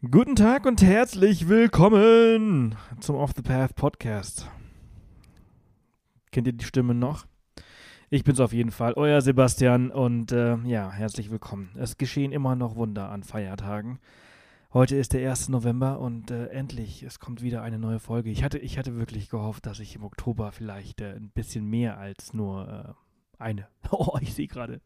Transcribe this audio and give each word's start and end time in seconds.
Guten 0.00 0.36
Tag 0.36 0.64
und 0.64 0.80
herzlich 0.80 1.48
willkommen 1.48 2.76
zum 3.00 3.16
Off 3.16 3.32
the 3.34 3.42
Path 3.42 3.74
Podcast. 3.74 4.48
Kennt 6.30 6.46
ihr 6.46 6.52
die 6.52 6.64
Stimme 6.64 6.94
noch? 6.94 7.26
Ich 8.08 8.22
bin's 8.22 8.38
auf 8.38 8.52
jeden 8.52 8.70
Fall, 8.70 8.92
euer 8.92 9.20
Sebastian 9.22 9.90
und 9.90 10.30
äh, 10.30 10.54
ja, 10.58 10.92
herzlich 10.92 11.32
willkommen. 11.32 11.70
Es 11.76 11.96
geschehen 11.96 12.30
immer 12.30 12.54
noch 12.54 12.76
Wunder 12.76 13.10
an 13.10 13.24
Feiertagen. 13.24 13.98
Heute 14.72 14.94
ist 14.94 15.14
der 15.14 15.28
1. 15.28 15.48
November 15.48 15.98
und 15.98 16.30
äh, 16.30 16.46
endlich, 16.46 17.02
es 17.02 17.18
kommt 17.18 17.42
wieder 17.42 17.62
eine 17.62 17.80
neue 17.80 17.98
Folge. 17.98 18.30
Ich 18.30 18.44
hatte, 18.44 18.58
ich 18.58 18.78
hatte 18.78 18.94
wirklich 18.94 19.28
gehofft, 19.28 19.66
dass 19.66 19.80
ich 19.80 19.96
im 19.96 20.04
Oktober 20.04 20.52
vielleicht 20.52 21.00
äh, 21.00 21.14
ein 21.16 21.32
bisschen 21.34 21.64
mehr 21.64 21.98
als 21.98 22.32
nur 22.32 22.96
äh, 22.96 23.42
eine. 23.42 23.66
Oh, 23.90 24.16
ich 24.20 24.32
sehe 24.32 24.46
gerade, 24.46 24.80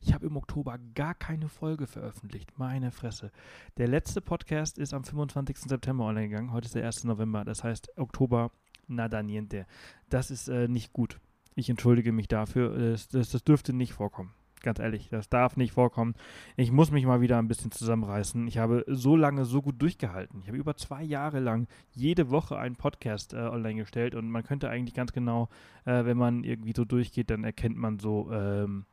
ich 0.00 0.12
habe 0.12 0.26
im 0.26 0.36
Oktober 0.36 0.78
gar 0.94 1.14
keine 1.14 1.48
Folge 1.48 1.86
veröffentlicht. 1.86 2.58
Meine 2.58 2.90
Fresse. 2.90 3.30
Der 3.76 3.88
letzte 3.88 4.20
Podcast 4.20 4.78
ist 4.78 4.94
am 4.94 5.04
25. 5.04 5.58
September 5.58 6.04
online 6.04 6.28
gegangen. 6.28 6.52
Heute 6.52 6.66
ist 6.66 6.74
der 6.74 6.86
1. 6.86 7.04
November. 7.04 7.44
Das 7.44 7.64
heißt, 7.64 7.96
Oktober, 7.98 8.50
nada 8.86 9.22
niente. 9.22 9.66
Das 10.08 10.30
ist 10.30 10.48
äh, 10.48 10.68
nicht 10.68 10.92
gut. 10.92 11.20
Ich 11.54 11.70
entschuldige 11.70 12.12
mich 12.12 12.28
dafür. 12.28 12.76
Das, 12.76 13.08
das, 13.08 13.30
das 13.30 13.44
dürfte 13.44 13.72
nicht 13.72 13.92
vorkommen. 13.92 14.32
Ganz 14.62 14.78
ehrlich, 14.78 15.08
das 15.10 15.28
darf 15.28 15.56
nicht 15.56 15.72
vorkommen. 15.72 16.14
Ich 16.56 16.72
muss 16.72 16.90
mich 16.90 17.04
mal 17.04 17.20
wieder 17.20 17.38
ein 17.38 17.46
bisschen 17.46 17.70
zusammenreißen. 17.70 18.48
Ich 18.48 18.58
habe 18.58 18.84
so 18.88 19.14
lange 19.14 19.44
so 19.44 19.62
gut 19.62 19.80
durchgehalten. 19.80 20.40
Ich 20.40 20.48
habe 20.48 20.56
über 20.56 20.76
zwei 20.76 21.02
Jahre 21.02 21.40
lang 21.40 21.68
jede 21.92 22.30
Woche 22.30 22.58
einen 22.58 22.76
Podcast 22.76 23.32
äh, 23.32 23.36
online 23.36 23.76
gestellt 23.76 24.14
und 24.14 24.28
man 24.28 24.42
könnte 24.42 24.68
eigentlich 24.68 24.94
ganz 24.94 25.12
genau, 25.12 25.48
äh, 25.84 26.04
wenn 26.04 26.16
man 26.16 26.42
irgendwie 26.42 26.72
so 26.74 26.84
durchgeht, 26.84 27.30
dann 27.30 27.44
erkennt 27.44 27.76
man 27.76 27.98
so, 27.98 28.32
ähm, 28.32 28.86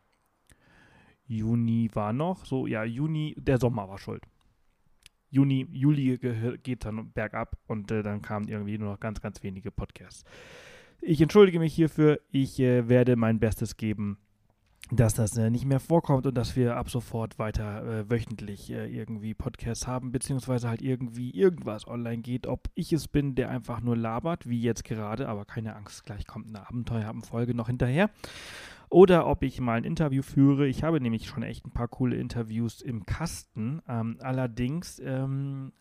Juni 1.25 1.89
war 1.93 2.13
noch, 2.13 2.45
so, 2.45 2.67
ja, 2.67 2.83
Juni, 2.83 3.35
der 3.37 3.57
Sommer 3.57 3.87
war 3.87 3.97
schuld. 3.97 4.23
Juni, 5.29 5.67
Juli 5.71 6.19
geht 6.61 6.85
dann 6.85 7.11
bergab 7.11 7.57
und 7.67 7.89
äh, 7.89 8.03
dann 8.03 8.21
kamen 8.21 8.47
irgendwie 8.47 8.77
nur 8.77 8.91
noch 8.91 8.99
ganz, 8.99 9.19
ganz 9.19 9.41
wenige 9.41 9.71
Podcasts. 9.71 10.23
Ich 11.01 11.19
entschuldige 11.19 11.59
mich 11.59 11.73
hierfür. 11.73 12.19
Ich 12.31 12.59
äh, 12.59 12.87
werde 12.87 13.15
mein 13.15 13.39
Bestes 13.39 13.75
geben, 13.75 14.19
dass 14.91 15.15
das 15.15 15.35
äh, 15.35 15.49
nicht 15.49 15.65
mehr 15.65 15.79
vorkommt 15.79 16.27
und 16.27 16.35
dass 16.35 16.55
wir 16.55 16.77
ab 16.77 16.89
sofort 16.89 17.39
weiter 17.39 17.83
äh, 17.83 18.09
wöchentlich 18.11 18.71
äh, 18.71 18.85
irgendwie 18.85 19.33
Podcasts 19.33 19.87
haben, 19.87 20.11
beziehungsweise 20.11 20.69
halt 20.69 20.83
irgendwie 20.83 21.31
irgendwas 21.31 21.87
online 21.87 22.21
geht. 22.21 22.45
Ob 22.45 22.69
ich 22.75 22.93
es 22.93 23.07
bin, 23.07 23.33
der 23.33 23.49
einfach 23.49 23.81
nur 23.81 23.97
labert, 23.97 24.47
wie 24.47 24.61
jetzt 24.61 24.83
gerade, 24.83 25.27
aber 25.27 25.45
keine 25.45 25.75
Angst, 25.75 26.05
gleich 26.05 26.27
kommt 26.27 26.47
eine 26.47 26.67
Abenteuerfolge 26.67 27.55
noch 27.55 27.67
hinterher 27.67 28.09
oder 28.93 29.27
ob 29.27 29.43
ich 29.43 29.59
mal 29.59 29.77
ein 29.77 29.83
Interview 29.83 30.21
führe. 30.21 30.67
Ich 30.67 30.83
habe 30.83 31.01
nämlich 31.01 31.27
schon 31.27 31.43
echt 31.43 31.65
ein 31.65 31.71
paar 31.71 31.87
coole 31.87 32.15
Interviews 32.15 32.81
im 32.81 33.05
Kasten. 33.05 33.81
Ähm, 33.87 34.17
allerdings 34.21 34.99
ähm, 35.03 35.73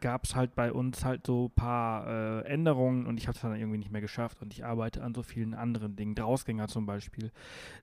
gab 0.00 0.24
es 0.24 0.34
halt 0.34 0.54
bei 0.54 0.72
uns 0.72 1.04
halt 1.04 1.26
so 1.26 1.46
ein 1.46 1.54
paar 1.54 2.06
äh, 2.06 2.46
Änderungen 2.46 3.06
und 3.06 3.18
ich 3.18 3.28
habe 3.28 3.36
es 3.36 3.42
dann 3.42 3.54
irgendwie 3.54 3.78
nicht 3.78 3.92
mehr 3.92 4.00
geschafft 4.00 4.42
und 4.42 4.52
ich 4.52 4.64
arbeite 4.64 5.02
an 5.02 5.14
so 5.14 5.22
vielen 5.22 5.54
anderen 5.54 5.94
Dingen. 5.94 6.14
Drausgänger 6.14 6.66
zum 6.66 6.84
Beispiel 6.84 7.30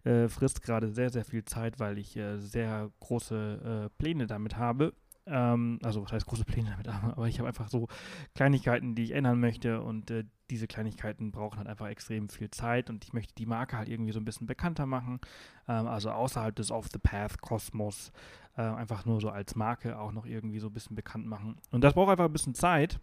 äh, 0.04 0.28
frisst 0.28 0.62
gerade 0.62 0.90
sehr, 0.90 1.10
sehr 1.10 1.24
viel 1.24 1.46
Zeit, 1.46 1.80
weil 1.80 1.98
ich 1.98 2.18
äh, 2.18 2.38
sehr 2.38 2.92
große 3.00 3.88
äh, 3.88 3.90
Pläne 3.98 4.28
damit 4.28 4.58
habe 4.58 4.94
ähm, 5.30 5.80
also, 5.84 6.04
was 6.04 6.12
heißt 6.12 6.26
große 6.26 6.46
Pläne 6.46 6.72
damit? 6.72 6.88
Aber 7.18 7.28
ich 7.28 7.40
habe 7.40 7.48
einfach 7.48 7.70
so 7.70 7.88
Kleinigkeiten, 8.36 8.96
die 8.96 9.04
ich 9.04 9.12
ändern 9.12 9.40
möchte 9.40 9.82
und 9.82 10.12
äh, 10.12 10.26
diese 10.50 10.68
Kleinigkeiten 10.68 11.32
brauchen 11.32 11.58
halt 11.58 11.68
einfach 11.68 11.88
extrem 11.88 12.30
viel 12.30 12.50
Zeit 12.50 12.90
und 12.90 13.04
ich 13.04 13.14
möchte 13.14 13.36
die 13.36 13.46
Marke 13.46 13.78
halt 13.78 13.88
irgendwie 13.88 14.12
so 14.12 14.20
ein 14.20 14.26
bisschen 14.26 14.48
bekannter 14.48 14.86
machen. 14.86 15.20
Ähm, 15.68 15.88
also 15.88 16.12
außerhalb 16.12 16.56
des 16.56 16.72
Off 16.72 16.88
the 16.92 17.00
Path 17.00 17.42
Kosmos 17.42 18.12
äh, 18.58 18.62
einfach 18.62 19.06
nur 19.06 19.22
so 19.22 19.30
als 19.30 19.56
Marke 19.56 20.00
auch 20.00 20.12
noch 20.12 20.26
irgendwie 20.26 20.60
so 20.60 20.68
ein 20.68 20.74
bisschen 20.74 20.96
bekannt 20.96 21.26
machen. 21.26 21.58
Und 21.72 21.84
das 21.84 21.94
braucht 21.94 22.10
einfach 22.10 22.26
ein 22.26 22.34
bisschen 22.34 22.56
Zeit. 22.56 23.00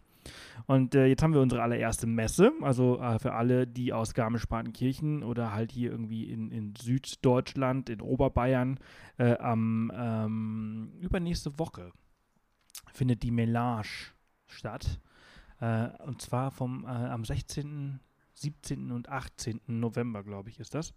Und 0.65 0.93
äh, 0.93 1.05
jetzt 1.05 1.23
haben 1.23 1.33
wir 1.33 1.41
unsere 1.41 1.61
allererste 1.61 2.05
Messe, 2.05 2.51
also 2.61 2.99
äh, 2.99 3.17
für 3.17 3.33
alle, 3.33 3.65
die 3.65 3.93
aus 3.93 4.13
Garmisch-Partenkirchen 4.13 5.23
oder 5.23 5.53
halt 5.53 5.71
hier 5.71 5.91
irgendwie 5.91 6.29
in, 6.29 6.51
in 6.51 6.73
Süddeutschland, 6.75 7.89
in 7.89 8.01
Oberbayern, 8.01 8.77
äh, 9.17 9.37
am 9.37 9.89
ähm, 9.95 10.91
übernächste 10.99 11.57
Woche 11.59 11.93
findet 12.93 13.23
die 13.23 13.31
Melange 13.31 14.13
statt. 14.45 14.99
Äh, 15.59 15.89
und 16.03 16.21
zwar 16.21 16.51
vom, 16.51 16.85
äh, 16.85 16.87
am 16.87 17.25
16., 17.25 17.99
17. 18.33 18.91
und 18.91 19.09
18. 19.09 19.61
November, 19.67 20.23
glaube 20.23 20.49
ich, 20.49 20.59
ist 20.59 20.75
das. 20.75 20.93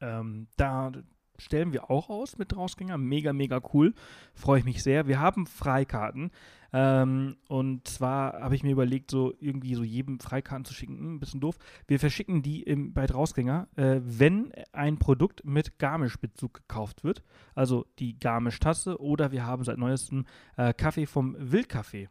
Ähm, 0.00 0.48
da 0.56 0.92
stellen 1.38 1.72
wir 1.72 1.90
auch 1.90 2.08
aus 2.08 2.38
mit 2.38 2.56
Rausgänger. 2.56 2.98
Mega, 2.98 3.32
mega 3.32 3.60
cool. 3.72 3.94
Freue 4.34 4.60
ich 4.60 4.64
mich 4.64 4.82
sehr. 4.82 5.06
Wir 5.06 5.20
haben 5.20 5.46
Freikarten. 5.46 6.30
Ähm, 6.78 7.36
und 7.48 7.88
zwar 7.88 8.34
habe 8.34 8.54
ich 8.54 8.62
mir 8.62 8.72
überlegt, 8.72 9.10
so 9.10 9.32
irgendwie 9.40 9.74
so 9.74 9.82
jedem 9.82 10.20
Freikarten 10.20 10.66
zu 10.66 10.74
schicken. 10.74 10.98
Hm, 10.98 11.14
ein 11.14 11.20
bisschen 11.20 11.40
doof. 11.40 11.56
Wir 11.86 11.98
verschicken 11.98 12.42
die 12.42 12.64
im, 12.64 12.92
bei 12.92 13.06
Drausgänger, 13.06 13.66
äh, 13.76 14.00
wenn 14.02 14.52
ein 14.72 14.98
Produkt 14.98 15.42
mit 15.46 15.78
Garmisch-Bezug 15.78 16.52
gekauft 16.52 17.02
wird. 17.02 17.22
Also 17.54 17.86
die 17.98 18.18
Garmisch-Tasse 18.18 19.00
oder 19.00 19.32
wir 19.32 19.46
haben 19.46 19.64
seit 19.64 19.78
neuestem 19.78 20.26
äh, 20.58 20.74
Kaffee 20.74 21.06
vom 21.06 21.34
Wildkaffee. 21.38 22.10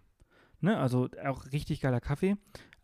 Ne? 0.62 0.80
Also 0.80 1.10
auch 1.24 1.46
richtig 1.52 1.82
geiler 1.82 2.02
Kaffee. 2.02 2.36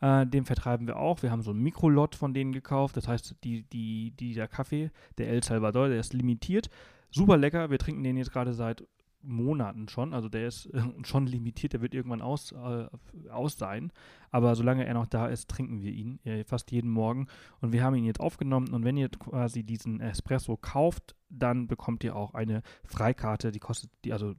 Äh, 0.02 0.28
den 0.28 0.46
vertreiben 0.46 0.86
wir 0.86 0.98
auch. 0.98 1.24
Wir 1.24 1.32
haben 1.32 1.42
so 1.42 1.50
ein 1.50 1.64
Mikrolot 1.64 2.14
von 2.14 2.36
denen 2.36 2.52
gekauft. 2.52 2.96
Das 2.96 3.08
heißt, 3.08 3.38
die, 3.44 3.64
die, 3.64 4.12
dieser 4.12 4.48
Kaffee, 4.48 4.92
der 5.18 5.30
El 5.30 5.42
Salvador, 5.42 5.90
der 5.90 6.00
ist 6.00 6.14
limitiert. 6.14 6.70
Super 7.10 7.38
lecker. 7.38 7.72
Wir 7.72 7.80
trinken 7.80 8.04
den 8.04 8.18
jetzt 8.18 8.32
gerade 8.32 8.54
seit 8.54 8.86
Monaten 9.24 9.88
schon. 9.90 10.14
Also 10.14 10.30
der 10.30 10.48
ist 10.48 10.68
äh, 10.68 10.82
schon 11.04 11.28
limitiert, 11.28 11.74
der 11.74 11.82
wird 11.82 11.94
irgendwann 11.94 12.22
aus, 12.22 12.52
äh, 12.52 12.88
aus 13.30 13.58
sein. 13.58 13.92
Aber 14.30 14.56
solange 14.56 14.86
er 14.86 14.94
noch 14.94 15.08
da 15.08 15.28
ist, 15.28 15.50
trinken 15.50 15.82
wir 15.82 15.92
ihn 15.92 16.20
äh, 16.24 16.44
fast 16.44 16.72
jeden 16.72 16.90
Morgen. 16.90 17.28
Und 17.60 17.72
wir 17.72 17.84
haben 17.84 17.96
ihn 17.96 18.06
jetzt 18.06 18.20
aufgenommen. 18.20 18.74
Und 18.74 18.84
wenn 18.84 18.98
ihr 18.98 19.10
quasi 19.10 19.64
diesen 19.64 20.00
Espresso 20.00 20.58
kauft, 20.58 21.16
dann 21.30 21.68
bekommt 21.68 22.04
ihr 22.04 22.16
auch 22.16 22.34
eine 22.34 22.62
Freikarte. 22.84 23.52
Die 23.52 23.60
kostet, 23.60 23.92
die, 24.04 24.14
also 24.14 24.36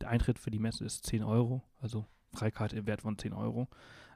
der 0.00 0.08
Eintritt 0.08 0.38
für 0.38 0.50
die 0.50 0.58
Messe 0.58 0.84
ist 0.84 1.06
10 1.06 1.22
Euro. 1.22 1.62
Also 1.80 2.06
Freikarte 2.32 2.76
im 2.76 2.86
Wert 2.86 3.02
von 3.02 3.18
10 3.18 3.32
Euro. 3.32 3.68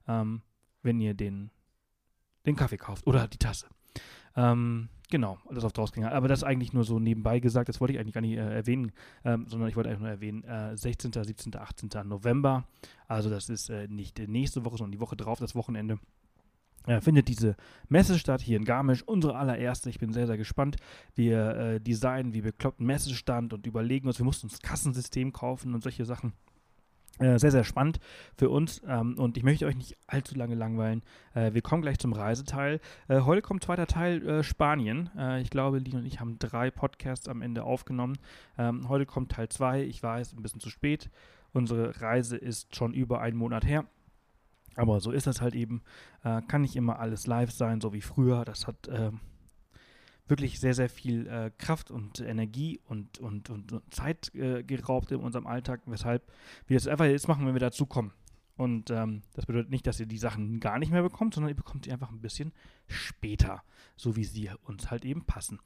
Ähm, 0.08 0.42
wenn 0.82 1.00
ihr 1.00 1.14
den, 1.14 1.50
den 2.46 2.56
Kaffee 2.56 2.76
kauft 2.76 3.06
oder 3.06 3.28
die 3.28 3.38
Tasse. 3.38 3.68
Ähm, 4.36 4.88
genau, 5.10 5.38
das 5.50 5.64
auf 5.64 5.72
Drausgänger. 5.72 6.12
Aber 6.12 6.28
das 6.28 6.44
eigentlich 6.44 6.72
nur 6.72 6.84
so 6.84 6.98
nebenbei 6.98 7.40
gesagt, 7.40 7.68
das 7.68 7.80
wollte 7.80 7.94
ich 7.94 8.00
eigentlich 8.00 8.14
gar 8.14 8.20
nicht 8.20 8.36
äh, 8.36 8.54
erwähnen, 8.54 8.92
ähm, 9.24 9.46
sondern 9.48 9.68
ich 9.68 9.76
wollte 9.76 9.90
einfach 9.90 10.02
nur 10.02 10.10
erwähnen, 10.10 10.44
äh, 10.44 10.76
16., 10.76 11.12
17., 11.12 11.56
18. 11.56 11.90
November, 12.04 12.64
also 13.08 13.30
das 13.30 13.48
ist 13.48 13.68
äh, 13.70 13.88
nicht 13.88 14.18
nächste 14.18 14.64
Woche, 14.64 14.78
sondern 14.78 14.92
die 14.92 15.00
Woche 15.00 15.16
drauf, 15.16 15.38
das 15.38 15.54
Wochenende, 15.54 15.98
äh, 16.86 17.00
findet 17.00 17.28
diese 17.28 17.56
Messe 17.88 18.18
statt 18.18 18.40
hier 18.40 18.56
in 18.56 18.64
Garmisch, 18.64 19.02
unsere 19.02 19.36
allererste. 19.36 19.88
Ich 19.88 20.00
bin 20.00 20.12
sehr, 20.12 20.26
sehr 20.26 20.36
gespannt. 20.36 20.76
Wir 21.14 21.56
äh, 21.56 21.80
designen 21.80 22.34
wie 22.34 22.40
bekloppten 22.40 22.86
Messestand 22.86 23.52
und 23.52 23.66
überlegen 23.66 24.08
uns, 24.08 24.18
wir 24.18 24.24
mussten 24.24 24.48
uns 24.48 24.60
Kassensystem 24.60 25.32
kaufen 25.32 25.74
und 25.74 25.82
solche 25.82 26.04
Sachen. 26.04 26.32
Äh, 27.18 27.38
sehr, 27.38 27.50
sehr 27.50 27.64
spannend 27.64 28.00
für 28.36 28.48
uns 28.48 28.80
ähm, 28.86 29.18
und 29.18 29.36
ich 29.36 29.42
möchte 29.42 29.66
euch 29.66 29.76
nicht 29.76 29.98
allzu 30.06 30.34
lange 30.34 30.54
langweilen. 30.54 31.02
Äh, 31.34 31.52
wir 31.52 31.60
kommen 31.60 31.82
gleich 31.82 31.98
zum 31.98 32.14
Reiseteil. 32.14 32.80
Äh, 33.06 33.20
heute 33.20 33.42
kommt 33.42 33.62
zweiter 33.62 33.86
Teil 33.86 34.26
äh, 34.26 34.42
Spanien. 34.42 35.10
Äh, 35.16 35.42
ich 35.42 35.50
glaube, 35.50 35.78
Lino 35.78 35.98
und 35.98 36.06
ich 36.06 36.20
haben 36.20 36.38
drei 36.38 36.70
Podcasts 36.70 37.28
am 37.28 37.42
Ende 37.42 37.64
aufgenommen. 37.64 38.16
Ähm, 38.56 38.88
heute 38.88 39.04
kommt 39.04 39.32
Teil 39.32 39.50
2. 39.50 39.82
Ich 39.82 40.02
weiß, 40.02 40.32
ein 40.32 40.42
bisschen 40.42 40.60
zu 40.60 40.70
spät. 40.70 41.10
Unsere 41.52 42.00
Reise 42.00 42.38
ist 42.38 42.74
schon 42.74 42.94
über 42.94 43.20
einen 43.20 43.36
Monat 43.36 43.66
her. 43.66 43.84
Aber 44.74 45.00
so 45.00 45.10
ist 45.10 45.26
das 45.26 45.42
halt 45.42 45.54
eben. 45.54 45.82
Kann 46.22 46.62
nicht 46.62 46.76
immer 46.76 46.98
alles 46.98 47.26
live 47.26 47.50
sein, 47.50 47.82
so 47.82 47.92
wie 47.92 48.00
früher. 48.00 48.46
Das 48.46 48.66
hat 48.66 48.88
ähm, 48.90 49.20
wirklich 50.26 50.60
sehr, 50.60 50.74
sehr 50.74 50.88
viel 50.88 51.26
äh, 51.26 51.50
Kraft 51.58 51.90
und 51.90 52.20
Energie 52.20 52.80
und, 52.86 53.18
und, 53.18 53.50
und, 53.50 53.72
und 53.72 53.94
Zeit 53.94 54.34
äh, 54.34 54.62
geraubt 54.62 55.10
in 55.12 55.20
unserem 55.20 55.46
Alltag, 55.46 55.82
weshalb 55.86 56.30
wir 56.66 56.76
es 56.76 56.86
einfach 56.86 57.06
jetzt 57.06 57.28
machen, 57.28 57.46
wenn 57.46 57.54
wir 57.54 57.60
dazu 57.60 57.86
kommen. 57.86 58.12
Und 58.56 58.90
ähm, 58.90 59.22
das 59.34 59.46
bedeutet 59.46 59.70
nicht, 59.70 59.86
dass 59.86 59.98
ihr 59.98 60.06
die 60.06 60.18
Sachen 60.18 60.60
gar 60.60 60.78
nicht 60.78 60.92
mehr 60.92 61.02
bekommt, 61.02 61.34
sondern 61.34 61.50
ihr 61.50 61.56
bekommt 61.56 61.84
sie 61.84 61.92
einfach 61.92 62.10
ein 62.10 62.20
bisschen 62.20 62.52
später, 62.86 63.62
so 63.96 64.14
wie 64.16 64.24
sie 64.24 64.50
uns 64.64 64.90
halt 64.90 65.04
eben 65.04 65.24
passen. 65.24 65.58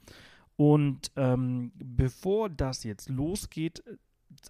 Und 0.56 1.10
ähm, 1.16 1.72
bevor 1.74 2.48
das 2.48 2.84
jetzt 2.84 3.10
losgeht, 3.10 3.82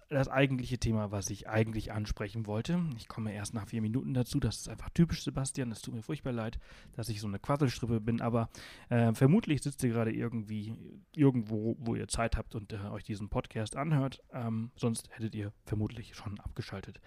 das 0.09 0.27
eigentliche 0.27 0.77
Thema, 0.77 1.11
was 1.11 1.29
ich 1.29 1.47
eigentlich 1.47 1.91
ansprechen 1.91 2.45
wollte. 2.45 2.79
Ich 2.97 3.07
komme 3.07 3.33
erst 3.33 3.53
nach 3.53 3.67
vier 3.67 3.81
Minuten 3.81 4.13
dazu. 4.13 4.39
Das 4.39 4.57
ist 4.57 4.69
einfach 4.69 4.89
typisch 4.89 5.23
Sebastian. 5.23 5.71
Es 5.71 5.81
tut 5.81 5.93
mir 5.93 6.01
furchtbar 6.01 6.33
leid, 6.33 6.59
dass 6.93 7.09
ich 7.09 7.19
so 7.19 7.27
eine 7.27 7.39
Quasselstrippe 7.39 7.99
bin, 7.99 8.21
aber 8.21 8.49
äh, 8.89 9.13
vermutlich 9.13 9.61
sitzt 9.61 9.83
ihr 9.83 9.89
gerade 9.89 10.11
irgendwie 10.11 10.73
irgendwo, 11.13 11.75
wo 11.79 11.95
ihr 11.95 12.07
Zeit 12.07 12.37
habt 12.37 12.55
und 12.55 12.73
äh, 12.73 12.77
euch 12.91 13.03
diesen 13.03 13.29
Podcast 13.29 13.75
anhört. 13.75 14.23
Ähm, 14.31 14.71
sonst 14.75 15.09
hättet 15.11 15.35
ihr 15.35 15.51
vermutlich 15.65 16.15
schon 16.15 16.39
abgeschaltet. 16.39 16.99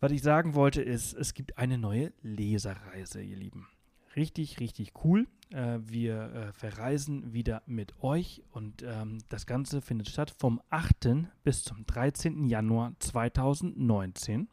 Was 0.00 0.10
ich 0.12 0.22
sagen 0.22 0.54
wollte 0.54 0.82
ist, 0.82 1.14
es 1.14 1.32
gibt 1.32 1.58
eine 1.58 1.78
neue 1.78 2.12
Leserreise, 2.22 3.22
ihr 3.22 3.36
Lieben. 3.36 3.68
Richtig, 4.16 4.60
richtig 4.60 4.92
cool. 5.04 5.26
Äh, 5.50 5.78
wir 5.82 6.32
äh, 6.32 6.52
verreisen 6.52 7.32
wieder 7.32 7.62
mit 7.66 8.02
euch 8.02 8.42
und 8.52 8.82
ähm, 8.82 9.18
das 9.28 9.46
Ganze 9.46 9.82
findet 9.82 10.08
statt 10.08 10.34
vom 10.38 10.60
8. 10.70 11.28
bis 11.44 11.64
zum 11.64 11.84
13. 11.86 12.46
Januar 12.46 12.94
2019 12.98 14.48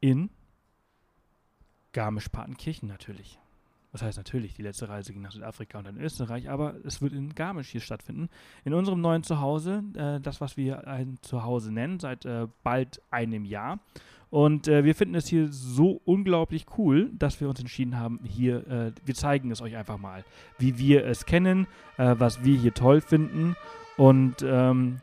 in 0.00 0.30
Garmisch-Partenkirchen 1.92 2.88
natürlich. 2.88 3.38
Das 3.92 4.02
heißt 4.02 4.18
natürlich, 4.18 4.54
die 4.54 4.62
letzte 4.62 4.88
Reise 4.88 5.12
ging 5.12 5.22
nach 5.22 5.32
Südafrika 5.32 5.78
und 5.78 5.84
dann 5.84 5.98
Österreich, 5.98 6.48
aber 6.48 6.76
es 6.84 7.02
wird 7.02 7.12
in 7.12 7.34
Garmisch 7.34 7.70
hier 7.70 7.80
stattfinden. 7.80 8.28
In 8.64 8.72
unserem 8.72 9.00
neuen 9.00 9.24
Zuhause, 9.24 9.82
äh, 9.94 10.20
das, 10.20 10.40
was 10.40 10.56
wir 10.56 10.86
ein 10.86 11.18
Zuhause 11.22 11.72
nennen, 11.72 11.98
seit 11.98 12.24
äh, 12.24 12.46
bald 12.62 13.02
einem 13.10 13.44
Jahr. 13.44 13.80
Und 14.30 14.68
äh, 14.68 14.84
wir 14.84 14.94
finden 14.94 15.16
es 15.16 15.26
hier 15.26 15.48
so 15.50 16.00
unglaublich 16.04 16.66
cool, 16.78 17.10
dass 17.12 17.40
wir 17.40 17.48
uns 17.48 17.58
entschieden 17.58 17.98
haben, 17.98 18.20
hier, 18.22 18.66
äh, 18.68 18.92
wir 19.04 19.14
zeigen 19.14 19.50
es 19.50 19.60
euch 19.60 19.76
einfach 19.76 19.98
mal, 19.98 20.24
wie 20.58 20.78
wir 20.78 21.04
es 21.04 21.26
kennen, 21.26 21.66
äh, 21.98 22.14
was 22.16 22.44
wir 22.44 22.56
hier 22.56 22.72
toll 22.72 23.00
finden. 23.00 23.56
Und, 23.96 24.36
ähm, 24.42 25.00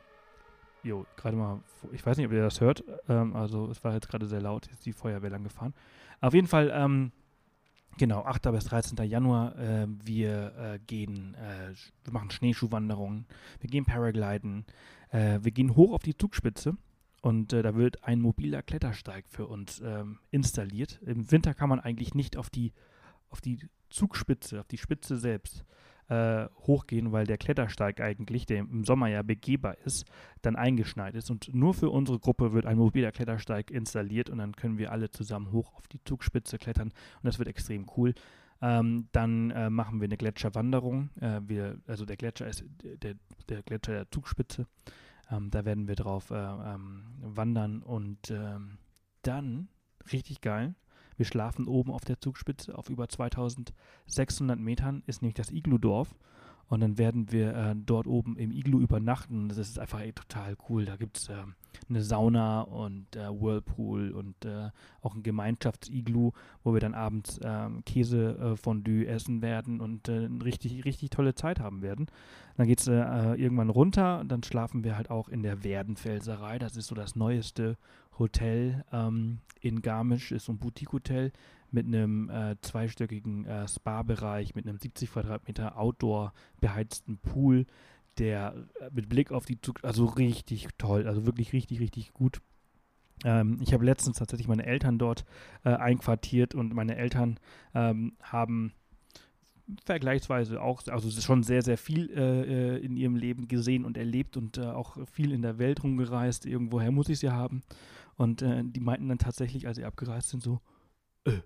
jo, 0.81 1.05
gerade 1.17 1.35
mal, 1.35 1.59
ich 1.91 2.05
weiß 2.05 2.17
nicht, 2.17 2.27
ob 2.27 2.31
ihr 2.31 2.41
das 2.41 2.61
hört, 2.61 2.85
ähm, 3.09 3.35
also 3.35 3.69
es 3.69 3.83
war 3.83 3.93
jetzt 3.93 4.07
gerade 4.07 4.25
sehr 4.27 4.41
laut, 4.41 4.67
ist 4.67 4.85
die 4.85 4.93
Feuerwehr 4.93 5.29
lang 5.29 5.43
gefahren. 5.43 5.73
Auf 6.21 6.33
jeden 6.33 6.47
Fall, 6.47 6.71
ähm, 6.73 7.11
Genau, 7.97 8.25
8. 8.25 8.51
bis 8.51 8.65
13. 8.65 9.03
Januar. 9.07 9.57
Äh, 9.57 9.87
wir 10.03 10.53
äh, 10.55 10.79
gehen, 10.85 11.33
äh, 11.33 11.73
wir 12.03 12.13
machen 12.13 12.29
Schneeschuhwanderungen, 12.29 13.25
wir 13.59 13.71
gehen 13.71 13.85
Paragliden, 13.85 14.65
äh, 15.09 15.39
wir 15.41 15.51
gehen 15.51 15.75
hoch 15.75 15.93
auf 15.93 16.03
die 16.03 16.15
Zugspitze 16.15 16.77
und 17.21 17.53
äh, 17.53 17.61
da 17.61 17.75
wird 17.75 18.03
ein 18.03 18.21
mobiler 18.21 18.61
Klettersteig 18.61 19.25
für 19.27 19.47
uns 19.47 19.81
ähm, 19.83 20.19
installiert. 20.31 20.99
Im 21.05 21.31
Winter 21.31 21.53
kann 21.53 21.69
man 21.69 21.79
eigentlich 21.79 22.13
nicht 22.13 22.37
auf 22.37 22.49
die, 22.49 22.73
auf 23.29 23.41
die 23.41 23.59
Zugspitze, 23.89 24.59
auf 24.59 24.67
die 24.67 24.77
Spitze 24.77 25.17
selbst 25.17 25.65
äh, 26.09 26.47
hochgehen, 26.59 27.11
weil 27.11 27.25
der 27.25 27.37
Klettersteig 27.37 27.99
eigentlich, 27.99 28.45
der 28.45 28.59
im 28.59 28.83
Sommer 28.83 29.07
ja 29.07 29.23
begehbar 29.23 29.77
ist, 29.85 30.05
dann 30.41 30.55
eingeschneit 30.55 31.15
ist. 31.15 31.29
Und 31.29 31.53
nur 31.53 31.73
für 31.73 31.89
unsere 31.89 32.19
Gruppe 32.19 32.53
wird 32.53 32.65
ein 32.65 32.77
mobiler 32.77 33.11
Klettersteig 33.11 33.71
installiert 33.71 34.29
und 34.29 34.37
dann 34.37 34.55
können 34.55 34.77
wir 34.77 34.91
alle 34.91 35.09
zusammen 35.09 35.51
hoch 35.51 35.73
auf 35.73 35.87
die 35.87 36.03
Zugspitze 36.03 36.57
klettern 36.57 36.89
und 36.89 37.25
das 37.25 37.39
wird 37.39 37.49
extrem 37.49 37.87
cool. 37.97 38.13
Ähm, 38.61 39.07
dann 39.11 39.51
äh, 39.51 39.69
machen 39.69 39.99
wir 39.99 40.05
eine 40.05 40.17
Gletscherwanderung. 40.17 41.09
Äh, 41.19 41.41
wir, 41.45 41.79
also 41.87 42.05
der 42.05 42.17
Gletscher 42.17 42.47
ist 42.47 42.63
der, 42.81 43.15
der 43.49 43.61
Gletscher 43.63 43.93
der 43.93 44.11
Zugspitze. 44.11 44.65
Ähm, 45.31 45.49
da 45.51 45.65
werden 45.65 45.87
wir 45.87 45.95
drauf 45.95 46.31
äh, 46.31 46.35
ähm, 46.35 47.03
wandern 47.21 47.81
und 47.81 48.31
ähm, 48.31 48.77
dann, 49.21 49.67
richtig 50.11 50.41
geil, 50.41 50.75
wir 51.17 51.25
schlafen 51.25 51.67
oben 51.67 51.91
auf 51.91 52.05
der 52.05 52.21
Zugspitze 52.21 52.77
auf 52.77 52.89
über 52.89 53.09
2600 53.09 54.59
Metern, 54.59 55.03
ist 55.07 55.21
nämlich 55.21 55.35
das 55.35 55.51
Iglu-Dorf. 55.51 56.15
Und 56.69 56.81
dann 56.81 56.97
werden 56.97 57.31
wir 57.31 57.55
äh, 57.55 57.75
dort 57.75 58.07
oben 58.07 58.37
im 58.37 58.51
Iglu 58.51 58.81
übernachten. 58.81 59.47
Das 59.47 59.57
ist 59.57 59.79
einfach 59.79 60.01
ey, 60.01 60.11
total 60.11 60.55
cool. 60.69 60.85
Da 60.85 60.97
gibt 60.97 61.17
es 61.17 61.29
äh, 61.29 61.43
eine 61.89 62.01
Sauna 62.01 62.61
und 62.61 63.15
äh, 63.15 63.27
Whirlpool 63.29 64.11
und 64.11 64.45
äh, 64.45 64.69
auch 65.01 65.15
ein 65.15 65.23
Gemeinschaftsiglu, 65.23 66.31
wo 66.63 66.73
wir 66.73 66.79
dann 66.79 66.93
abends 66.93 67.39
ähm, 67.43 67.83
Käsefondue 67.85 69.05
äh, 69.05 69.07
essen 69.07 69.41
werden 69.41 69.79
und 69.81 70.09
äh, 70.09 70.25
eine 70.25 70.43
richtig, 70.43 70.85
richtig 70.85 71.09
tolle 71.09 71.35
Zeit 71.35 71.59
haben 71.59 71.81
werden. 71.81 72.07
Dann 72.55 72.67
geht 72.67 72.79
es 72.79 72.87
irgendwann 72.87 73.69
runter 73.69 74.19
und 74.19 74.29
dann 74.29 74.41
schlafen 74.41 74.83
wir 74.83 74.97
halt 74.97 75.11
auch 75.11 75.29
in 75.29 75.43
der 75.43 75.63
Werdenfelserei. 75.63 76.57
Das 76.57 76.75
ist 76.75 76.87
so 76.87 76.95
das 76.95 77.15
neueste 77.15 77.77
Hotel 78.17 78.83
ähm, 78.91 79.39
in 79.61 79.83
Garmisch, 79.83 80.31
ist 80.31 80.45
so 80.45 80.53
ein 80.53 80.57
Boutique-Hotel 80.57 81.31
mit 81.71 81.85
einem 81.85 82.29
äh, 82.29 82.55
zweistöckigen 82.61 83.45
äh, 83.45 83.67
Spa-Bereich, 83.67 84.55
mit 84.55 84.67
einem 84.67 84.77
70 84.77 85.11
Quadratmeter 85.11 85.77
Outdoor 85.77 86.33
beheizten 86.61 87.17
Pool, 87.17 87.65
der 88.19 88.55
äh, 88.79 88.89
mit 88.91 89.09
Blick 89.09 89.31
auf 89.31 89.45
die 89.45 89.59
Zug, 89.61 89.83
also 89.83 90.05
richtig 90.05 90.67
toll, 90.77 91.07
also 91.07 91.25
wirklich 91.25 91.53
richtig, 91.53 91.79
richtig 91.79 92.13
gut. 92.13 92.41
Ähm, 93.23 93.59
ich 93.61 93.73
habe 93.73 93.85
letztens 93.85 94.17
tatsächlich 94.17 94.47
meine 94.47 94.65
Eltern 94.65 94.99
dort 94.99 95.25
äh, 95.63 95.69
einquartiert 95.69 96.55
und 96.55 96.73
meine 96.73 96.95
Eltern 96.95 97.39
ähm, 97.73 98.13
haben 98.21 98.73
vergleichsweise 99.85 100.61
auch, 100.61 100.83
also 100.87 101.09
schon 101.09 101.43
sehr, 101.43 101.61
sehr 101.61 101.77
viel 101.77 102.09
äh, 102.11 102.75
äh, 102.75 102.77
in 102.77 102.95
ihrem 102.95 103.15
Leben 103.15 103.47
gesehen 103.47 103.85
und 103.85 103.97
erlebt 103.97 104.37
und 104.37 104.57
äh, 104.57 104.65
auch 104.65 104.97
viel 105.11 105.31
in 105.31 105.41
der 105.41 105.57
Welt 105.57 105.83
rumgereist. 105.83 106.45
Irgendwoher 106.45 106.91
muss 106.91 107.09
ich 107.09 107.19
sie 107.19 107.31
haben. 107.31 107.63
Und 108.15 108.41
äh, 108.41 108.63
die 108.63 108.79
meinten 108.79 109.09
dann 109.09 109.17
tatsächlich, 109.17 109.67
als 109.67 109.77
sie 109.77 109.85
abgereist 109.85 110.29
sind, 110.29 110.41
so, 110.41 110.61
äh, 111.25 111.39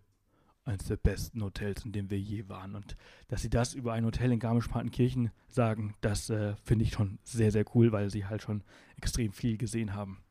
eines 0.64 0.86
der 0.86 0.98
besten 0.98 1.44
Hotels, 1.44 1.86
in 1.86 1.92
dem 1.92 2.10
wir 2.10 2.20
je 2.20 2.48
waren. 2.48 2.76
Und 2.76 2.96
dass 3.28 3.42
sie 3.42 3.50
das 3.50 3.74
über 3.74 3.94
ein 3.94 4.06
Hotel 4.06 4.32
in 4.32 4.40
Garmisch-Partenkirchen 4.40 5.32
sagen, 5.48 5.96
das 6.02 6.30
äh, 6.30 6.56
finde 6.64 6.86
ich 6.86 6.94
schon 6.94 7.20
sehr, 7.24 7.52
sehr 7.52 7.66
cool, 7.76 7.92
weil 7.92 8.10
sie 8.10 8.26
halt 8.26 8.42
schon 8.42 8.64
extrem 8.98 9.34
viel 9.34 9.58
gesehen 9.58 9.94
haben. 9.94 10.24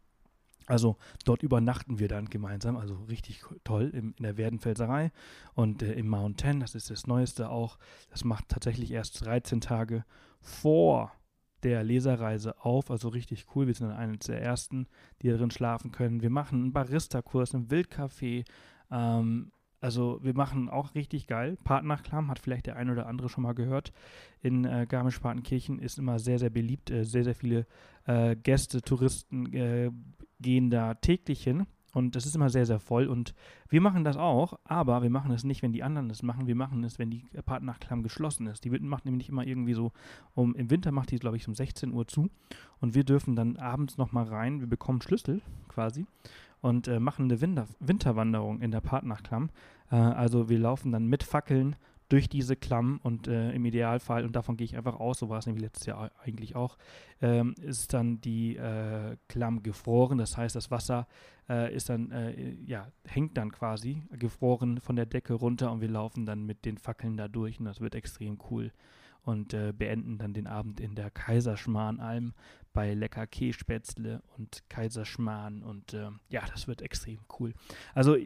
Also 0.67 0.97
dort 1.25 1.43
übernachten 1.43 1.99
wir 1.99 2.07
dann 2.07 2.31
gemeinsam, 2.31 2.77
also 2.77 2.95
richtig 3.09 3.43
toll 3.65 3.91
im, 3.93 4.15
in 4.17 4.23
der 4.23 4.37
Werdenfelserei 4.37 5.11
und 5.55 5.83
äh, 5.83 5.95
im 5.95 6.09
Mountain, 6.09 6.61
das 6.61 6.77
ist 6.77 6.91
das 6.91 7.09
Neueste 7.09 7.51
auch. 7.51 7.77
Das 8.11 8.23
macht 8.23 8.49
tatsächlich 8.49 8.93
erst 8.93 9.25
13 9.25 9.61
Tage 9.61 10.05
vor 10.41 11.13
der 11.65 11.83
Leserreise 11.83 12.65
auf, 12.65 12.91
also 12.91 13.09
richtig 13.09 13.47
cool. 13.55 13.67
Wir 13.67 13.75
sind 13.75 13.89
dann 13.89 13.97
eines 13.97 14.27
der 14.27 14.41
ersten, 14.41 14.87
die 15.21 15.29
darin 15.29 15.51
schlafen 15.51 15.91
können. 15.91 16.23
Wir 16.23 16.31
machen 16.31 16.63
einen 16.63 16.73
Barista-Kurs 16.73 17.53
im 17.53 17.67
Wildcafé 17.69 18.45
ähm, 18.93 19.51
also 19.81 20.21
wir 20.23 20.35
machen 20.35 20.69
auch 20.69 20.95
richtig 20.95 21.27
geil. 21.27 21.57
Partnerklamm 21.65 22.31
hat 22.31 22.39
vielleicht 22.39 22.67
der 22.67 22.77
ein 22.77 22.91
oder 22.91 23.07
andere 23.07 23.29
schon 23.29 23.43
mal 23.43 23.55
gehört. 23.55 23.93
In 24.43 24.65
äh, 24.65 24.87
Garmisch-Partenkirchen 24.89 25.79
ist 25.79 25.99
immer 25.99 26.19
sehr, 26.19 26.39
sehr 26.39 26.51
beliebt. 26.51 26.91
Äh, 26.91 27.05
sehr, 27.05 27.25
sehr 27.25 27.35
viele 27.35 27.67
äh, 28.05 28.37
Gäste, 28.37 28.83
Touristen 28.83 29.53
äh, 29.55 29.91
gehen 30.41 30.71
da 30.71 30.95
täglich 30.95 31.43
hin. 31.43 31.67
Und 31.93 32.15
das 32.15 32.25
ist 32.25 32.37
immer 32.37 32.51
sehr, 32.51 32.67
sehr 32.67 32.79
voll. 32.79 33.07
Und 33.07 33.35
wir 33.69 33.81
machen 33.81 34.05
das 34.05 34.17
auch, 34.17 34.59
aber 34.65 35.03
wir 35.03 35.11
machen 35.11 35.33
es 35.33 35.45
nicht, 35.45 35.63
wenn 35.63 35.73
die 35.73 35.83
anderen 35.83 36.09
das 36.09 36.23
machen. 36.23 36.47
Wir 36.47 36.55
machen 36.55 36.85
es, 36.85 36.99
wenn 36.99 37.11
die 37.11 37.25
Partnerklamm 37.45 38.03
geschlossen 38.03 38.47
ist. 38.47 38.65
Die 38.65 38.71
macht 38.71 39.07
nämlich 39.07 39.29
immer 39.29 39.45
irgendwie 39.45 39.75
so, 39.75 39.93
um, 40.35 40.55
im 40.55 40.71
Winter 40.71 40.93
macht 40.93 41.11
die, 41.11 41.19
glaube 41.19 41.37
ich, 41.37 41.49
um 41.49 41.55
16 41.55 41.93
Uhr 41.93 42.07
zu. 42.07 42.31
Und 42.81 42.95
wir 42.95 43.03
dürfen 43.03 43.35
dann 43.35 43.57
abends 43.57 43.99
nochmal 43.99 44.25
rein. 44.25 44.61
Wir 44.61 44.69
bekommen 44.69 45.01
Schlüssel 45.01 45.41
quasi 45.69 46.07
und 46.61 46.89
äh, 46.89 47.01
machen 47.01 47.25
eine 47.25 47.41
Winter 47.41 47.67
Winterwanderung 47.79 48.61
in 48.61 48.71
der 48.71 48.81
Partnerklamm. 48.81 49.51
Äh, 49.91 49.97
also 49.97 50.49
wir 50.49 50.59
laufen 50.59 50.93
dann 50.93 51.07
mit 51.07 51.23
Fackeln 51.23 51.77
durch 52.11 52.29
diese 52.29 52.57
Klamm 52.57 52.99
und 53.05 53.29
äh, 53.29 53.53
im 53.53 53.65
Idealfall, 53.65 54.25
und 54.25 54.35
davon 54.35 54.57
gehe 54.57 54.65
ich 54.65 54.77
einfach 54.77 54.99
aus, 54.99 55.21
so 55.21 55.29
war 55.29 55.39
es 55.39 55.47
nämlich 55.47 55.63
letztes 55.63 55.87
Jahr 55.87 56.11
eigentlich 56.23 56.57
auch, 56.57 56.77
ähm, 57.23 57.55
ist 57.61 57.95
dann 57.95 58.21
die 58.21 58.57
äh, 58.57 59.17
Klamm 59.29 59.63
gefroren. 59.63 60.19
Das 60.19 60.37
heißt, 60.37 60.57
das 60.57 60.73
Wasser 60.73 61.07
äh, 61.49 61.73
ist 61.73 61.89
dann, 61.89 62.11
äh, 62.11 62.55
ja, 62.67 62.89
hängt 63.07 63.37
dann 63.37 63.53
quasi 63.53 64.03
gefroren 64.11 64.81
von 64.81 64.97
der 64.97 65.07
Decke 65.07 65.35
runter 65.35 65.71
und 65.71 65.81
wir 65.81 65.89
laufen 65.89 66.27
dann 66.27 66.45
mit 66.45 66.65
den 66.65 66.79
Fackeln 66.79 67.17
da 67.17 67.29
durch 67.29 67.61
und 67.61 67.67
das 67.67 67.81
wird 67.81 67.95
extrem 67.95 68.39
cool. 68.51 68.73
Und 69.23 69.53
äh, 69.53 69.73
beenden 69.77 70.17
dann 70.17 70.33
den 70.33 70.47
Abend 70.47 70.81
in 70.81 70.95
der 70.95 71.11
Kaiserschmarnalm 71.11 72.33
bei 72.73 72.95
Lecker 72.95 73.27
Kässpätzle 73.27 74.23
und 74.37 74.63
Kaiserschmarrn 74.69 75.63
und 75.63 75.95
äh, 75.95 76.11
ja, 76.29 76.43
das 76.53 76.69
wird 76.69 76.83
extrem 76.83 77.19
cool. 77.39 77.53
Also 77.95 78.17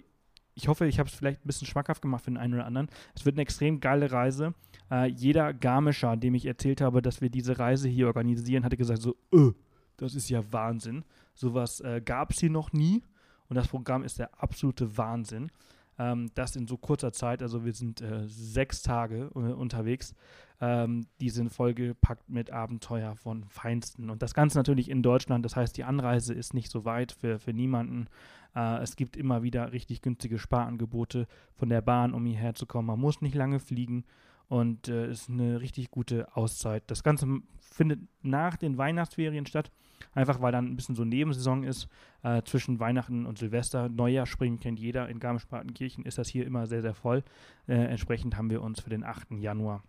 ich 0.55 0.69
hoffe, 0.69 0.87
ich 0.87 0.99
habe 0.99 1.09
es 1.09 1.15
vielleicht 1.15 1.45
ein 1.45 1.47
bisschen 1.47 1.67
schmackhaft 1.67 2.03
gemacht 2.03 2.25
für 2.25 2.31
den 2.31 2.37
einen 2.37 2.55
oder 2.55 2.67
anderen. 2.67 2.89
Es 3.15 3.25
wird 3.25 3.35
eine 3.35 3.43
extrem 3.43 3.81
geile 3.81 4.13
Reise. 4.13 4.55
Äh, 4.91 5.09
jeder 5.09 5.53
Garmischer, 5.53 6.17
dem 6.17 6.35
ich 6.35 6.47
erzählt 6.47 6.81
habe, 6.81 7.03
dass 7.03 7.21
wir 7.21 7.31
diese 7.31 7.59
Reise 7.59 7.89
hier 7.89 8.07
organisieren, 8.07 8.65
hatte 8.65 8.77
gesagt 8.77 9.03
so, 9.03 9.17
öh, 9.33 9.53
das 9.97 10.15
ist 10.15 10.29
ja 10.29 10.53
Wahnsinn. 10.53 11.05
Sowas 11.35 11.81
äh, 11.81 12.01
gab 12.05 12.31
es 12.31 12.41
hier 12.41 12.51
noch 12.51 12.73
nie 12.73 13.03
und 13.49 13.57
das 13.57 13.69
Programm 13.69 14.05
ist 14.05 14.19
der 14.19 14.43
absolute 14.43 14.97
Wahnsinn. 14.97 15.51
Ähm, 15.99 16.31
das 16.35 16.57
in 16.57 16.67
so 16.67 16.77
kurzer 16.77 17.13
Zeit, 17.13 17.43
also 17.43 17.65
wir 17.65 17.73
sind 17.73 18.01
äh, 18.01 18.27
sechs 18.27 18.83
Tage 18.83 19.31
äh, 19.35 19.39
unterwegs, 19.39 20.15
ähm, 20.61 21.07
die 21.21 21.31
sind 21.31 21.51
vollgepackt 21.51 22.29
mit 22.29 22.51
Abenteuer 22.51 23.17
von 23.17 23.45
Feinsten. 23.45 24.11
Und 24.11 24.23
das 24.23 24.35
Ganze 24.35 24.59
natürlich 24.59 24.91
in 24.91 25.03
Deutschland, 25.03 25.45
das 25.45 25.57
heißt, 25.57 25.77
die 25.77 25.85
Anreise 25.85 26.35
ist 26.35 26.55
nicht 26.55 26.71
so 26.71 26.85
weit 26.85 27.13
für, 27.13 27.39
für 27.39 27.53
niemanden. 27.53 28.09
Äh, 28.55 28.83
es 28.83 28.97
gibt 28.97 29.17
immer 29.17 29.43
wieder 29.43 29.73
richtig 29.73 30.03
günstige 30.03 30.39
Sparangebote 30.39 31.27
von 31.55 31.69
der 31.69 31.81
Bahn, 31.81 32.15
um 32.15 32.25
hierher 32.27 32.55
zu 32.55 32.67
kommen. 32.67 32.87
Man 32.87 33.01
muss 33.01 33.21
nicht 33.21 33.35
lange 33.35 33.61
fliegen 33.61 34.05
und 34.49 34.89
es 34.89 34.95
äh, 34.95 35.11
ist 35.11 35.31
eine 35.31 35.61
richtig 35.61 35.91
gute 35.91 36.35
Auszeit. 36.37 36.85
Das 36.89 37.03
Ganze 37.03 37.27
findet 37.61 38.01
nach 38.23 38.57
den 38.57 38.79
Weihnachtsferien 38.79 39.47
statt, 39.47 39.71
einfach 40.13 40.41
weil 40.41 40.53
dann 40.53 40.67
ein 40.67 40.77
bisschen 40.77 40.95
so 40.95 41.05
Nebensaison 41.05 41.65
ist 41.65 41.89
äh, 42.23 42.43
zwischen 42.43 42.81
Weihnachten 42.81 43.27
und 43.27 43.39
Silvester. 43.39 43.89
Neujahr 43.89 44.27
springen 44.27 44.61
kennt 44.61 44.79
jeder. 44.79 45.09
In 45.09 45.21
Garmisch-Partenkirchen 45.21 46.05
ist 46.05 46.19
das 46.19 46.29
hier 46.29 46.47
immer 46.47 46.67
sehr, 46.67 46.83
sehr 46.83 46.95
voll. 46.95 47.23
Äh, 47.67 47.75
entsprechend 47.75 48.37
haben 48.37 48.51
wir 48.51 48.63
uns 48.63 48.81
für 48.81 48.91
den 48.91 49.05
8. 49.05 49.33
Januar 49.33 49.83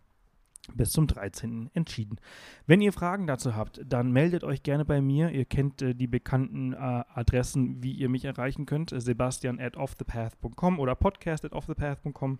bis 0.73 0.91
zum 0.91 1.07
13. 1.07 1.69
entschieden. 1.73 2.17
Wenn 2.65 2.81
ihr 2.81 2.93
Fragen 2.93 3.27
dazu 3.27 3.55
habt, 3.55 3.81
dann 3.85 4.11
meldet 4.11 4.43
euch 4.43 4.63
gerne 4.63 4.85
bei 4.85 5.01
mir. 5.01 5.31
Ihr 5.31 5.45
kennt 5.45 5.81
äh, 5.81 5.93
die 5.93 6.07
bekannten 6.07 6.73
äh, 6.73 6.77
Adressen, 6.77 7.83
wie 7.83 7.91
ihr 7.91 8.09
mich 8.09 8.25
erreichen 8.25 8.65
könnt. 8.65 8.91
Sebastian 8.95 9.59
at 9.59 9.77
offthepath.com 9.77 10.79
oder 10.79 10.95
podcast 10.95 11.45
at 11.45 11.53
offthepath.com 11.53 12.39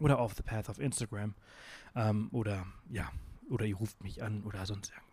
Oder 0.00 0.18
Off 0.18 0.34
the 0.34 0.42
Path 0.42 0.70
auf 0.70 0.78
Instagram. 0.78 1.34
Ähm, 1.94 2.28
oder 2.32 2.66
ja, 2.90 3.10
oder 3.50 3.66
ihr 3.66 3.76
ruft 3.76 4.02
mich 4.02 4.22
an 4.22 4.42
oder 4.44 4.64
sonst 4.64 4.90
irgendwas. 4.90 5.11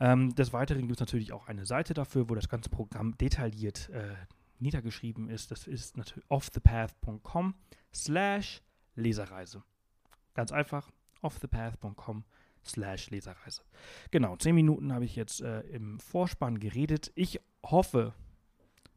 Ähm, 0.00 0.34
des 0.34 0.52
Weiteren 0.52 0.82
gibt 0.82 0.94
es 0.94 1.00
natürlich 1.00 1.32
auch 1.32 1.48
eine 1.48 1.66
Seite 1.66 1.94
dafür, 1.94 2.28
wo 2.28 2.34
das 2.34 2.48
ganze 2.48 2.70
Programm 2.70 3.16
detailliert 3.18 3.88
äh, 3.90 4.14
niedergeschrieben 4.58 5.28
ist. 5.28 5.50
Das 5.50 5.66
ist 5.66 5.96
natürlich 5.96 6.28
offthepath.com 6.30 7.54
slash 7.92 8.62
Leserreise. 8.94 9.62
Ganz 10.34 10.52
einfach, 10.52 10.90
offthepath.com 11.20 12.24
slash 12.64 13.10
Leserreise. 13.10 13.62
Genau, 14.10 14.36
zehn 14.36 14.54
Minuten 14.54 14.92
habe 14.92 15.04
ich 15.04 15.16
jetzt 15.16 15.40
äh, 15.42 15.60
im 15.62 15.98
Vorspann 15.98 16.58
geredet. 16.58 17.12
Ich 17.14 17.40
hoffe 17.64 18.14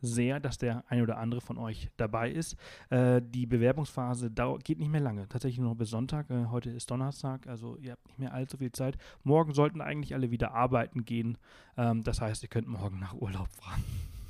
sehr, 0.05 0.39
dass 0.39 0.57
der 0.57 0.83
ein 0.87 1.01
oder 1.01 1.17
andere 1.17 1.41
von 1.41 1.57
euch 1.57 1.89
dabei 1.97 2.31
ist. 2.31 2.55
Äh, 2.89 3.21
die 3.23 3.45
Bewerbungsphase 3.45 4.31
geht 4.63 4.79
nicht 4.79 4.91
mehr 4.91 5.01
lange, 5.01 5.27
tatsächlich 5.27 5.59
nur 5.59 5.69
noch 5.69 5.77
bis 5.77 5.89
Sonntag. 5.89 6.29
Äh, 6.29 6.45
heute 6.45 6.69
ist 6.69 6.89
Donnerstag, 6.89 7.47
also 7.47 7.77
ihr 7.77 7.91
habt 7.91 8.05
nicht 8.07 8.19
mehr 8.19 8.33
allzu 8.33 8.57
viel 8.57 8.71
Zeit. 8.71 8.97
Morgen 9.23 9.53
sollten 9.53 9.81
eigentlich 9.81 10.13
alle 10.13 10.31
wieder 10.31 10.53
arbeiten 10.53 11.05
gehen. 11.05 11.37
Ähm, 11.77 12.03
das 12.03 12.21
heißt, 12.21 12.43
ihr 12.43 12.49
könnt 12.49 12.67
morgen 12.67 12.99
nach 12.99 13.13
Urlaub 13.13 13.49
fragen. 13.49 13.83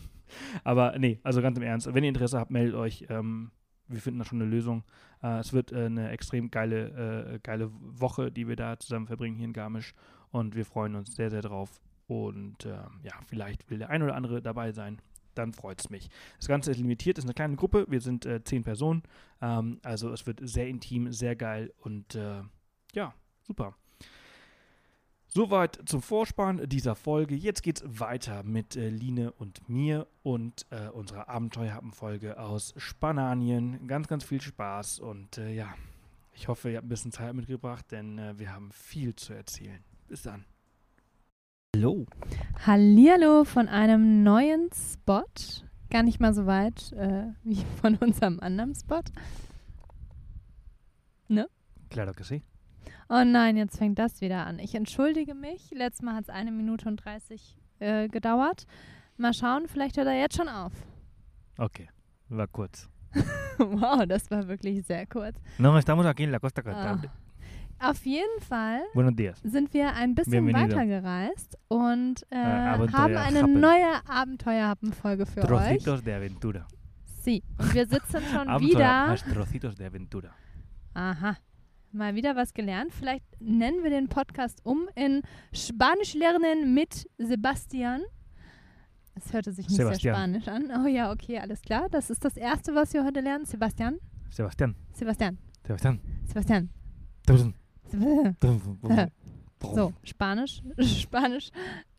Aber 0.63 0.97
nee, 0.97 1.19
also 1.23 1.41
ganz 1.41 1.57
im 1.57 1.63
Ernst, 1.63 1.93
wenn 1.93 2.03
ihr 2.03 2.09
Interesse 2.09 2.39
habt, 2.39 2.51
meldet 2.51 2.75
euch. 2.75 3.05
Ähm, 3.09 3.51
wir 3.87 4.01
finden 4.01 4.19
da 4.19 4.25
schon 4.25 4.41
eine 4.41 4.49
Lösung. 4.49 4.83
Äh, 5.21 5.39
es 5.39 5.53
wird 5.53 5.71
äh, 5.71 5.85
eine 5.85 6.09
extrem 6.09 6.49
geile, 6.51 7.33
äh, 7.35 7.39
geile 7.39 7.71
Woche, 7.71 8.31
die 8.31 8.47
wir 8.47 8.55
da 8.55 8.79
zusammen 8.79 9.07
verbringen 9.07 9.35
hier 9.35 9.45
in 9.45 9.53
Garmisch. 9.53 9.93
Und 10.31 10.55
wir 10.55 10.65
freuen 10.65 10.95
uns 10.95 11.15
sehr, 11.15 11.29
sehr 11.29 11.41
drauf. 11.41 11.81
Und 12.07 12.65
ähm, 12.65 12.99
ja, 13.03 13.13
vielleicht 13.25 13.69
will 13.69 13.79
der 13.79 13.89
ein 13.89 14.03
oder 14.03 14.15
andere 14.15 14.41
dabei 14.41 14.71
sein. 14.71 14.99
Dann 15.35 15.53
freut 15.53 15.79
es 15.79 15.89
mich. 15.89 16.09
Das 16.37 16.47
Ganze 16.47 16.71
ist 16.71 16.77
limitiert, 16.77 17.17
ist 17.17 17.25
eine 17.25 17.33
kleine 17.33 17.55
Gruppe. 17.55 17.85
Wir 17.89 18.01
sind 18.01 18.25
äh, 18.25 18.43
zehn 18.43 18.63
Personen. 18.63 19.03
Ähm, 19.41 19.79
also 19.83 20.11
es 20.11 20.25
wird 20.25 20.39
sehr 20.41 20.67
intim, 20.67 21.11
sehr 21.11 21.35
geil 21.35 21.73
und 21.77 22.15
äh, 22.15 22.41
ja, 22.93 23.13
super. 23.43 23.75
Soweit 25.27 25.81
zum 25.85 26.01
Vorspann 26.01 26.69
dieser 26.69 26.95
Folge. 26.95 27.35
Jetzt 27.35 27.61
geht's 27.61 27.83
weiter 27.85 28.43
mit 28.43 28.77
äh, 28.77 28.89
Line 28.89 29.33
und 29.33 29.67
mir 29.67 30.07
und 30.23 30.65
äh, 30.69 30.87
unserer 30.87 31.27
Abenteuerhappenfolge 31.27 32.39
aus 32.39 32.73
Spanien. 32.77 33.85
Ganz, 33.87 34.07
ganz 34.07 34.23
viel 34.23 34.39
Spaß 34.39 34.99
und 34.99 35.37
äh, 35.37 35.51
ja, 35.51 35.73
ich 36.31 36.47
hoffe, 36.47 36.71
ihr 36.71 36.77
habt 36.77 36.85
ein 36.85 36.89
bisschen 36.89 37.11
Zeit 37.11 37.33
mitgebracht, 37.33 37.91
denn 37.91 38.17
äh, 38.17 38.39
wir 38.39 38.53
haben 38.53 38.71
viel 38.71 39.13
zu 39.15 39.33
erzählen. 39.33 39.83
Bis 40.07 40.21
dann. 40.21 40.45
Hallo. 41.75 42.05
Hallihallo 42.65 43.43
von 43.43 43.67
einem 43.67 44.23
neuen 44.23 44.69
Spot. 44.71 45.25
Gar 45.89 46.03
nicht 46.03 46.21
mal 46.21 46.33
so 46.33 46.45
weit 46.45 46.93
äh, 46.93 47.25
wie 47.43 47.65
von 47.81 47.97
unserem 47.97 48.39
anderen 48.39 48.73
Spot. 48.73 49.01
Ne? 51.27 51.49
Claro 51.89 52.13
que 52.13 52.23
sí. 52.23 52.43
Oh 53.09 53.25
nein, 53.25 53.57
jetzt 53.57 53.77
fängt 53.77 53.99
das 53.99 54.21
wieder 54.21 54.45
an. 54.45 54.57
Ich 54.59 54.73
entschuldige 54.73 55.35
mich. 55.35 55.69
Letztes 55.71 56.01
Mal 56.01 56.15
hat 56.15 56.23
es 56.23 56.29
eine 56.29 56.53
Minute 56.53 56.87
und 56.87 57.03
30 57.03 57.57
äh, 57.79 58.07
gedauert. 58.07 58.67
Mal 59.17 59.33
schauen, 59.33 59.67
vielleicht 59.67 59.97
hört 59.97 60.07
er 60.07 60.17
jetzt 60.17 60.37
schon 60.37 60.47
auf. 60.47 60.71
Okay, 61.57 61.89
war 62.29 62.47
kurz. 62.47 62.89
wow, 63.57 64.05
das 64.07 64.31
war 64.31 64.47
wirklich 64.47 64.85
sehr 64.85 65.05
kurz. 65.07 65.35
No, 65.57 65.77
estamos 65.77 66.05
aquí 66.05 66.23
en 66.23 66.31
la 66.31 66.39
Costa 66.39 66.61
Cantabria. 66.61 67.11
Ah. 67.13 67.24
Auf 67.79 68.05
jeden 68.05 68.41
Fall 68.41 68.81
sind 69.43 69.73
wir 69.73 69.93
ein 69.93 70.15
bisschen 70.15 70.45
Bienvenido. 70.45 70.75
weitergereist 70.75 71.57
und 71.67 72.25
äh, 72.29 72.35
Abenteuer 72.37 72.97
haben 72.99 73.17
eine 73.17 73.41
Happen. 73.41 73.59
neue 73.59 74.09
Abenteuerhappenfolge 74.09 75.25
für 75.25 75.41
euch. 75.41 75.47
Trocitos 75.47 76.03
de 76.03 76.13
aventura. 76.13 76.67
Sie. 77.21 77.43
Und 77.57 77.73
wir 77.73 77.85
sitzen 77.87 78.21
schon 78.33 78.47
wieder. 78.61 79.15
trocitos 79.33 79.75
de 79.75 79.87
aventura. 79.87 80.29
Aha. 80.93 81.35
Mal 81.91 82.15
wieder 82.15 82.35
was 82.35 82.53
gelernt. 82.53 82.93
Vielleicht 82.93 83.25
nennen 83.39 83.83
wir 83.83 83.89
den 83.89 84.07
Podcast 84.09 84.59
um 84.65 84.87
in 84.95 85.21
Spanisch 85.53 86.13
lernen 86.13 86.73
mit 86.73 87.07
Sebastian. 87.17 88.01
Es 89.15 89.31
hörte 89.31 89.51
sich 89.53 89.67
nicht 89.67 89.77
Sebastian. 89.77 90.33
sehr 90.33 90.41
spanisch 90.41 90.47
an. 90.73 90.83
Oh 90.83 90.87
ja, 90.87 91.11
okay, 91.11 91.39
alles 91.39 91.61
klar. 91.61 91.87
Das 91.89 92.09
ist 92.09 92.23
das 92.25 92.35
Erste, 92.35 92.75
was 92.75 92.93
wir 92.93 93.05
heute 93.05 93.21
lernen. 93.21 93.45
Sebastian. 93.45 93.99
Sebastián. 94.29 94.75
Sebastian. 94.93 95.37
Sebastián. 95.65 95.99
Sebastian. 96.25 96.69
So, 99.73 99.93
Spanisch. 100.03 100.61
Spanisch. 100.79 101.49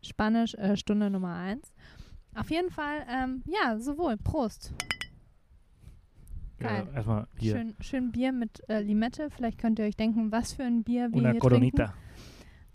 Spanisch, 0.03 0.55
äh, 0.55 0.77
Stunde 0.77 1.11
Nummer 1.11 1.35
eins. 1.35 1.73
Auf 2.35 2.51
jeden 2.51 2.71
Fall, 2.71 3.05
ähm, 3.11 3.43
ja, 3.47 3.79
sowohl. 3.79 4.17
Prost. 4.19 4.73
Ja, 6.61 6.69
Geil. 6.69 6.89
erstmal 6.95 7.27
hier. 7.39 7.57
Schön, 7.57 7.75
schön 7.81 8.13
Bier 8.13 8.33
mit 8.33 8.63
äh, 8.69 8.81
Limette. 8.83 9.31
Vielleicht 9.31 9.59
könnt 9.59 9.79
ihr 9.79 9.85
euch 9.87 9.97
denken, 9.97 10.31
was 10.33 10.53
für 10.53 10.63
ein 10.65 10.85
Bier 10.85 11.11
wir 11.11 11.17
Una 11.19 11.31
hier 11.33 11.41
coronita. 11.41 11.85
trinken. 11.87 12.01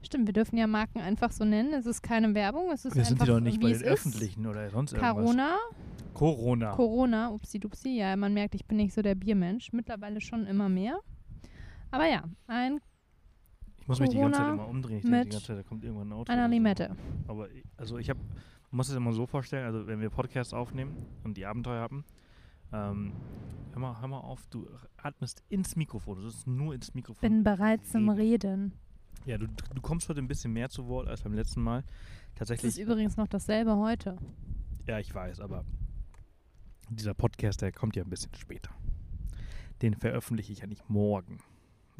Stimmt, 0.04 0.28
wir 0.28 0.34
dürfen 0.34 0.58
ja 0.58 0.66
Marken 0.68 1.00
einfach 1.00 1.32
so 1.32 1.46
nennen. 1.46 1.74
Es 1.74 1.86
ist 1.86 2.02
keine 2.02 2.34
Werbung, 2.34 2.72
es 2.72 2.86
ist 2.86 2.96
Wir 2.96 3.06
sind 3.06 3.14
einfach 3.22 3.26
sie 3.28 3.32
doch 3.34 3.40
nicht 3.40 3.62
bei 3.62 3.72
den 3.72 3.84
öffentlichen 3.84 4.48
oder 4.48 4.70
sonst 4.72 4.94
irgendwas. 4.94 5.14
Corona, 5.16 5.58
Corona. 6.14 6.72
Corona, 6.72 7.30
upsi 7.30 7.60
dupsi. 7.60 7.98
Ja, 7.98 8.16
man 8.16 8.34
merkt, 8.34 8.56
ich 8.56 8.66
bin 8.66 8.78
nicht 8.78 8.94
so 8.94 9.02
der 9.02 9.16
Biermensch. 9.16 9.72
Mittlerweile 9.74 10.20
schon 10.22 10.48
immer 10.48 10.70
mehr. 10.70 11.00
Aber 11.92 12.08
ja, 12.08 12.24
ein, 12.48 12.80
ich 13.82 13.88
muss 13.88 14.00
mich 14.00 14.10
die 14.10 14.18
ganze 14.18 14.38
Zeit 14.38 14.46
Corona 14.48 14.54
immer 14.64 14.68
umdrehen. 14.70 14.98
Ich 14.98 15.04
denke 15.04 15.24
die 15.26 15.30
ganze 15.32 15.46
Zeit, 15.48 15.58
da 15.58 15.64
kommt 15.64 15.84
irgendwann 15.84 16.10
ein 16.10 16.14
Auto. 16.14 16.32
einer 16.32 16.42
oder 16.44 16.50
so. 16.50 16.54
Limette. 16.54 16.96
Aber 17.28 17.50
ich- 17.52 17.64
also 17.78 17.98
ich 17.98 18.10
habe, 18.10 18.20
muss 18.72 18.90
es 18.90 18.96
immer 18.96 19.12
so 19.14 19.26
vorstellen, 19.26 19.66
also 19.66 19.88
wenn 19.88 20.00
wir 20.00 20.10
Podcasts 20.10 20.54
aufnehmen 20.54 20.96
und 21.24 21.36
die 21.38 21.46
Abenteuer 21.46 21.82
haben, 21.82 22.06
ähm, 22.74 23.12
hör, 23.72 23.80
mal, 23.80 24.00
hör 24.00 24.08
mal 24.08 24.20
auf, 24.20 24.46
du 24.48 24.68
atmest 24.98 25.44
ins 25.50 25.76
Mikrofon, 25.76 26.16
du 26.16 26.22
sollst 26.22 26.48
nur 26.48 26.74
ins 26.74 26.94
Mikrofon. 26.94 27.22
Bin 27.22 27.44
bereit 27.44 27.86
zum 27.86 28.10
Reden. 28.10 28.74
Ja, 29.26 29.38
du, 29.38 29.48
du 29.48 29.82
kommst 29.82 30.08
heute 30.10 30.20
ein 30.22 30.28
bisschen 30.28 30.54
mehr 30.54 30.70
zu 30.70 30.88
Wort 30.88 31.08
als 31.08 31.22
beim 31.22 31.34
letzten 31.34 31.62
Mal. 31.62 31.80
Es 31.80 31.84
ist 31.86 32.36
Tatsächlich, 32.36 32.80
übrigens 32.80 33.18
noch 33.18 33.28
dasselbe 33.28 33.76
heute. 33.78 34.18
ja, 34.88 35.00
ich 35.00 35.14
weiß, 35.14 35.42
aber 35.42 35.64
dieser 36.90 37.14
Podcast, 37.14 37.62
der 37.62 37.72
kommt 37.72 37.96
ja 37.96 38.04
ein 38.04 38.10
bisschen 38.10 38.34
später. 38.36 38.72
Den 39.82 39.94
veröffentliche 39.96 40.54
ich 40.54 40.60
ja 40.60 40.68
nicht 40.68 40.90
morgen, 40.90 41.38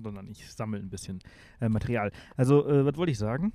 sondern 0.04 0.28
ich 0.28 0.52
sammle 0.52 0.80
ein 0.80 0.90
bisschen 0.90 1.20
äh, 1.60 1.70
Material. 1.70 2.12
Also, 2.36 2.68
äh, 2.68 2.86
was 2.86 2.96
wollte 2.98 3.12
ich 3.12 3.18
sagen? 3.18 3.54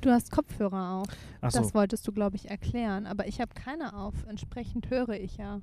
Du 0.00 0.10
hast 0.10 0.30
Kopfhörer 0.30 1.00
auf. 1.00 1.08
Achso, 1.40 1.60
Das 1.60 1.74
wolltest 1.74 2.06
du, 2.06 2.12
glaube 2.12 2.36
ich, 2.36 2.50
erklären. 2.50 3.06
Aber 3.06 3.26
ich 3.26 3.40
habe 3.40 3.54
keine 3.54 3.94
auf. 3.96 4.14
Entsprechend 4.26 4.90
höre 4.90 5.10
ich 5.18 5.38
ja, 5.38 5.60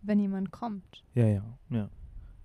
wenn 0.00 0.18
jemand 0.18 0.50
kommt. 0.52 1.04
Ja, 1.14 1.26
ja, 1.26 1.44
ja. 1.68 1.90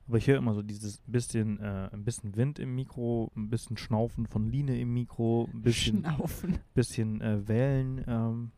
Aber 0.08 0.18
ich 0.18 0.28
höre 0.28 0.38
immer 0.38 0.54
so 0.54 0.62
dieses 0.62 1.00
bisschen, 1.06 1.60
äh, 1.60 1.90
ein 1.92 2.04
bisschen 2.04 2.36
Wind 2.36 2.60
im 2.60 2.76
Mikro, 2.76 3.32
ein 3.36 3.50
bisschen 3.50 3.78
Schnaufen 3.78 4.26
von 4.26 4.50
Line 4.50 4.80
im 4.80 4.94
Mikro, 4.94 5.50
ein 5.54 5.62
bisschen, 5.62 6.00
Schnaufen. 6.00 6.60
bisschen 6.74 7.20
äh, 7.22 7.46
Wellen. 7.48 8.04
Ähm, 8.08 8.52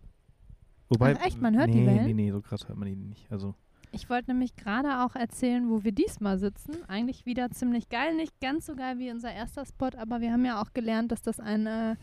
wobei, 0.90 1.16
Ach 1.20 1.26
echt, 1.26 1.42
man 1.42 1.58
hört 1.58 1.70
nee, 1.70 1.82
die 1.82 1.86
Wellen? 1.88 2.06
Nee, 2.06 2.14
nee, 2.14 2.32
so 2.32 2.42
krass 2.42 2.68
hört 2.68 2.78
man 2.78 2.88
die 2.88 2.96
nicht. 2.96 3.32
Also, 3.32 3.56
Ich 3.92 4.10
wollte 4.10 4.32
nämlich 4.32 4.56
gerade 4.56 5.04
auch 5.04 5.16
erzählen, 5.16 5.70
wo 5.70 5.84
wir 5.84 5.92
diesmal 5.92 6.38
sitzen. 6.38 6.78
Eigentlich 6.88 7.26
wieder 7.26 7.50
ziemlich 7.50 7.90
geil. 7.90 8.16
Nicht 8.16 8.40
ganz 8.40 8.66
so 8.68 8.76
geil 8.76 9.00
wie 9.00 9.10
unser 9.12 9.32
erster 9.34 9.66
Spot, 9.66 9.90
aber 9.98 10.22
wir 10.22 10.32
haben 10.32 10.46
ja 10.46 10.62
auch 10.62 10.74
gelernt, 10.74 11.12
dass 11.12 11.22
das 11.24 11.40
ein 11.40 11.66
äh, 11.66 11.96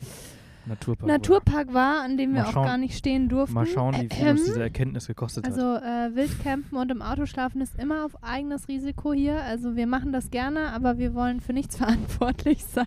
Naturpark. 0.66 1.06
Naturpark 1.08 1.74
war, 1.74 2.02
an 2.02 2.16
dem 2.16 2.34
wir 2.34 2.40
Mal 2.42 2.48
auch 2.48 2.52
schauen- 2.52 2.66
gar 2.66 2.76
nicht 2.78 2.98
stehen 2.98 3.28
durften. 3.28 3.54
Mal 3.54 3.66
schauen, 3.66 3.94
wie 3.94 4.08
viel 4.12 4.28
uns 4.30 4.44
diese 4.46 4.60
Erkenntnis 4.62 5.06
gekostet 5.06 5.46
hat. 5.46 5.52
Also 5.52 5.62
äh, 5.76 6.12
Wildcampen 6.16 6.76
und 6.76 6.90
im 6.90 7.02
Auto 7.02 7.24
schlafen 7.26 7.60
ist 7.60 7.78
immer 7.78 8.04
auf 8.04 8.20
eigenes 8.20 8.66
Risiko 8.66 9.12
hier. 9.12 9.40
Also 9.42 9.76
wir 9.76 9.86
machen 9.86 10.10
das 10.12 10.30
gerne, 10.30 10.72
aber 10.72 10.98
wir 10.98 11.14
wollen 11.14 11.40
für 11.40 11.52
nichts 11.52 11.76
verantwortlich 11.78 12.64
sein. 12.64 12.84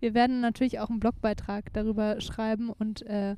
Wir 0.00 0.14
werden 0.14 0.40
natürlich 0.40 0.80
auch 0.80 0.90
einen 0.90 0.98
Blogbeitrag 0.98 1.72
darüber 1.74 2.20
schreiben 2.20 2.70
und 2.70 3.02
äh, 3.06 3.36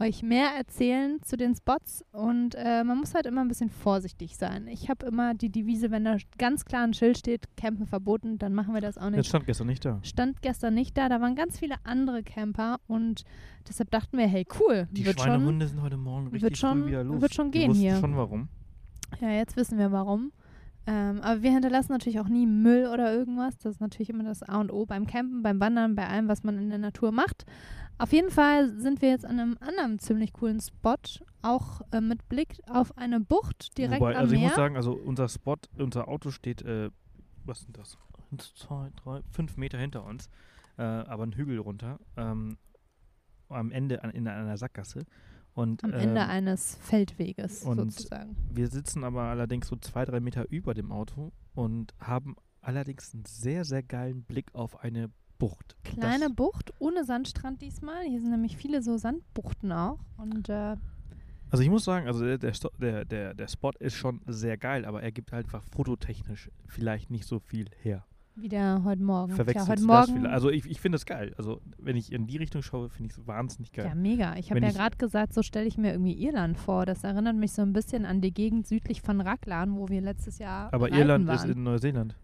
euch 0.00 0.22
mehr 0.22 0.48
erzählen 0.56 1.20
zu 1.22 1.36
den 1.36 1.54
Spots. 1.54 2.04
Und 2.12 2.54
äh, 2.56 2.82
man 2.82 2.98
muss 2.98 3.14
halt 3.14 3.26
immer 3.26 3.40
ein 3.42 3.48
bisschen 3.48 3.70
vorsichtig 3.70 4.36
sein. 4.36 4.66
Ich 4.66 4.88
habe 4.88 5.06
immer 5.06 5.34
die 5.34 5.50
Devise, 5.50 5.90
wenn 5.90 6.04
da 6.04 6.16
ganz 6.38 6.64
klar 6.64 6.82
ein 6.84 6.94
Schild 6.94 7.18
steht, 7.18 7.56
Campen 7.56 7.86
verboten, 7.86 8.38
dann 8.38 8.52
machen 8.54 8.74
wir 8.74 8.80
das 8.80 8.98
auch 8.98 9.04
Jetzt 9.06 9.16
nicht. 9.16 9.28
stand 9.28 9.46
gestern 9.46 9.66
nicht 9.68 9.84
da. 9.84 10.00
Stand 10.02 10.42
gestern 10.42 10.74
nicht 10.74 10.96
da, 10.98 11.08
da 11.08 11.20
waren 11.20 11.36
ganz 11.36 11.58
viele 11.58 11.76
andere 11.84 12.22
Camper 12.22 12.78
und 12.88 13.22
deshalb 13.68 13.90
dachten 13.90 14.18
wir, 14.18 14.26
hey 14.26 14.44
cool, 14.60 14.88
Die 14.90 15.06
wird 15.06 15.20
schon 15.20 15.28
Schweinehunde 15.30 15.68
sind 15.68 15.82
heute 15.82 15.96
Morgen 15.96 16.26
richtig 16.28 16.42
wird 16.42 16.58
schon- 16.58 16.82
früh 16.82 16.88
wieder 16.88 17.04
los. 17.04 17.20
wird 17.20 17.34
schon 17.34 17.50
gehen 17.52 17.72
hier. 17.74 17.96
schon 17.96 18.16
warum. 18.16 18.48
Ja, 19.20 19.30
jetzt 19.30 19.56
wissen 19.56 19.78
wir 19.78 19.92
warum. 19.92 20.32
Ähm, 20.84 21.20
aber 21.20 21.42
wir 21.44 21.52
hinterlassen 21.52 21.92
natürlich 21.92 22.18
auch 22.18 22.26
nie 22.28 22.44
Müll 22.44 22.88
oder 22.92 23.14
irgendwas. 23.14 23.56
Das 23.58 23.74
ist 23.74 23.80
natürlich 23.80 24.10
immer 24.10 24.24
das 24.24 24.42
A 24.42 24.58
und 24.60 24.72
O 24.72 24.84
beim 24.84 25.06
Campen, 25.06 25.40
beim 25.44 25.60
Wandern, 25.60 25.94
bei 25.94 26.08
allem, 26.08 26.26
was 26.26 26.42
man 26.42 26.58
in 26.58 26.70
der 26.70 26.78
Natur 26.80 27.12
macht. 27.12 27.44
Auf 27.98 28.12
jeden 28.12 28.30
Fall 28.30 28.78
sind 28.78 29.00
wir 29.02 29.10
jetzt 29.10 29.24
an 29.24 29.38
einem 29.38 29.56
anderen 29.60 29.98
ziemlich 29.98 30.32
coolen 30.32 30.60
Spot, 30.60 30.96
auch 31.42 31.82
äh, 31.92 32.00
mit 32.00 32.28
Blick 32.28 32.58
auf 32.66 32.96
eine 32.96 33.20
Bucht 33.20 33.76
direkt 33.78 34.00
Wobei, 34.00 34.14
am 34.14 34.20
also 34.22 34.34
ich 34.34 34.40
Meer. 34.40 34.48
muss 34.48 34.56
sagen, 34.56 34.76
also 34.76 34.92
unser 34.92 35.28
Spot, 35.28 35.56
unser 35.78 36.08
Auto 36.08 36.30
steht, 36.30 36.62
äh, 36.62 36.90
was 37.44 37.60
sind 37.60 37.76
das? 37.76 37.98
Eins, 38.30 38.54
zwei, 38.54 38.90
drei, 38.96 39.20
fünf 39.30 39.56
Meter 39.56 39.78
hinter 39.78 40.04
uns, 40.04 40.28
äh, 40.78 40.82
aber 40.82 41.24
einen 41.24 41.32
Hügel 41.32 41.58
runter, 41.58 41.98
ähm, 42.16 42.56
am 43.48 43.70
Ende 43.70 44.02
an, 44.02 44.10
in 44.10 44.26
einer 44.26 44.56
Sackgasse. 44.56 45.04
Und, 45.54 45.84
am 45.84 45.92
ähm, 45.92 46.00
Ende 46.00 46.26
eines 46.26 46.76
Feldweges 46.76 47.60
sozusagen. 47.60 48.36
wir 48.50 48.68
sitzen 48.68 49.04
aber 49.04 49.24
allerdings 49.24 49.68
so 49.68 49.76
zwei, 49.76 50.06
drei 50.06 50.20
Meter 50.20 50.46
über 50.48 50.72
dem 50.72 50.90
Auto 50.90 51.30
und 51.54 51.92
haben 51.98 52.36
allerdings 52.62 53.12
einen 53.12 53.26
sehr, 53.26 53.64
sehr 53.64 53.82
geilen 53.82 54.22
Blick 54.24 54.54
auf 54.54 54.82
eine 54.82 55.10
Bucht. 55.48 55.76
Kleine 55.82 56.26
Das- 56.26 56.34
Bucht 56.36 56.72
ohne 56.78 57.04
Sandstrand 57.04 57.60
diesmal. 57.62 58.04
Hier 58.04 58.20
sind 58.20 58.30
nämlich 58.30 58.56
viele 58.56 58.80
so 58.82 58.96
Sandbuchten 58.96 59.72
auch. 59.72 59.98
Und 60.16 60.48
äh, 60.48 60.76
Also 61.50 61.62
ich 61.64 61.68
muss 61.70 61.84
sagen, 61.84 62.06
also 62.06 62.24
der, 62.24 62.38
der, 62.38 63.04
der, 63.04 63.34
der, 63.34 63.48
Spot 63.48 63.72
ist 63.80 63.94
schon 63.94 64.20
sehr 64.26 64.56
geil, 64.56 64.84
aber 64.84 65.02
er 65.02 65.10
gibt 65.10 65.32
halt 65.32 65.46
einfach 65.46 65.62
fototechnisch 65.64 66.48
vielleicht 66.66 67.10
nicht 67.10 67.26
so 67.26 67.40
viel 67.40 67.66
her. 67.82 68.04
wieder 68.36 68.82
heute 68.84 69.02
Morgen. 69.02 69.32
Verwechselst 69.34 69.66
Tja, 69.66 69.72
heute 69.72 69.84
Morgen. 69.84 70.14
vielleicht? 70.20 70.32
Also 70.32 70.48
ich, 70.50 70.64
ich 70.64 70.80
finde 70.80 70.96
es 70.96 71.04
geil. 71.04 71.34
Also 71.36 71.60
wenn 71.76 71.96
ich 71.96 72.12
in 72.12 72.26
die 72.28 72.36
Richtung 72.38 72.62
schaue, 72.62 72.88
finde 72.88 73.10
ich 73.12 73.18
es 73.18 73.26
wahnsinnig 73.26 73.72
geil. 73.72 73.86
Ja, 73.86 73.94
mega. 73.96 74.36
Ich 74.36 74.50
habe 74.50 74.60
ja 74.60 74.70
gerade 74.70 74.96
gesagt, 74.96 75.34
so 75.34 75.42
stelle 75.42 75.66
ich 75.66 75.76
mir 75.76 75.90
irgendwie 75.92 76.14
Irland 76.24 76.56
vor. 76.56 76.86
Das 76.86 77.02
erinnert 77.04 77.36
mich 77.36 77.52
so 77.52 77.60
ein 77.62 77.72
bisschen 77.72 78.06
an 78.06 78.20
die 78.20 78.32
Gegend 78.32 78.66
südlich 78.66 79.02
von 79.02 79.20
Raklan, 79.20 79.74
wo 79.76 79.88
wir 79.88 80.00
letztes 80.00 80.38
Jahr 80.38 80.72
aber 80.72 80.90
Irland 80.92 81.26
waren. 81.26 81.36
ist 81.36 81.44
in 81.56 81.62
Neuseeland. 81.64 82.16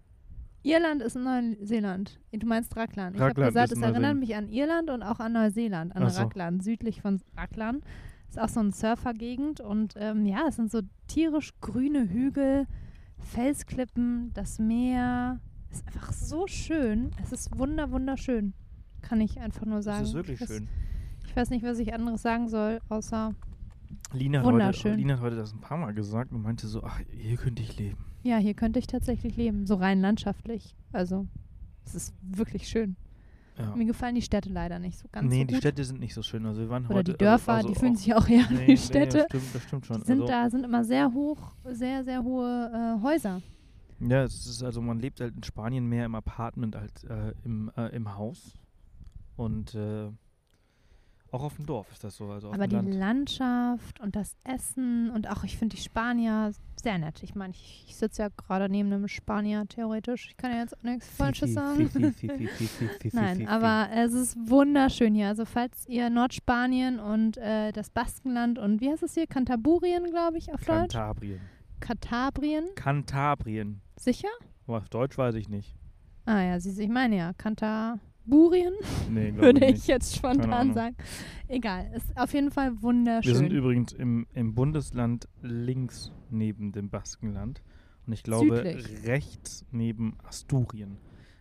Irland 0.69 1.03
ist 1.03 1.17
Neuseeland. 1.17 2.21
Du 2.33 2.47
meinst 2.47 2.77
Raklan. 2.77 3.15
Ich 3.15 3.21
habe 3.21 3.35
gesagt, 3.35 3.73
es 3.73 3.79
in 3.79 3.83
erinnert 3.83 4.17
mich 4.17 4.37
an 4.37 4.49
Irland 4.49 4.91
und 4.91 5.03
auch 5.03 5.19
an 5.19 5.33
Neuseeland, 5.33 5.97
an 5.97 6.09
so. 6.11 6.23
Raklan, 6.23 6.61
südlich 6.61 7.01
von 7.01 7.21
Raklan. 7.37 7.83
Ist 8.29 8.39
auch 8.39 8.49
so 8.49 8.61
eine 8.61 8.73
Surfergegend 8.73 9.61
und 9.61 9.95
ähm, 9.97 10.27
ja, 10.27 10.45
es 10.49 10.57
sind 10.57 10.71
so 10.71 10.83
tierisch 11.07 11.53
grüne 11.63 12.11
Hügel, 12.11 12.67
Felsklippen, 13.17 14.31
das 14.35 14.59
Meer. 14.59 15.41
Ist 15.71 15.87
einfach 15.87 16.13
so 16.13 16.47
schön. 16.47 17.11
Es 17.23 17.33
ist 17.33 17.59
wunder, 17.59 17.91
wunderschön. 17.91 18.53
Kann 19.01 19.21
ich 19.21 19.41
einfach 19.41 19.65
nur 19.65 19.83
sagen. 19.83 20.01
Das 20.01 20.09
ist 20.11 20.15
wirklich 20.15 20.39
schön. 20.39 20.69
Ich 21.27 21.35
weiß 21.37 21.51
nicht, 21.51 21.65
was 21.65 21.79
ich 21.79 21.95
anderes 21.95 22.23
sagen 22.23 22.49
soll, 22.49 22.81
außer 22.89 23.35
Lina 24.13 24.39
hat, 24.39 24.47
heute, 24.47 24.55
Wunderschön. 24.55 24.97
Lina 24.97 25.15
hat 25.15 25.21
heute 25.21 25.37
das 25.37 25.53
ein 25.53 25.61
paar 25.61 25.79
Mal 25.79 25.93
gesagt 25.93 26.33
und 26.33 26.43
meinte 26.43 26.67
so, 26.67 26.83
ach, 26.83 27.01
hier 27.11 27.37
könnte 27.37 27.63
ich 27.63 27.79
leben. 27.79 28.08
Ja, 28.23 28.37
hier 28.39 28.55
könnte 28.55 28.79
ich 28.79 28.87
tatsächlich 28.87 29.37
leben, 29.37 29.67
so 29.67 29.77
rein 29.77 30.01
landschaftlich. 30.01 30.75
Also, 30.93 31.27
es 31.85 31.95
ist 31.95 32.15
wirklich 32.23 32.69
schön. 32.69 32.97
Ja. 33.59 33.75
Mir 33.75 33.87
gefallen 33.87 34.15
die 34.15 34.23
Städte 34.23 34.51
leider 34.51 34.79
nicht 34.79 34.99
so 34.99 35.09
ganz 35.11 35.29
nee, 35.29 35.41
so 35.41 35.47
die 35.47 35.55
gut. 35.55 35.63
Städte 35.63 35.85
sind 35.85 35.99
nicht 35.99 36.15
so 36.15 36.23
schön. 36.23 36.47
Also 36.47 36.61
wir 36.61 36.69
waren 36.69 36.87
Oder 36.87 36.95
heute, 36.97 37.13
die 37.13 37.19
Dörfer, 37.19 37.55
also, 37.55 37.69
die 37.69 37.75
also 37.75 37.81
fühlen 37.81 37.95
auch- 37.95 37.99
sich 37.99 38.15
auch 38.15 38.29
eher 38.29 38.51
nee, 38.51 38.67
wie 38.67 38.71
nee, 38.73 38.77
Städte. 38.77 39.19
das 39.19 39.27
stimmt, 39.27 39.55
das 39.55 39.63
stimmt 39.65 39.87
schon. 39.87 39.97
Die 40.01 40.07
sind 40.07 40.21
also, 40.21 40.33
da 40.33 40.51
sind 40.51 40.65
immer 40.65 40.85
sehr 40.85 41.13
hoch, 41.13 41.53
sehr, 41.65 42.05
sehr 42.05 42.23
hohe 42.23 42.71
äh, 43.01 43.03
Häuser. 43.03 43.43
Ja, 44.01 44.23
es 44.23 44.47
ist 44.47 44.63
also 44.63 44.81
man 44.81 45.01
lebt 45.01 45.21
halt 45.21 45.35
in 45.35 45.43
Spanien 45.43 45.87
mehr 45.89 46.07
im 46.07 46.15
Apartment 46.15 46.77
als 46.77 47.03
äh, 47.03 47.33
im, 47.45 47.69
äh, 47.77 47.89
im 47.97 48.15
Haus. 48.17 48.55
Und 49.37 49.75
äh, 49.75 50.09
auch 51.31 51.43
auf 51.43 51.57
dem 51.57 51.67
Dorf 51.67 51.91
ist 51.93 52.05
das 52.05 52.17
so. 52.17 52.31
Also 52.31 52.53
Aber 52.53 52.67
die 52.67 52.77
Land. 52.77 52.95
Landschaft 52.95 54.01
und 54.01 54.17
das 54.17 54.37
Essen 54.45 55.11
und 55.11 55.29
auch, 55.29 55.45
ich 55.45 55.57
finde 55.57 55.77
die 55.77 55.83
Spanier 55.83 56.53
sehr 56.83 56.99
nett. 56.99 57.23
Ich 57.23 57.35
meine, 57.35 57.53
ich, 57.53 57.85
ich 57.89 57.97
sitze 57.97 58.23
ja 58.23 58.29
gerade 58.29 58.69
neben 58.69 58.93
einem 58.93 59.09
Spanier 59.09 59.67
theoretisch. 59.69 60.29
Ich 60.29 60.37
kann 60.37 60.53
ja 60.53 60.59
jetzt 60.59 60.79
auch 60.79 60.83
nichts 60.83 61.09
Falsches 61.09 61.53
sagen. 61.53 61.91
Nein, 63.13 63.49
aber 63.49 63.89
es 63.95 64.15
ist 64.15 64.37
wunderschön 64.49 65.15
hier. 65.15 65.29
Also 65.29 65.45
falls 65.45 65.87
ihr 65.89 66.09
Nordspanien 66.09 66.99
und 66.99 67.37
äh, 67.37 67.73
das 67.73 67.91
Baskenland 67.91 68.59
und 68.59 68.81
wie 68.81 68.91
heißt 68.91 69.03
es 69.03 69.15
hier? 69.15 69.27
Cantaburien, 69.27 70.05
glaube 70.11 70.39
ich, 70.39 70.53
auf 70.53 70.65
Deutsch? 70.65 70.95
Kantabrien. 70.95 71.41
Katabrien. 71.81 72.65
Kantabrien. 72.75 73.81
Sicher? 73.97 74.29
Aber 74.67 74.79
auf 74.79 74.89
Deutsch 74.89 75.19
weiß 75.19 75.35
ich 75.35 75.49
nicht. 75.49 75.75
Ah 76.25 76.43
ja, 76.43 76.61
siehst 76.61 76.79
du, 76.79 76.83
ich 76.83 76.89
meine 76.91 77.17
ja, 77.17 77.33
Cantaburien, 78.29 78.75
Nee, 79.11 79.33
würde 79.37 79.61
ich 79.61 79.65
ich 79.67 79.73
nicht. 79.73 79.87
jetzt 79.89 80.17
spontan 80.17 80.75
sagen. 80.75 80.97
Egal, 81.49 81.91
ist 81.97 82.17
auf 82.17 82.33
jeden 82.35 82.51
Fall 82.51 82.81
wunderschön. 82.83 83.33
Wir 83.33 83.39
sind 83.39 83.53
übrigens 83.53 83.93
im, 83.93 84.27
im 84.35 84.55
Bundesland 84.55 85.29
links 85.43 86.13
neben 86.31 86.73
dem 86.73 86.91
Baskenland. 86.91 87.63
Und 88.07 88.13
ich 88.13 88.23
glaube 88.23 88.57
Südlich. 88.57 89.07
rechts 89.07 89.65
neben 89.71 90.17
Asturien. 90.25 90.99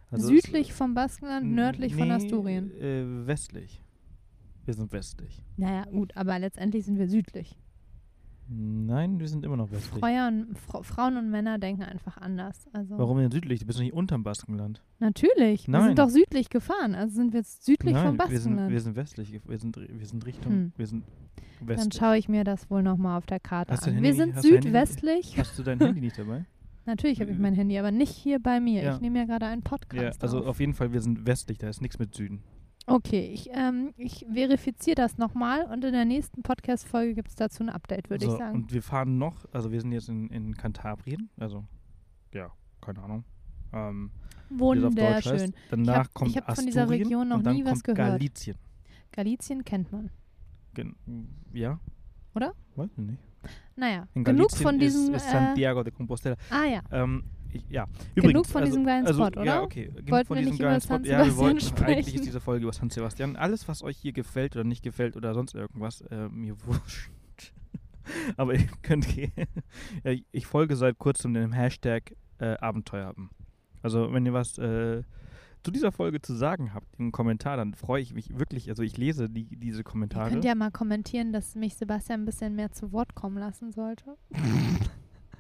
Also 0.10 0.28
Südlich 0.28 0.74
vom 0.74 0.94
Baskenland, 0.94 1.46
nördlich 1.48 1.96
von 1.96 2.08
Nee, 2.08 2.14
Asturien. 2.14 2.72
Äh, 2.80 3.28
westlich. 3.28 3.84
Wir 4.66 4.74
sind 4.74 4.92
westlich. 4.92 5.44
Naja, 5.58 5.86
gut, 5.92 6.16
aber 6.16 6.40
letztendlich 6.40 6.86
sind 6.86 6.98
wir 6.98 7.08
südlich. 7.10 7.58
Nein, 8.50 9.20
wir 9.20 9.28
sind 9.28 9.44
immer 9.46 9.58
noch 9.58 9.72
westlich. 9.72 10.02
Und, 10.02 10.58
Fra 10.58 10.82
Frauen 10.82 11.18
und 11.18 11.30
Männer 11.30 11.58
denken 11.60 11.84
einfach 11.84 12.18
anders. 12.18 12.66
Also 12.72 12.98
Warum 12.98 13.18
denn 13.18 13.30
südlich? 13.32 13.60
Du 13.60 13.66
bist 13.66 13.78
doch 13.78 13.84
nicht 13.84 13.94
unterm 13.94 14.24
Baskenland. 14.24 14.82
Natürlich, 15.00 15.68
wir 15.68 15.72
Nein. 15.74 15.88
sind 15.88 16.00
doch 16.00 16.10
südlich 16.10 16.50
gefahren. 16.50 16.96
Also 16.96 17.16
sind 17.16 17.34
wir 17.34 17.42
jetzt 17.42 17.66
südlich 17.66 17.94
vom 17.96 18.16
Nein, 18.18 18.30
wir 18.30 18.40
sind, 18.40 18.56
Baskenland. 18.56 18.72
wir 18.72 18.80
sind 18.82 18.96
westlich. 18.96 19.42
Wir 19.46 19.60
sind, 19.60 19.76
wir 19.78 20.06
sind 20.06 20.26
Richtung, 20.26 20.52
Hm. 20.52 20.72
wir 20.78 20.88
sind 20.88 21.04
Dann 21.60 21.68
westlich. 21.68 21.94
schaue 22.00 22.18
ich 22.18 22.30
mir 22.30 22.44
das 22.46 22.70
wohl 22.72 22.84
nochmal 22.84 23.18
auf 23.18 23.26
der 23.26 23.40
Karte 23.42 23.74
Hast 23.74 23.84
an. 23.88 23.96
dein 23.96 24.04
Wir 24.04 24.10
Handy- 24.12 24.18
sind 24.24 24.36
dein 24.38 24.44
Handy- 24.44 24.62
südwestlich. 24.64 25.38
Hast 25.38 25.60
du 25.60 25.64
dein 25.64 25.80
Handy 25.80 26.00
nicht 26.02 26.18
dabei? 26.18 26.46
Natürlich 26.86 27.20
habe 27.20 27.32
ich 27.32 27.38
mein 27.38 27.54
Handy, 27.54 27.78
aber 27.78 27.92
nicht 27.92 28.14
hier 28.14 28.40
bei 28.40 28.62
mir. 28.62 28.82
Ja. 28.82 28.96
Ich 28.96 29.02
nehme 29.02 29.20
ja 29.20 29.26
gerade 29.26 29.46
einen 29.48 29.62
Podcast 29.62 29.94
Ja, 30.20 30.22
also 30.22 30.40
auf. 30.40 30.46
auf 30.48 30.60
jeden 30.62 30.74
Fall, 30.74 30.94
wir 30.94 31.02
sind 31.02 31.26
westlich, 31.28 31.58
da 31.58 31.68
ist 31.68 31.82
nichts 31.82 32.00
mit 32.00 32.16
Süden. 32.16 32.44
Okay, 32.90 33.32
ich, 33.34 33.50
ähm, 33.52 33.94
ich 33.98 34.26
verifiziere 34.32 34.96
das 34.96 35.18
nochmal 35.18 35.66
und 35.66 35.84
in 35.84 35.92
der 35.92 36.06
nächsten 36.06 36.42
Podcast-Folge 36.42 37.16
gibt 37.16 37.28
es 37.28 37.36
dazu 37.36 37.62
ein 37.64 37.70
Update, 37.70 38.10
würde 38.10 38.26
so, 38.26 38.32
ich 38.32 38.38
sagen. 38.38 38.56
Und 38.56 38.74
wir 38.74 38.82
fahren 38.82 39.18
noch, 39.18 39.46
also 39.52 39.72
wir 39.74 39.82
sind 39.82 39.92
jetzt 39.92 40.08
in, 40.08 40.30
in 40.30 40.56
Kantabrien, 40.56 41.30
also 41.38 41.66
ja, 42.34 42.50
keine 42.82 43.04
Ahnung. 43.04 43.24
Ähm. 43.74 44.12
Wunderschön. 44.50 45.54
Danach 45.70 45.94
Ich 45.94 45.98
hab- 46.00 46.14
kommt 46.14 46.32
ich 46.32 46.38
hab 46.38 46.56
von 46.56 46.66
dieser 46.66 46.90
Region 46.90 47.28
noch 47.28 47.42
nie 47.44 47.66
was 47.66 47.84
gehört. 47.84 47.98
Galizien. 48.22 48.56
Galizien 49.12 49.66
kennt 49.66 49.92
man. 49.92 50.10
Gen 50.74 50.96
ja? 51.54 51.80
Oder? 52.36 52.54
Weiß 52.78 52.90
ich 52.92 52.98
nicht. 53.04 53.20
Naja, 53.76 54.08
genug 54.14 54.52
von 54.56 54.80
diesem. 54.80 55.14
ist, 55.14 55.24
ist 55.24 55.28
äh, 55.28 55.32
Santiago 55.32 55.84
de 55.84 55.92
Compostela. 55.94 56.38
ah 56.50 56.64
ja, 56.66 56.82
Ähm, 56.92 57.26
ich, 57.54 57.66
ja, 57.70 57.86
Genug 58.16 58.30
übrigens, 58.32 58.52
von 58.52 58.62
also, 58.62 58.72
diesem 58.72 58.86
geilen 58.86 59.08
also, 59.08 59.26
Spot, 59.26 59.36
Ja, 59.36 59.42
oder? 59.58 59.64
okay. 59.64 59.86
Genug 59.88 60.12
Wollten 60.12 60.28
von 60.28 60.36
wir 60.38 60.42
diesem 60.42 60.52
nicht 60.54 60.60
über 60.60 60.70
geilen 60.70 60.82
Spot. 60.82 60.94
Ja, 60.96 61.02
wir 61.04 61.10
Sebastian 61.26 61.38
wollten 61.38 61.58
eigentlich 61.58 61.68
sprechen? 61.68 62.16
ist 62.16 62.26
diese 62.26 62.40
Folge 62.42 62.64
über 62.64 62.74
San 62.74 62.90
Sebastian. 62.90 63.36
Alles, 63.36 63.68
was 63.68 63.84
euch 63.84 63.98
hier 63.98 64.14
gefällt 64.14 64.56
oder 64.56 64.64
nicht 64.64 64.84
gefällt 64.84 65.16
oder 65.16 65.34
sonst 65.34 65.54
irgendwas, 65.56 66.02
äh, 66.02 66.30
mir 66.30 66.56
wurscht. 66.66 67.12
Aber 68.38 68.54
ihr 68.56 68.68
könnt 68.82 69.08
gehen. 69.08 69.32
ja, 70.04 70.12
ich- 70.32 70.46
folge 70.48 70.76
seit 70.76 70.98
kurzem 70.98 71.34
dem 71.34 71.52
Hashtag 71.52 72.16
äh, 72.40 72.56
Abenteuer 72.58 73.06
haben. 73.08 73.30
Also, 73.82 74.12
wenn 74.14 74.26
ihr 74.26 74.34
was 74.34 74.58
äh, 74.58 75.04
zu 75.64 75.72
dieser 75.72 75.92
Folge 75.92 76.22
zu 76.22 76.34
sagen 76.34 76.74
habt, 76.74 76.88
in 76.98 77.06
einem 77.06 77.12
Kommentar, 77.12 77.58
dann 77.58 77.74
freue 77.74 78.02
ich 78.02 78.14
mich 78.14 78.38
wirklich. 78.40 78.70
Also, 78.70 78.82
ich 78.84 78.96
lese 78.98 79.30
die, 79.30 79.46
diese 79.58 79.80
ihr 79.80 79.84
Kommentare. 79.84 80.30
könnt 80.30 80.46
ja 80.46 80.56
mal 80.56 80.72
kommentieren, 80.72 81.34
dass 81.34 81.56
mich 81.56 81.76
Sebastian 81.76 82.22
ein 82.22 82.26
bisschen 82.26 82.56
mehr 82.56 82.72
zu 82.72 82.92
Wort 82.94 83.14
kommen 83.16 83.38
lassen 83.38 83.72
sollte. 83.72 84.16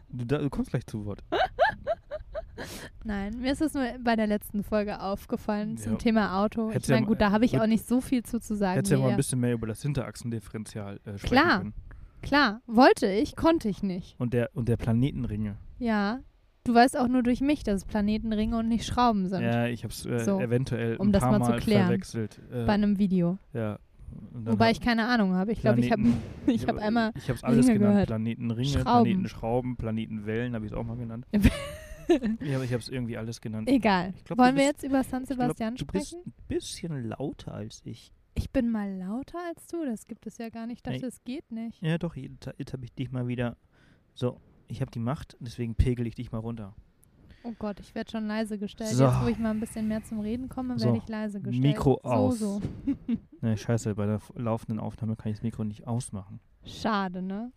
du, 0.09 0.25
du 0.25 0.49
kommst 0.49 0.71
gleich 0.71 0.85
zu 0.85 1.05
Wort. 1.05 1.23
Nein, 3.03 3.39
mir 3.39 3.51
ist 3.53 3.61
es 3.61 3.73
nur 3.73 3.83
bei 4.03 4.15
der 4.15 4.27
letzten 4.27 4.63
Folge 4.63 4.99
aufgefallen 4.99 5.77
zum 5.77 5.93
Ja. 5.93 5.97
Thema 5.97 6.41
Auto. 6.43 6.69
Hättest 6.69 6.85
ich 6.89 6.93
meine, 6.93 7.01
ja 7.05 7.07
gut, 7.07 7.19
mal- 7.19 7.25
da 7.27 7.31
habe 7.31 7.45
ich 7.45 7.59
auch 7.59 7.67
nicht 7.67 7.87
so 7.87 8.01
viel 8.01 8.23
zu, 8.23 8.39
zu 8.39 8.55
sagen. 8.55 8.75
Hättest 8.75 8.91
ja 8.91 8.97
mal 8.97 9.11
ein 9.11 9.15
bisschen 9.17 9.39
mehr 9.39 9.53
über 9.53 9.67
das 9.67 9.81
Hinterachsendifferential 9.83 10.95
äh, 11.05 11.17
sprechen 11.17 11.27
Klar. 11.27 11.57
können. 11.59 11.73
Klar, 12.23 12.61
wollte 12.65 13.05
ich, 13.07 13.35
konnte 13.35 13.69
ich 13.69 13.83
nicht. 13.83 14.19
Und 14.19 14.33
der, 14.33 14.49
und 14.55 14.67
der 14.67 14.75
Planetenringe. 14.75 15.55
Ja, 15.77 16.19
du 16.63 16.73
weißt 16.73 16.97
auch 16.97 17.07
nur 17.07 17.21
durch 17.23 17.39
mich, 17.41 17.63
dass 17.63 17.75
es 17.75 17.85
Planetenringe 17.85 18.57
und 18.57 18.67
nicht 18.67 18.85
Schrauben 18.85 19.27
sind 19.27 19.43
Ja, 19.43 19.67
ich 19.67 19.83
habe 19.83 19.93
es 19.93 20.05
äh, 20.05 20.19
So, 20.25 20.39
eventuell 20.41 20.97
um 20.97 21.09
ein 21.09 21.11
das 21.13 21.21
paar 21.23 21.37
mal 21.37 21.45
zu 21.45 21.63
klären. 21.63 21.85
verwechselt. 21.85 22.41
Äh, 22.51 22.65
bei 22.65 22.73
einem 22.73 22.97
Video. 22.97 23.37
ja. 23.53 23.77
Wobei 24.33 24.71
ich 24.71 24.79
keine 24.81 25.05
Ahnung 25.07 25.33
habe. 25.33 25.51
Ich 25.51 25.61
glaube, 25.61 25.79
ich 25.81 25.91
habe 25.91 26.03
ich 26.45 26.67
hab 26.67 26.77
einmal. 26.81 27.11
Ich 27.15 27.23
habe 27.29 27.33
es 27.37 27.43
alles 27.43 27.65
Ringe 27.67 27.73
genannt. 27.79 27.93
gehört. 27.95 28.07
Planetenringe, 28.07 28.67
Schrauben. 28.69 28.83
Planetenschrauben, 29.03 29.77
Planetenwellen, 29.77 30.53
habe 30.55 30.65
ich 30.65 30.71
es 30.71 30.77
auch 30.77 30.83
mal 30.83 30.97
genannt. 30.97 31.25
ja, 32.41 32.61
ich 32.61 32.71
habe 32.71 32.81
es 32.81 32.89
irgendwie 32.89 33.17
alles 33.17 33.41
genannt. 33.41 33.67
Egal. 33.69 34.13
Glaub, 34.25 34.39
Wollen 34.39 34.55
wir 34.55 34.63
bist- 34.71 34.83
jetzt 34.83 34.83
über 34.83 35.03
San 35.03 35.23
Ich 35.23 35.29
glaub, 35.29 35.39
Sebastian 35.41 35.75
du 35.75 35.85
bist 35.85 36.07
sprechen? 36.09 36.23
ein 36.27 36.33
bisschen 36.47 37.03
lauter 37.09 37.53
als 37.53 37.81
ich. 37.85 38.11
Ich 38.35 38.51
bin 38.51 38.69
mal 38.69 38.95
lauter 38.97 39.39
als 39.47 39.65
du. 39.67 39.83
Das 39.85 40.05
gibt 40.05 40.27
es 40.27 40.37
ja 40.37 40.49
gar 40.49 40.67
nicht. 40.67 40.85
Ey. 40.87 41.03
es 41.03 41.23
geht 41.23 41.51
nicht. 41.51 41.81
Ja, 41.81 41.97
doch, 41.97 42.15
jetzt, 42.15 42.49
jetzt 42.57 42.73
habe 42.73 42.85
ich 42.85 42.93
dich 42.93 43.11
mal 43.11 43.27
wieder. 43.27 43.57
So, 44.13 44.39
ich 44.67 44.81
habe 44.81 44.91
die 44.91 44.99
Macht, 44.99 45.35
deswegen 45.39 45.73
pegel 45.75 46.05
ich 46.07 46.15
dich 46.15 46.31
mal 46.31 46.37
runter. 46.39 46.75
Oh 47.47 47.53
Gott, 47.57 47.79
ich 47.79 47.95
werde 47.95 48.11
schon 48.11 48.27
leise 48.27 48.57
gestellt. 48.57 48.89
So. 48.89 49.05
Jetzt, 49.05 49.21
wo 49.23 49.27
ich 49.27 49.37
mal 49.39 49.51
ein 49.51 49.59
bisschen 49.61 49.87
mehr 49.87 50.03
zum 50.03 50.19
Reden 50.19 50.49
komme, 50.49 50.77
So. 50.77 50.87
werde 50.87 50.97
ich 50.97 51.07
leise 51.07 51.39
gestellt. 51.39 51.63
Mikro 51.63 51.99
so, 52.03 52.09
aus. 52.09 52.39
So, 52.39 52.61
Ne, 53.39 53.55
scheiße, 53.55 53.95
bei 53.95 54.05
der 54.05 54.19
laufenden 54.35 54.79
Aufnahme 54.79 55.15
kann 55.15 55.31
ich 55.31 55.37
das 55.37 55.43
Mikro 55.43 55.63
nicht 55.63 55.87
ausmachen. 55.87 56.41
Schade, 56.65 57.21
ne? 57.21 57.53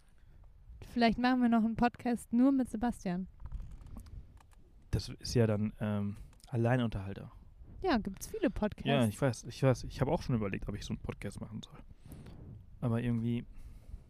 Vielleicht 0.92 1.18
machen 1.18 1.42
wir 1.42 1.48
noch 1.48 1.64
einen 1.64 1.74
Podcast 1.74 2.32
nur 2.32 2.52
mit 2.52 2.68
Sebastian. 2.68 3.26
Das 4.92 5.08
ist 5.08 5.34
ja 5.34 5.48
dann 5.48 5.72
ähm, 5.80 6.16
Alleinunterhalter. 6.48 7.32
Ja, 7.82 7.98
gibt 7.98 8.20
es 8.20 8.28
viele 8.28 8.50
Podcasts. 8.50 8.86
Ja, 8.86 9.06
ich 9.06 9.20
weiß, 9.20 9.44
ich 9.44 9.62
weiß. 9.62 9.84
Ich 9.84 10.00
habe 10.00 10.12
auch 10.12 10.22
schon 10.22 10.36
überlegt, 10.36 10.68
ob 10.68 10.76
ich 10.76 10.84
so 10.84 10.92
einen 10.92 11.00
Podcast 11.00 11.40
machen 11.40 11.62
soll. 11.62 11.78
Aber 12.80 13.02
irgendwie, 13.02 13.44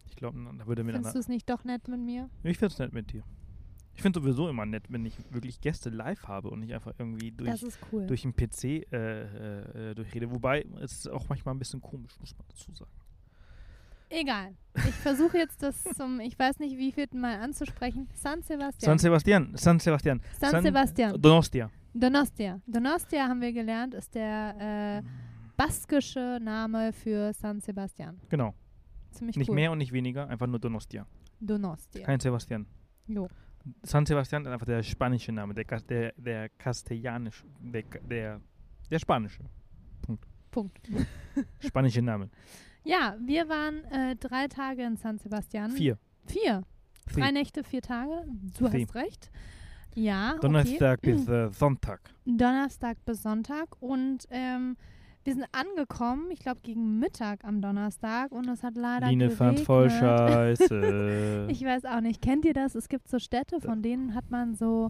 ich 0.05 0.15
glaube, 0.15 0.37
da 0.57 0.67
würde 0.67 0.83
mir 0.83 0.91
dann. 0.91 1.01
Findest 1.01 1.15
du 1.15 1.19
es 1.19 1.27
nicht 1.27 1.49
doch 1.49 1.63
nett 1.63 1.87
mit 1.87 2.01
mir? 2.01 2.29
Ich 2.43 2.57
finde 2.59 2.73
es 2.73 2.79
nett 2.79 2.93
mit 2.93 3.11
dir. 3.11 3.23
Ich 3.93 4.01
finde 4.01 4.19
sowieso 4.19 4.49
immer 4.49 4.65
nett, 4.65 4.83
wenn 4.89 5.05
ich 5.05 5.15
wirklich 5.31 5.59
Gäste 5.59 5.89
live 5.89 6.27
habe 6.27 6.49
und 6.49 6.61
nicht 6.61 6.73
einfach 6.73 6.93
irgendwie 6.97 7.31
durch, 7.31 7.63
cool. 7.91 8.07
durch 8.07 8.21
den 8.23 8.33
PC 8.33 8.63
äh, 8.63 8.81
äh, 8.91 9.91
äh, 9.91 9.95
durchrede. 9.95 10.31
Wobei, 10.31 10.65
es 10.81 10.93
ist 10.93 11.09
auch 11.09 11.27
manchmal 11.29 11.55
ein 11.55 11.59
bisschen 11.59 11.81
komisch, 11.81 12.19
muss 12.19 12.35
man 12.37 12.45
dazu 12.47 12.73
sagen. 12.73 12.91
Egal. 14.09 14.55
Ich 14.75 14.95
versuche 14.95 15.37
jetzt 15.37 15.63
das 15.63 15.83
zum, 15.95 16.19
ich 16.19 16.37
weiß 16.37 16.59
nicht, 16.59 16.77
wie 16.77 16.91
vierten 16.91 17.21
Mal 17.21 17.39
anzusprechen. 17.39 18.09
San 18.13 18.41
Sebastian. 18.41 18.89
San 18.89 18.99
Sebastian, 18.99 19.51
San 19.55 19.79
Sebastian. 19.79 20.21
San 20.39 20.61
Sebastian. 20.61 21.21
Donostia. 21.21 21.71
Donostia. 21.93 22.61
Donostia 22.67 23.27
haben 23.27 23.41
wir 23.41 23.53
gelernt, 23.53 23.93
ist 23.93 24.13
der 24.13 25.01
äh, 25.03 25.03
baskische 25.55 26.39
Name 26.41 26.91
für 26.91 27.33
San 27.33 27.61
Sebastian. 27.61 28.19
Genau. 28.29 28.53
Ziemlich 29.11 29.37
Nicht 29.37 29.49
cool. 29.49 29.55
mehr 29.55 29.71
und 29.71 29.77
nicht 29.77 29.91
weniger, 29.93 30.27
einfach 30.27 30.47
nur 30.47 30.59
Donostia. 30.59 31.05
Donostia. 31.39 32.05
Kein 32.05 32.19
Sebastian. 32.19 32.65
Jo. 33.07 33.27
San 33.83 34.05
Sebastian 34.05 34.43
ist 34.43 34.51
einfach 34.51 34.65
der 34.65 34.83
spanische 34.83 35.31
Name, 35.31 35.53
der, 35.53 35.65
der, 35.81 36.13
der 36.17 36.49
kastellanische, 36.49 37.45
der, 37.59 37.83
der, 37.83 38.41
der 38.89 38.99
spanische. 38.99 39.43
Punkt. 40.51 40.79
Spanische 41.59 42.01
Name. 42.01 42.29
Ja, 42.83 43.15
wir 43.19 43.47
waren 43.47 43.83
äh, 43.85 44.15
drei 44.15 44.47
Tage 44.47 44.83
in 44.83 44.97
San 44.97 45.17
Sebastian. 45.17 45.71
Vier. 45.71 45.97
Vier. 46.25 46.63
Drei 47.13 47.31
Nächte, 47.31 47.63
vier 47.63 47.81
Tage. 47.81 48.25
Du 48.57 48.69
Vier. 48.69 48.81
hast 48.81 48.95
recht. 48.95 49.31
Ja, 49.95 50.31
okay. 50.31 50.41
Donnerstag 50.41 51.01
bis 51.01 51.27
äh, 51.27 51.49
Sonntag. 51.51 51.99
Donnerstag 52.25 52.97
bis 53.05 53.21
Sonntag 53.21 53.81
und 53.81 54.27
ähm, 54.29 54.77
wir 55.23 55.33
sind 55.33 55.45
angekommen, 55.51 56.31
ich 56.31 56.39
glaube 56.39 56.61
gegen 56.61 56.99
Mittag 56.99 57.43
am 57.43 57.61
Donnerstag 57.61 58.31
und 58.31 58.47
es 58.49 58.63
hat 58.63 58.75
leider 58.75 59.07
Line 59.07 59.25
geregnet. 59.25 59.37
fand's 59.37 59.61
voll 59.61 59.89
scheiße. 59.89 61.47
Ich 61.49 61.63
weiß 61.63 61.85
auch 61.85 62.01
nicht. 62.01 62.21
Kennt 62.21 62.45
ihr 62.45 62.53
das? 62.53 62.75
Es 62.75 62.89
gibt 62.89 63.07
so 63.07 63.19
Städte, 63.19 63.59
von 63.59 63.81
denen 63.81 64.15
hat 64.15 64.31
man 64.31 64.55
so 64.55 64.89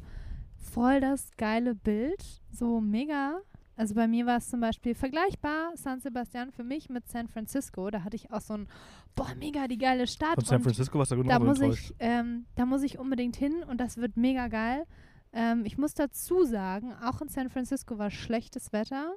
voll 0.56 1.00
das 1.02 1.30
geile 1.38 1.76
Bild. 1.76 2.41
So 2.52 2.80
mega. 2.80 3.41
Also 3.76 3.96
bei 3.96 4.08
mir 4.08 4.26
war 4.26 4.38
es 4.38 4.50
zum 4.50 4.60
Beispiel 4.60 4.94
vergleichbar, 4.94 5.72
San 5.76 6.00
Sebastian 6.00 6.52
für 6.52 6.63
mich 6.63 6.89
mit 6.89 7.08
San 7.08 7.28
Francisco. 7.28 7.89
Da 7.89 8.04
hatte 8.04 8.15
ich 8.15 8.32
auch 8.32 8.41
so 8.41 8.54
ein, 8.54 8.67
boah, 9.15 9.34
mega 9.39 9.67
die 9.67 9.78
geile 9.78 10.08
Stadt. 10.08 10.36
Von 10.36 10.46
San 10.46 10.62
Francisco 10.62 11.00
warst 11.00 11.12
du 11.12 11.15
da 11.15 11.24
genauso 11.24 11.46
muss 11.46 11.60
enttäuscht. 11.60 11.91
ich, 11.91 11.96
ähm, 12.00 12.46
da 12.56 12.65
muss 12.65 12.84
ich 12.84 13.00
unbedingt 13.00 13.36
hin 13.36 13.63
und 13.67 13.80
das 13.80 13.98
wird 13.98 14.17
mega 14.17 14.50
geil. 14.50 14.86
Ähm, 15.34 15.65
ich 15.65 15.78
muss 15.78 15.94
dazu 15.94 16.44
sagen, 16.44 16.94
auch 17.04 17.22
in 17.22 17.30
San 17.30 17.50
Francisco 17.50 17.98
war 17.98 18.12
schlechtes 18.12 18.72
Wetter. 18.72 19.15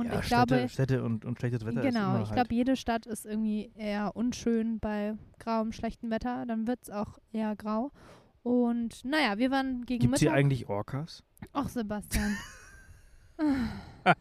Und 0.00 0.06
ja, 0.06 0.18
ich 0.20 0.26
Städte, 0.26 0.46
glaube, 0.46 0.68
Städte 0.70 1.02
und, 1.04 1.26
und 1.26 1.38
schlechtes 1.38 1.66
Wetter 1.66 1.84
ist 1.84 1.94
genau, 1.94 2.14
ich 2.22 2.28
halt. 2.28 2.32
glaube, 2.32 2.54
jede 2.54 2.74
Stadt 2.74 3.04
ist 3.04 3.26
irgendwie 3.26 3.70
eher 3.76 4.16
unschön 4.16 4.78
bei 4.80 5.12
grauem, 5.38 5.72
schlechtem 5.72 6.10
Wetter. 6.10 6.46
Dann 6.46 6.66
wird 6.66 6.78
es 6.84 6.88
auch 6.90 7.18
eher 7.32 7.54
grau. 7.54 7.92
Und 8.42 9.04
naja, 9.04 9.36
wir 9.36 9.50
waren 9.50 9.84
gegen 9.84 10.00
Gibt 10.00 10.14
es 10.14 10.20
hier 10.20 10.30
Mittag. 10.30 10.40
eigentlich 10.40 10.70
Orcas? 10.70 11.22
Ach, 11.52 11.68
Sebastian. 11.68 12.34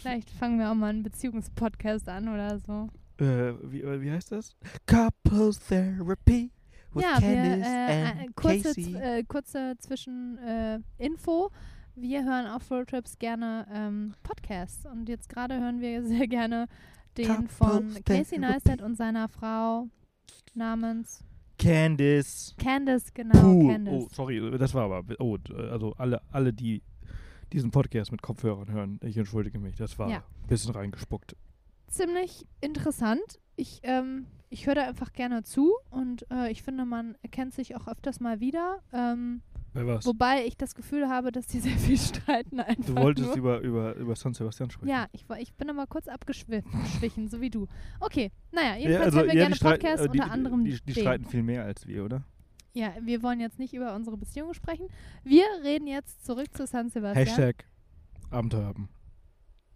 Vielleicht 0.00 0.30
fangen 0.30 0.58
wir 0.58 0.70
auch 0.70 0.74
mal 0.74 0.88
einen 0.88 1.02
Beziehungspodcast 1.02 2.08
an 2.08 2.28
oder 2.28 2.58
so. 2.60 2.88
Äh, 3.22 3.52
wie, 3.62 3.82
wie 4.00 4.10
heißt 4.10 4.32
das? 4.32 4.56
Couples 4.86 5.58
Therapy 5.60 6.50
ja, 7.02 7.20
wir, 7.20 7.28
Candice 7.36 7.66
äh, 7.66 8.04
and 8.04 8.20
äh, 8.20 8.26
kurze, 8.34 8.80
äh, 8.80 9.24
kurze 9.24 9.74
Zwischeninfo. 9.78 10.42
Äh, 10.44 10.80
Info. 10.98 11.50
wir 11.96 12.24
hören 12.24 12.46
auf 12.46 12.70
Roadtrips 12.70 13.18
gerne 13.18 13.66
ähm, 13.72 14.14
Podcasts 14.22 14.86
und 14.86 15.08
jetzt 15.08 15.28
gerade 15.28 15.58
hören 15.60 15.80
wir 15.80 16.02
sehr 16.06 16.26
gerne 16.26 16.66
den 17.16 17.28
Couples 17.28 17.56
von 17.56 18.04
Casey. 18.04 18.38
Neistat 18.38 18.82
und 18.82 18.96
seiner 18.96 19.28
Frau 19.28 19.88
namens 20.54 21.24
Candice. 21.58 22.54
Candice, 22.58 23.12
genau, 23.14 23.40
Puh. 23.40 23.68
Candice. 23.68 23.94
Oh, 23.94 24.08
sorry, 24.12 24.58
das 24.58 24.74
war 24.74 24.90
aber. 24.90 25.04
Oh, 25.20 25.38
also 25.70 25.92
alle, 25.96 26.20
alle, 26.32 26.52
die 26.52 26.82
diesen 27.52 27.70
Podcast 27.70 28.10
mit 28.10 28.20
Kopfhörern 28.22 28.70
hören, 28.72 28.98
ich 29.04 29.16
entschuldige 29.16 29.60
mich, 29.60 29.76
das 29.76 29.96
war 29.98 30.10
Ja. 30.10 30.16
ein 30.42 30.48
bisschen 30.48 30.72
reingespuckt. 30.74 31.36
Ziemlich 31.86 32.44
interessant. 32.60 33.38
Ich, 33.54 33.78
ähm, 33.84 34.26
ich 34.54 34.66
höre 34.66 34.76
da 34.76 34.88
einfach 34.88 35.12
gerne 35.12 35.42
zu 35.42 35.72
und 35.90 36.26
äh, 36.30 36.50
ich 36.50 36.62
finde, 36.62 36.84
man 36.84 37.16
erkennt 37.22 37.52
sich 37.54 37.74
auch 37.76 37.86
öfters 37.88 38.20
mal 38.20 38.38
wieder. 38.40 38.78
Ähm, 38.92 39.42
Bei 39.72 39.84
was? 39.86 40.06
wobei 40.06 40.46
ich 40.46 40.56
das 40.56 40.74
Gefühl 40.76 41.08
habe, 41.08 41.32
dass 41.32 41.46
die 41.48 41.58
sehr 41.66 41.76
viel 41.76 41.98
streiten 41.98 42.60
einfach 42.60 42.84
Du 42.86 42.96
wolltest 42.96 43.28
nur. 43.28 43.36
über, 43.36 43.60
über, 43.60 43.94
über 43.96 44.14
San 44.16 44.32
Sebastian 44.32 44.70
sprechen. 44.70 44.88
Ja, 44.88 45.06
ich, 45.12 45.28
war- 45.28 45.40
ich 45.40 45.52
bin 45.54 45.68
aber 45.70 45.86
kurz 45.88 46.06
abgeschwichen, 46.08 47.28
so 47.28 47.40
wie 47.40 47.50
du. 47.50 47.66
Okay, 48.00 48.30
naja, 48.52 48.74
Ja, 48.74 48.76
jedenfalls 48.76 49.04
also, 49.06 49.18
hören 49.18 49.26
wir 49.28 49.34
ja, 49.34 49.48
gerne 49.48 49.56
Podcasts, 49.56 50.02
die, 50.12 50.20
unter 50.20 50.30
anderem 50.32 50.64
Die, 50.64 50.70
die, 50.72 50.82
die 50.94 51.00
streiten 51.00 51.24
viel 51.26 51.42
mehr 51.42 51.64
als 51.64 51.86
wir, 51.86 52.04
oder? 52.04 52.24
Ja, 52.72 52.92
wir 53.02 53.22
wollen 53.22 53.40
jetzt 53.40 53.58
nicht 53.58 53.74
über 53.74 53.94
unsere 53.94 54.16
Beziehung 54.16 54.52
sprechen. 54.54 54.88
Wir 55.22 55.44
reden 55.62 55.86
jetzt 55.86 56.24
zurück 56.24 56.48
zu 56.56 56.66
San 56.66 56.90
Sebastian. 56.90 57.26
Hashtag 57.26 57.64
Abenteuer 58.30 58.64
haben. 58.66 58.88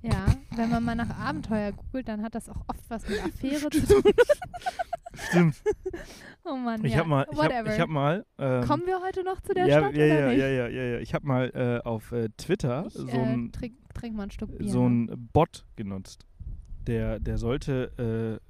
Ja, 0.03 0.27
wenn 0.55 0.71
man 0.71 0.85
mal 0.85 0.95
nach 0.95 1.11
Abenteuer 1.19 1.73
googelt, 1.73 2.09
dann 2.09 2.23
hat 2.23 2.35
das 2.35 2.49
auch 2.49 2.63
oft 2.69 2.89
was 2.89 3.09
mit 3.09 3.21
Affäre 3.25 3.69
zu 3.71 3.87
tun. 3.87 4.13
Stimmt. 5.15 5.57
Oh 6.45 6.57
Mann, 6.57 6.85
Ich 6.85 6.93
ja. 6.93 7.01
hab 7.01 7.07
mal, 7.07 7.27
ich 7.31 7.37
hab, 7.37 7.45
whatever. 7.45 7.75
ich 7.75 7.81
hab 7.81 7.89
mal. 7.89 8.25
Ähm, 8.39 8.65
Kommen 8.65 8.87
wir 8.87 9.01
heute 9.03 9.25
noch 9.25 9.41
zu 9.41 9.53
der 9.55 9.67
ja, 9.67 9.79
Stadt 9.81 9.97
ja, 9.97 10.07
ja, 10.07 10.31
ja, 10.31 10.49
ja, 10.49 10.69
ja, 10.69 10.83
ja. 10.85 10.99
Ich 11.01 11.15
habe 11.15 11.27
mal 11.27 11.51
äh, 11.55 11.87
auf 11.87 12.13
äh, 12.13 12.29
Twitter 12.37 12.87
Ich 12.87 12.95
so 12.95 13.09
äh, 13.09 13.19
ein 13.19 13.51
trink, 13.51 13.75
trink 13.93 14.17
mal 14.17 14.25
ein 14.25 14.31
Stück 14.31 14.57
Bier. 14.57 14.71
so 14.71 14.89
ne? 14.89 15.13
ein 15.13 15.29
Bot 15.33 15.67
genutzt. 15.75 16.27
Der, 16.87 17.19
der 17.19 17.37
sollte. 17.37 18.41
Äh, 18.41 18.45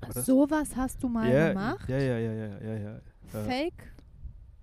das? 0.00 0.24
Sowas 0.26 0.74
hast 0.76 1.02
du 1.02 1.08
mal 1.08 1.30
ja, 1.30 1.48
gemacht? 1.48 1.88
Ja, 1.88 1.98
ja, 1.98 2.18
ja, 2.18 2.32
ja, 2.32 2.58
ja, 2.60 2.76
ja. 2.76 2.96
Äh, 2.96 3.44
Fake? 3.44 3.95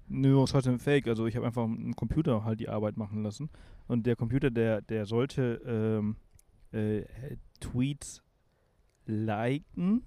Nö, 0.07 0.41
es 0.43 0.53
war 0.53 0.65
ein 0.65 0.79
Fake. 0.79 1.07
Also 1.07 1.25
ich 1.25 1.35
habe 1.35 1.45
einfach 1.45 1.63
einen 1.63 1.95
Computer 1.95 2.43
halt 2.43 2.59
die 2.59 2.69
Arbeit 2.69 2.97
machen 2.97 3.23
lassen. 3.23 3.49
Und 3.87 4.05
der 4.05 4.15
Computer, 4.15 4.51
der, 4.51 4.81
der 4.81 5.05
sollte 5.05 5.61
ähm, 5.65 6.17
äh, 6.71 7.03
Tweets 7.59 8.21
liken 9.05 10.03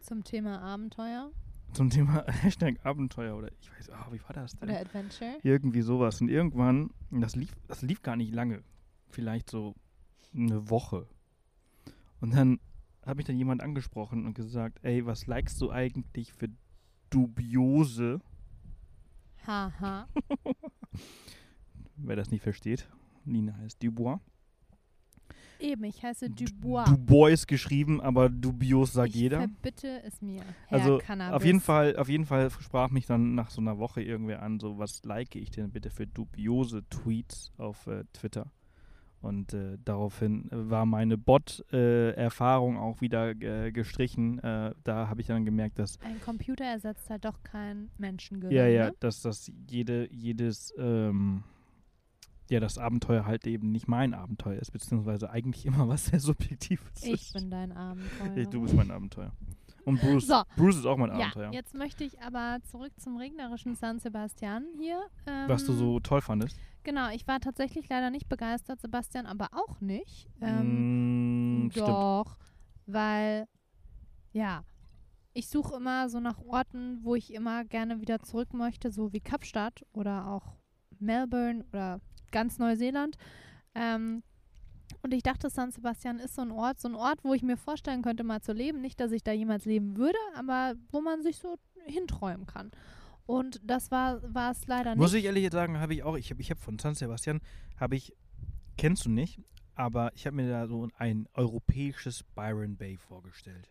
Zum 0.00 0.24
Thema 0.24 0.60
Abenteuer 0.60 1.30
zum 1.72 1.90
Thema 1.90 2.24
Hashtag 2.42 2.84
Abenteuer 2.84 3.36
oder 3.36 3.50
ich 3.60 3.70
weiß, 3.72 3.90
ah, 3.90 4.08
wie 4.10 4.22
war 4.22 4.32
das 4.34 4.56
denn? 4.56 4.68
oder 4.68 4.80
Adventure? 4.80 5.38
Irgendwie 5.42 5.82
sowas. 5.82 6.20
Und 6.20 6.28
irgendwann, 6.28 6.90
das 7.10 7.36
lief, 7.36 7.52
das 7.66 7.82
lief 7.82 8.02
gar 8.02 8.16
nicht 8.16 8.32
lange. 8.32 8.62
Vielleicht 9.08 9.50
so 9.50 9.74
eine 10.34 10.70
Woche. 10.70 11.06
Und 12.20 12.34
dann 12.34 12.60
habe 13.04 13.20
ich 13.20 13.26
dann 13.26 13.36
jemand 13.36 13.62
angesprochen 13.62 14.26
und 14.26 14.34
gesagt, 14.34 14.78
ey, 14.82 15.04
was 15.04 15.26
likest 15.26 15.60
du 15.60 15.70
eigentlich 15.70 16.32
für 16.32 16.48
dubiose, 17.10 18.20
Haha. 19.46 20.08
wer 21.96 22.16
das 22.16 22.30
nicht 22.30 22.42
versteht. 22.42 22.88
Lina 23.24 23.54
heißt 23.58 23.82
Dubois. 23.82 24.18
Eben, 25.60 25.84
ich 25.84 26.02
heiße 26.02 26.28
Dubois. 26.28 26.84
Dubois 26.86 27.46
geschrieben, 27.46 28.00
aber 28.00 28.28
dubios 28.28 28.92
sagt 28.94 29.10
ich 29.10 29.14
jeder. 29.20 29.38
verbitte 29.38 30.02
es 30.02 30.20
mir. 30.20 30.42
Herr 30.66 30.80
Also 30.80 30.98
Cannabis. 30.98 31.36
auf 31.36 31.44
jeden 31.44 31.60
Fall, 31.60 31.96
auf 31.96 32.08
jeden 32.08 32.26
Fall 32.26 32.50
sprach 32.50 32.90
mich 32.90 33.06
dann 33.06 33.36
nach 33.36 33.50
so 33.50 33.60
einer 33.60 33.78
Woche 33.78 34.02
irgendwer 34.02 34.42
an, 34.42 34.58
so 34.58 34.78
was 34.78 35.04
like 35.04 35.36
ich 35.36 35.50
denn 35.52 35.70
bitte 35.70 35.90
für 35.90 36.06
dubiose 36.08 36.82
Tweets 36.88 37.52
auf 37.58 37.86
äh, 37.86 38.02
Twitter. 38.12 38.50
Und 39.22 39.54
äh, 39.54 39.78
daraufhin 39.84 40.48
war 40.50 40.84
meine 40.84 41.16
Bot-Erfahrung 41.16 42.76
auch 42.76 43.00
wieder 43.00 43.30
äh, 43.40 43.70
gestrichen. 43.72 44.38
Äh, 44.40 44.74
da 44.84 45.08
habe 45.08 45.20
ich 45.20 45.28
dann 45.28 45.44
gemerkt, 45.44 45.78
dass 45.78 45.98
Ein 46.00 46.20
Computer 46.20 46.64
ersetzt 46.64 47.08
halt 47.08 47.24
doch 47.24 47.42
kein 47.44 47.90
Menschengehirn. 47.98 48.52
ja, 48.54 48.66
ja, 48.66 48.86
Ne? 48.86 48.94
dass 49.00 49.22
das 49.22 49.50
jede, 49.70 50.12
jedes, 50.12 50.74
ähm, 50.76 51.44
ja, 52.50 52.58
das 52.60 52.78
Abenteuer 52.78 53.24
halt 53.24 53.46
eben 53.46 53.70
nicht 53.70 53.86
mein 53.88 54.12
Abenteuer 54.12 54.58
ist, 54.60 54.72
beziehungsweise 54.72 55.30
eigentlich 55.30 55.64
immer 55.66 55.88
was 55.88 56.06
sehr 56.06 56.20
Subjektives 56.20 57.02
Ich 57.04 57.12
ist. 57.12 57.32
bin 57.34 57.50
dein 57.50 57.72
Abenteuer. 57.72 58.36
Ich, 58.36 58.48
du 58.48 58.60
bist 58.62 58.74
mein 58.74 58.90
Abenteuer. 58.90 59.32
Und 59.84 60.00
Bruce, 60.00 60.26
So. 60.28 60.42
Bruce 60.56 60.76
ist 60.76 60.86
auch 60.86 60.96
mein 60.96 61.10
ja, 61.10 61.26
Abenteuer. 61.26 61.52
jetzt 61.52 61.74
möchte 61.74 62.04
ich 62.04 62.20
aber 62.20 62.58
zurück 62.70 62.92
zum 62.98 63.16
regnerischen 63.16 63.74
San 63.74 63.98
Sebastian 63.98 64.64
hier. 64.78 65.00
Ähm, 65.26 65.48
Was 65.48 65.64
du 65.64 65.72
so 65.72 65.98
toll 66.00 66.20
fandest. 66.20 66.56
Genau, 66.84 67.10
ich 67.10 67.26
war 67.28 67.40
tatsächlich 67.40 67.88
leider 67.88 68.10
nicht 68.10 68.28
begeistert, 68.28 68.80
Sebastian 68.80 69.26
aber 69.26 69.48
auch 69.52 69.80
nicht. 69.80 70.28
Ähm, 70.40 71.66
Mm, 71.66 71.70
stimmt. 71.70 71.88
Doch, 71.88 72.36
weil, 72.86 73.46
ja, 74.32 74.64
ich 75.34 75.48
suche 75.48 75.76
immer 75.76 76.08
so 76.08 76.20
nach 76.20 76.38
Orten, 76.40 76.98
wo 77.02 77.14
ich 77.14 77.32
immer 77.32 77.64
gerne 77.64 78.00
wieder 78.00 78.20
zurück 78.20 78.52
möchte, 78.52 78.90
so 78.90 79.12
wie 79.12 79.20
Kapstadt 79.20 79.84
oder 79.92 80.26
auch 80.26 80.56
Melbourne 80.98 81.64
oder 81.72 82.00
ganz 82.30 82.58
Neuseeland. 82.58 83.16
Ähm, 83.74 84.22
und 85.02 85.14
ich 85.14 85.22
dachte, 85.22 85.48
San 85.50 85.70
Sebastian 85.72 86.18
ist 86.18 86.34
so 86.34 86.42
ein 86.42 86.50
Ort, 86.50 86.80
so 86.80 86.88
ein 86.88 86.94
Ort, 86.94 87.20
wo 87.24 87.32
ich 87.34 87.42
mir 87.42 87.56
vorstellen 87.56 88.02
könnte, 88.02 88.24
mal 88.24 88.40
zu 88.42 88.52
leben. 88.52 88.80
Nicht, 88.80 89.00
dass 89.00 89.12
ich 89.12 89.22
da 89.22 89.32
jemals 89.32 89.64
leben 89.64 89.96
würde, 89.96 90.18
aber 90.36 90.74
wo 90.90 91.00
man 91.00 91.22
sich 91.22 91.38
so 91.38 91.56
hinträumen 91.86 92.46
kann. 92.46 92.70
Und 93.26 93.60
das 93.64 93.90
war 93.90 94.22
es 94.50 94.66
leider 94.66 94.96
Muss 94.96 95.12
nicht. 95.12 95.20
ich 95.20 95.26
ehrlich 95.26 95.50
sagen, 95.52 95.78
habe 95.78 95.94
ich 95.94 96.02
auch, 96.02 96.16
ich 96.16 96.30
habe 96.30 96.40
ich 96.40 96.50
hab 96.50 96.58
von 96.58 96.78
San 96.78 96.94
Sebastian, 96.94 97.40
habe 97.78 97.96
ich, 97.96 98.14
kennst 98.76 99.04
du 99.06 99.10
nicht, 99.10 99.40
aber 99.74 100.12
ich 100.14 100.26
habe 100.26 100.36
mir 100.36 100.48
da 100.50 100.66
so 100.66 100.88
ein 100.98 101.28
europäisches 101.34 102.24
Byron 102.24 102.76
Bay 102.76 102.96
vorgestellt. 102.96 103.70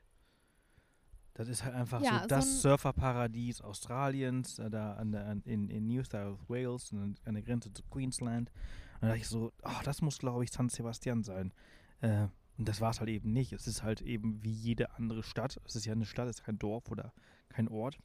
Das 1.33 1.47
ist 1.47 1.63
halt 1.63 1.75
einfach 1.75 2.01
Ja, 2.01 2.15
so 2.15 2.19
so 2.21 2.27
das 2.27 2.45
ein- 2.45 2.57
Surferparadies 2.59 3.61
Australiens, 3.61 4.55
da 4.55 4.93
an 4.95 5.11
der, 5.11 5.25
an, 5.27 5.41
in, 5.45 5.69
in 5.69 5.87
New 5.87 6.03
South 6.03 6.39
Wales, 6.49 6.91
an, 6.93 7.15
an 7.25 7.33
der 7.35 7.43
Grenze 7.43 7.71
zu 7.73 7.83
Queensland. 7.89 8.51
Und 8.95 9.01
da 9.03 9.07
dachte 9.07 9.19
ich 9.21 9.27
so, 9.27 9.51
oh, 9.63 9.69
das 9.83 10.01
muss, 10.01 10.17
glaube 10.19 10.43
ich, 10.43 10.51
San 10.51 10.69
Sebastian 10.69 11.23
sein. 11.23 11.53
Äh, 12.01 12.27
Und 12.57 12.67
das 12.67 12.81
war 12.81 12.91
es 12.91 12.99
halt 12.99 13.09
eben 13.09 13.31
nicht. 13.31 13.53
Es 13.53 13.65
ist 13.65 13.81
halt 13.81 14.01
eben 14.01 14.43
wie 14.43 14.51
jede 14.51 14.93
andere 14.95 15.23
Stadt. 15.23 15.59
Es 15.65 15.75
ist 15.75 15.85
ja 15.85 15.93
eine 15.93 16.05
Stadt, 16.05 16.27
es 16.27 16.39
ist 16.39 16.45
kein 16.45 16.59
Dorf 16.59 16.91
oder 16.91 17.13
kein 17.49 17.67
Ort. 17.69 17.97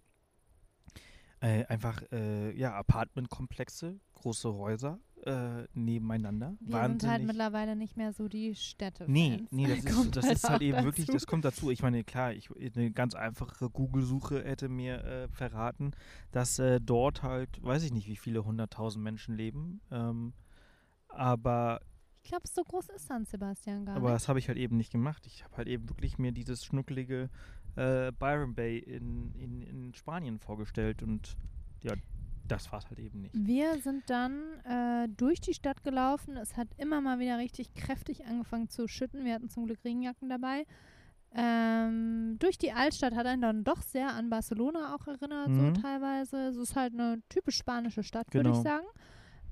Äh, 1.41 1.65
einfach, 1.67 2.03
äh, 2.13 2.57
ja, 2.57 2.73
Apartmentkomplexe, 2.75 4.01
große 4.15 4.55
Häuser 4.55 4.99
äh, 5.25 5.65
nebeneinander. 5.75 6.57
Wir 6.61 6.83
sind 6.87 7.07
halt 7.07 7.25
mittlerweile 7.27 7.77
nicht 7.77 7.97
mehr 7.97 8.13
so 8.13 8.27
die 8.29 8.55
Städte. 8.55 9.05
Nee, 9.07 9.45
nee, 9.51 9.67
das 9.67 9.79
ist, 9.85 10.17
das 10.17 10.25
halt 10.25 10.37
ist 10.37 10.45
halt 10.49 10.57
auch 10.57 10.65
eben 10.65 10.85
wirklich, 10.85 11.07
dazu. 11.07 11.13
das 11.17 11.27
kommt 11.27 11.45
dazu. 11.45 11.71
Ich 11.71 11.83
meine, 11.83 12.05
klar, 12.05 12.33
ich, 12.33 12.49
eine 12.77 12.91
ganz 12.91 13.15
einfache 13.15 13.69
Google-Suche 13.69 14.45
hätte 14.45 14.69
mir 14.71 15.05
äh, 15.05 15.29
verraten, 15.29 15.91
dass 16.31 16.59
äh, 16.59 16.81
dort 16.81 17.23
halt, 17.23 17.63
weiß 17.63 17.83
ich 17.83 17.93
nicht, 17.93 18.09
wie 18.09 18.17
viele 18.17 18.45
hunderttausend 18.45 19.05
Menschen 19.05 19.37
leben. 19.37 19.81
Ähm, 19.91 20.33
aber 21.09 21.81
Ich 22.23 22.31
glaube, 22.31 22.49
so 22.49 22.63
groß 22.65 22.89
ist 22.91 23.07
San 23.07 23.25
Sebastian 23.27 23.85
gar 23.85 23.97
aber 23.97 24.09
nicht. 24.09 24.15
das 24.17 24.29
habe 24.29 24.39
ich 24.39 24.49
halt 24.49 24.59
eben 24.59 24.77
nicht 24.77 24.91
gemacht. 24.93 25.27
Ich 25.27 25.45
habe 25.45 25.57
halt 25.59 25.69
eben 25.69 25.89
wirklich 25.89 26.19
mir 26.19 26.33
dieses 26.33 26.65
schnuckelige 26.65 27.29
äh, 27.77 28.13
Byron 28.19 28.55
Bay 28.55 28.79
in, 28.79 29.33
in, 29.35 29.63
in 29.63 29.95
Spanien 29.95 30.39
vorgestellt 30.39 31.03
und 31.03 31.37
ja, 31.83 31.93
das 32.49 32.71
war 32.73 32.79
es 32.79 32.87
halt 32.89 32.99
eben 33.01 33.23
nicht. 33.23 33.35
Wir 33.37 33.79
sind 33.79 34.09
dann 34.09 34.41
äh, 34.65 35.09
durch 35.17 35.41
die 35.41 35.53
Stadt 35.55 35.83
gelaufen. 35.83 36.37
Es 36.37 36.57
hat 36.57 36.69
immer 36.79 37.01
mal 37.01 37.19
wieder 37.19 37.39
richtig 37.39 37.75
kräftig 37.75 38.25
angefangen 38.25 38.69
zu 38.69 38.87
schütten. 38.89 39.25
Wir 39.25 39.35
hatten 39.35 39.49
zum 39.49 39.67
Glück 39.67 39.85
Regenjacken 39.85 40.29
dabei. 40.29 40.65
Ähm, 41.35 42.37
durch 42.39 42.57
die 42.57 42.73
Altstadt 42.73 43.15
hat 43.15 43.27
einen 43.27 43.43
dann 43.43 43.65
doch 43.65 43.83
sehr 43.83 44.15
an 44.15 44.31
Barcelona 44.31 44.95
auch 44.95 45.07
erinnert, 45.07 45.49
Mhm. 45.49 45.75
so 45.75 45.81
teilweise. 45.83 46.37
Es 46.49 46.57
ist 46.57 46.77
halt 46.77 46.95
eine 46.95 47.21
typisch 47.29 47.57
spanische 47.59 48.03
Stadt, 48.03 48.33
würde 48.33 48.49
Genau. 48.51 48.59
ich 48.59 48.65
sagen. 48.65 48.87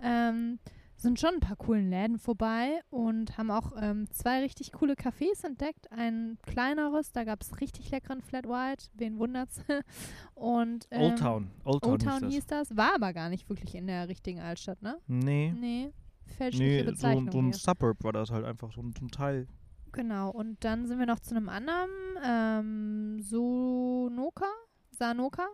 Ähm, 0.00 0.58
sind 1.04 1.20
schon 1.20 1.34
ein 1.34 1.40
paar 1.40 1.56
coolen 1.56 1.90
Läden 1.90 2.18
vorbei 2.18 2.80
und 2.90 3.38
haben 3.38 3.50
auch 3.50 3.72
ähm, 3.80 4.10
zwei 4.10 4.40
richtig 4.40 4.72
coole 4.72 4.94
Cafés 4.94 5.44
entdeckt. 5.44 5.92
Ein 5.92 6.38
kleineres, 6.42 7.12
da 7.12 7.24
gab 7.24 7.42
es 7.42 7.60
richtig 7.60 7.90
leckeren 7.90 8.22
Flat 8.22 8.46
White, 8.48 8.86
wen 8.94 9.18
wundert's. 9.18 9.60
und 10.34 10.88
ähm, 10.90 11.02
Old 11.02 11.18
Town. 11.18 11.50
Old 11.64 11.82
Town, 11.82 11.92
Old 11.92 12.02
Town 12.02 12.12
hieß 12.14 12.22
das. 12.22 12.32
hieß 12.34 12.46
das, 12.46 12.76
war 12.76 12.94
aber 12.94 13.12
gar 13.12 13.28
nicht 13.28 13.48
wirklich 13.48 13.74
in 13.74 13.86
der 13.86 14.08
richtigen 14.08 14.40
Altstadt, 14.40 14.82
ne? 14.82 14.98
Nee, 15.06 15.52
Nee, 15.52 15.92
fälschliche 16.26 16.70
nee 16.70 16.78
so, 16.80 16.90
Bezeichnung. 16.90 17.30
so 17.30 17.38
ein 17.38 17.44
hier. 17.44 17.54
Suburb 17.54 18.02
war 18.02 18.12
das 18.12 18.30
halt 18.30 18.44
einfach, 18.44 18.72
so 18.72 18.80
ein, 18.80 18.92
so 18.98 19.04
ein 19.04 19.10
Teil. 19.10 19.46
Genau, 19.92 20.30
und 20.30 20.64
dann 20.64 20.86
sind 20.86 20.98
wir 20.98 21.06
noch 21.06 21.20
zu 21.20 21.36
einem 21.36 21.48
anderen, 21.48 21.90
ähm, 22.24 23.20
Sonoka? 23.22 24.50
Sanoka? 24.90 25.46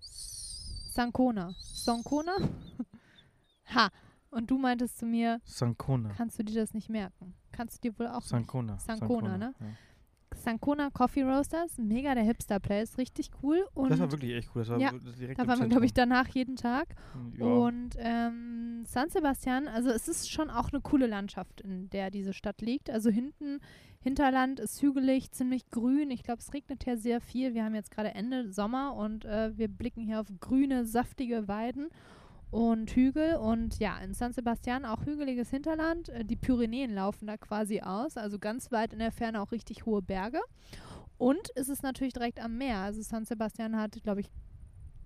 Sankona. 0.00 1.54
Sonkona? 1.58 2.36
ha, 3.74 3.90
und 4.34 4.50
du 4.50 4.58
meintest 4.58 4.98
zu 4.98 5.06
mir, 5.06 5.40
Sankona. 5.44 6.10
kannst 6.16 6.38
du 6.38 6.42
dir 6.42 6.60
das 6.60 6.74
nicht 6.74 6.90
merken? 6.90 7.34
Kannst 7.52 7.76
du 7.84 7.88
dir 7.90 7.98
wohl 7.98 8.08
auch 8.08 8.20
nicht. 8.20 8.28
Sankona. 8.28 8.78
Sankona, 8.78 9.38
ne? 9.38 9.54
Ja. 9.60 9.66
Sankona 10.36 10.90
Coffee 10.90 11.22
Roasters, 11.22 11.78
mega 11.78 12.14
der 12.14 12.24
Hipster-Place, 12.24 12.98
richtig 12.98 13.30
cool. 13.42 13.64
Und 13.74 13.90
Das 13.90 14.00
war 14.00 14.10
wirklich 14.10 14.34
echt 14.34 14.50
cool. 14.54 14.62
Das 14.62 14.68
war 14.68 14.78
Ja, 14.78 14.90
direkt 14.92 15.38
da 15.38 15.46
waren 15.46 15.60
wir, 15.60 15.68
glaube 15.68 15.86
ich, 15.86 15.94
danach 15.94 16.28
jeden 16.28 16.56
Tag. 16.56 16.94
Ja. 17.38 17.46
Und 17.46 17.96
ähm, 17.98 18.82
San 18.84 19.08
Sebastian, 19.10 19.68
also 19.68 19.90
es 19.90 20.08
ist 20.08 20.30
schon 20.30 20.50
auch 20.50 20.72
eine 20.72 20.80
coole 20.82 21.06
Landschaft, 21.06 21.60
in 21.60 21.88
der 21.90 22.10
diese 22.10 22.32
Stadt 22.32 22.60
liegt. 22.60 22.90
Also 22.90 23.10
hinten, 23.10 23.60
Hinterland 24.00 24.60
ist 24.60 24.82
hügelig, 24.82 25.30
ziemlich 25.30 25.70
grün. 25.70 26.10
Ich 26.10 26.22
glaube, 26.24 26.40
es 26.40 26.52
regnet 26.52 26.84
hier 26.84 26.98
sehr 26.98 27.20
viel. 27.20 27.54
Wir 27.54 27.64
haben 27.64 27.74
jetzt 27.74 27.90
gerade 27.90 28.14
Ende 28.14 28.52
Sommer 28.52 28.94
und 28.96 29.24
äh, 29.24 29.56
wir 29.56 29.68
blicken 29.68 30.02
hier 30.02 30.20
auf 30.20 30.26
grüne, 30.40 30.84
saftige 30.84 31.48
Weiden 31.48 31.88
und 32.54 32.94
Hügel. 32.94 33.34
Und 33.34 33.80
ja, 33.80 33.98
in 33.98 34.14
San 34.14 34.32
Sebastian 34.32 34.84
auch 34.84 35.04
hügeliges 35.04 35.50
Hinterland. 35.50 36.08
Äh, 36.08 36.24
die 36.24 36.36
Pyrenäen 36.36 36.94
laufen 36.94 37.26
da 37.26 37.36
quasi 37.36 37.80
aus, 37.80 38.16
also 38.16 38.38
ganz 38.38 38.70
weit 38.70 38.92
in 38.92 39.00
der 39.00 39.10
Ferne 39.10 39.42
auch 39.42 39.50
richtig 39.50 39.86
hohe 39.86 40.02
Berge. 40.02 40.40
Und 41.18 41.50
es 41.56 41.68
ist 41.68 41.82
natürlich 41.82 42.12
direkt 42.12 42.40
am 42.40 42.56
Meer. 42.56 42.78
Also 42.78 43.02
San 43.02 43.24
Sebastian 43.24 43.76
hat, 43.76 44.00
glaube 44.04 44.20
ich, 44.20 44.30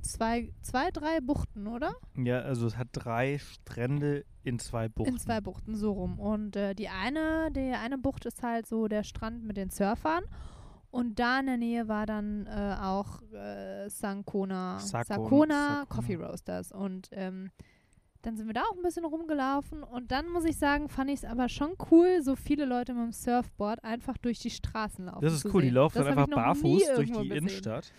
zwei, 0.03 0.53
zwei, 0.61 0.91
drei 0.91 1.21
Buchten, 1.21 1.67
oder? 1.67 1.95
ja, 2.17 2.41
also 2.41 2.67
es 2.67 2.77
hat 2.77 2.89
drei 2.93 3.39
Strände 3.39 4.25
in 4.45 4.59
zwei 4.59 4.89
Buchten. 4.89 5.15
In 5.15 5.19
zwei 5.19 5.41
Buchten, 5.41 5.75
so 5.75 5.93
rum. 5.93 6.19
Und 6.19 6.55
äh, 6.55 6.75
die 6.75 6.89
eine, 6.91 7.51
die 7.51 7.73
eine 7.73 7.97
Bucht 7.97 8.27
ist 8.27 8.43
halt 8.43 8.67
so 8.67 8.89
der 8.89 9.05
Strand 9.05 9.45
mit 9.45 9.57
den 9.57 9.71
Surfern. 9.71 10.25
Und 10.91 11.19
da 11.19 11.41
in 11.41 11.47
der 11.47 11.57
Nähe 11.59 11.89
war 11.89 12.07
dann 12.07 12.47
äh, 12.47 12.77
auch 12.81 13.21
äh, 13.33 13.89
Sankona, 13.91 14.79
Sakon- 14.79 15.05
Sakona. 15.05 15.85
Coffee 15.89 16.15
Roasters. 16.15 16.73
Und 16.73 17.09
ähm, 17.13 17.51
dann 18.23 18.37
sind 18.37 18.47
wir 18.47 18.55
da 18.55 18.63
auch 18.63 18.77
ein 18.77 18.83
bisschen 18.83 19.05
rumgelaufen. 19.05 19.83
Und 19.83 20.11
dann 20.11 20.29
muss 20.29 20.45
ich 20.45 20.57
sagen, 20.57 20.89
fand 20.89 21.11
ich 21.11 21.19
es 21.21 21.25
aber 21.25 21.49
schon 21.49 21.75
cool, 21.91 22.23
so 22.23 22.37
viele 22.37 22.65
Leute 22.65 22.95
mit 22.95 23.05
dem 23.05 23.13
Surfboard 23.13 23.85
einfach 23.85 24.17
durch 24.19 24.39
die 24.41 24.51
Straßen 24.51 25.07
laufen. 25.07 25.21
Das 25.23 25.35
ist 25.35 25.45
cool, 25.47 25.63
die 25.63 25.69
sehen. 25.69 25.75
laufen 25.75 25.99
das 25.99 26.07
dann 26.07 26.19
einfach 26.19 26.35
barfuß 26.35 26.83
durch 26.95 27.13
die 27.13 27.13
gesehen. 27.13 27.33
Innenstadt. 27.33 27.93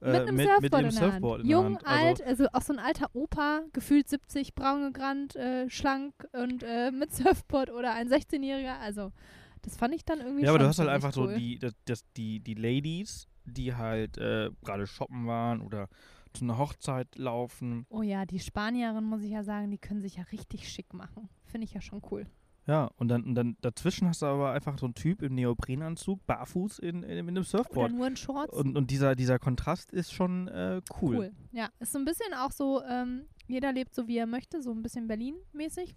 Mit 0.00 0.14
äh, 0.14 0.20
einem 0.20 0.36
mit, 0.36 0.46
Surfboard, 0.48 0.62
mit 0.62 0.72
dem 0.72 0.84
in, 0.84 0.90
Surfboard 0.92 1.40
in 1.42 1.46
der 1.48 1.56
Jung, 1.56 1.64
Hand. 1.76 1.86
Also, 1.86 2.06
alt, 2.06 2.22
also 2.26 2.46
auch 2.52 2.62
so 2.62 2.72
ein 2.72 2.78
alter 2.78 3.06
Opa, 3.14 3.60
gefühlt 3.72 4.08
70, 4.08 4.54
braun 4.54 4.82
gebrannt, 4.92 5.36
äh, 5.36 5.68
schlank 5.70 6.14
und 6.32 6.62
äh, 6.62 6.90
mit 6.90 7.12
Surfboard 7.12 7.70
oder 7.70 7.92
ein 7.94 8.08
16-Jähriger. 8.08 8.78
Also, 8.80 9.12
das 9.62 9.76
fand 9.76 9.94
ich 9.94 10.04
dann 10.04 10.20
irgendwie 10.20 10.44
ja, 10.44 10.50
aber 10.50 10.58
du 10.58 10.66
hast 10.66 10.78
halt 10.78 10.88
einfach 10.88 11.16
cool. 11.16 11.30
so 11.30 11.36
die, 11.36 11.58
das, 11.84 12.04
die, 12.16 12.40
die 12.40 12.54
Ladies, 12.54 13.26
die 13.44 13.74
halt 13.74 14.18
äh, 14.18 14.50
gerade 14.62 14.86
shoppen 14.86 15.26
waren 15.26 15.60
oder 15.60 15.88
zu 16.32 16.44
einer 16.44 16.58
Hochzeit 16.58 17.16
laufen. 17.16 17.86
Oh 17.90 18.02
ja, 18.02 18.24
die 18.24 18.40
Spanierin, 18.40 19.04
muss 19.04 19.22
ich 19.22 19.30
ja 19.30 19.44
sagen, 19.44 19.70
die 19.70 19.78
können 19.78 20.00
sich 20.00 20.16
ja 20.16 20.24
richtig 20.32 20.68
schick 20.68 20.94
machen. 20.94 21.28
Finde 21.44 21.64
ich 21.66 21.74
ja 21.74 21.80
schon 21.80 22.00
cool. 22.10 22.26
Ja, 22.66 22.90
und 22.96 23.08
dann, 23.08 23.24
und 23.24 23.34
dann 23.34 23.56
dazwischen 23.60 24.08
hast 24.08 24.22
du 24.22 24.26
aber 24.26 24.52
einfach 24.52 24.78
so 24.78 24.86
einen 24.86 24.94
Typ 24.94 25.20
im 25.22 25.34
Neoprenanzug, 25.34 26.24
barfuß 26.26 26.78
in, 26.78 27.02
in, 27.02 27.10
in 27.10 27.18
einem 27.18 27.36
Oder 27.38 27.44
Surfboard. 27.44 27.92
nur 27.92 28.06
in 28.06 28.16
Shorts. 28.16 28.54
Und, 28.56 28.76
und 28.76 28.90
dieser, 28.90 29.16
dieser 29.16 29.38
Kontrast 29.40 29.90
ist 29.90 30.12
schon 30.12 30.46
äh, 30.48 30.80
cool. 31.00 31.16
Cool. 31.16 31.32
Ja, 31.50 31.70
ist 31.80 31.92
so 31.92 31.98
ein 31.98 32.04
bisschen 32.04 32.32
auch 32.34 32.52
so, 32.52 32.80
ähm, 32.84 33.26
jeder 33.48 33.72
lebt 33.72 33.94
so, 33.94 34.06
wie 34.06 34.16
er 34.16 34.26
möchte, 34.26 34.62
so 34.62 34.70
ein 34.70 34.80
bisschen 34.82 35.08
Berlin-mäßig. 35.08 35.96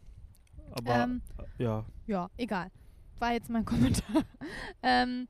Aber 0.71 1.03
Ähm, 1.03 1.21
äh, 1.59 1.63
ja, 1.63 1.85
Ja, 2.07 2.29
egal. 2.37 2.71
War 3.19 3.33
jetzt 3.33 3.49
mein 3.49 3.65
Kommentar. 3.65 4.23
ähm, 4.83 5.27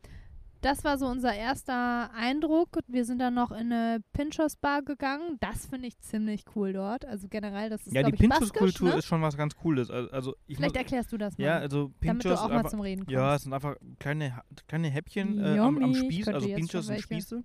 das 0.66 0.84
war 0.84 0.98
so 0.98 1.06
unser 1.06 1.32
erster 1.32 2.10
Eindruck. 2.16 2.80
Wir 2.88 3.06
sind 3.06 3.20
dann 3.20 3.36
noch 3.36 3.52
in 3.52 3.72
eine 3.72 4.00
Pinchos 4.14 4.56
Bar 4.56 4.82
gegangen. 4.82 5.38
Das 5.40 5.68
finde 5.68 5.88
ich 5.88 6.00
ziemlich 6.00 6.44
cool 6.56 6.74
dort. 6.74 7.06
Also 7.06 7.28
generell, 7.28 7.70
das 7.70 7.86
ist 7.86 7.94
ja 7.94 8.02
die 8.02 8.16
ich, 8.16 8.30
baskisch, 8.30 8.50
Pinchos-Kultur 8.52 8.90
ne? 8.90 8.96
ist 8.96 9.06
schon 9.06 9.22
was 9.22 9.38
ganz 9.38 9.56
Cooles. 9.56 9.92
Also, 9.92 10.36
ich 10.48 10.58
Vielleicht 10.58 10.74
muss, 10.74 10.82
erklärst 10.82 11.12
du 11.12 11.18
das 11.20 11.38
mal. 11.38 11.46
Ja, 11.46 11.58
also 11.58 11.92
damit 12.02 12.26
du 12.26 12.30
Pinchos 12.30 12.40
auch 12.40 12.50
mal 12.50 12.58
einfach, 12.58 12.72
zum 12.72 12.80
Reden 12.82 13.02
kommst. 13.02 13.14
Ja, 13.14 13.36
es 13.36 13.44
sind 13.44 13.54
einfach 13.54 13.76
kleine, 14.00 14.42
kleine 14.68 14.90
Häppchen 14.90 15.40
äh, 15.40 15.60
am, 15.60 15.84
am 15.84 15.94
Spieß, 15.94 16.30
also 16.30 16.48
Pinchos 16.48 16.88
sind. 16.88 17.00
Spieße. 17.00 17.44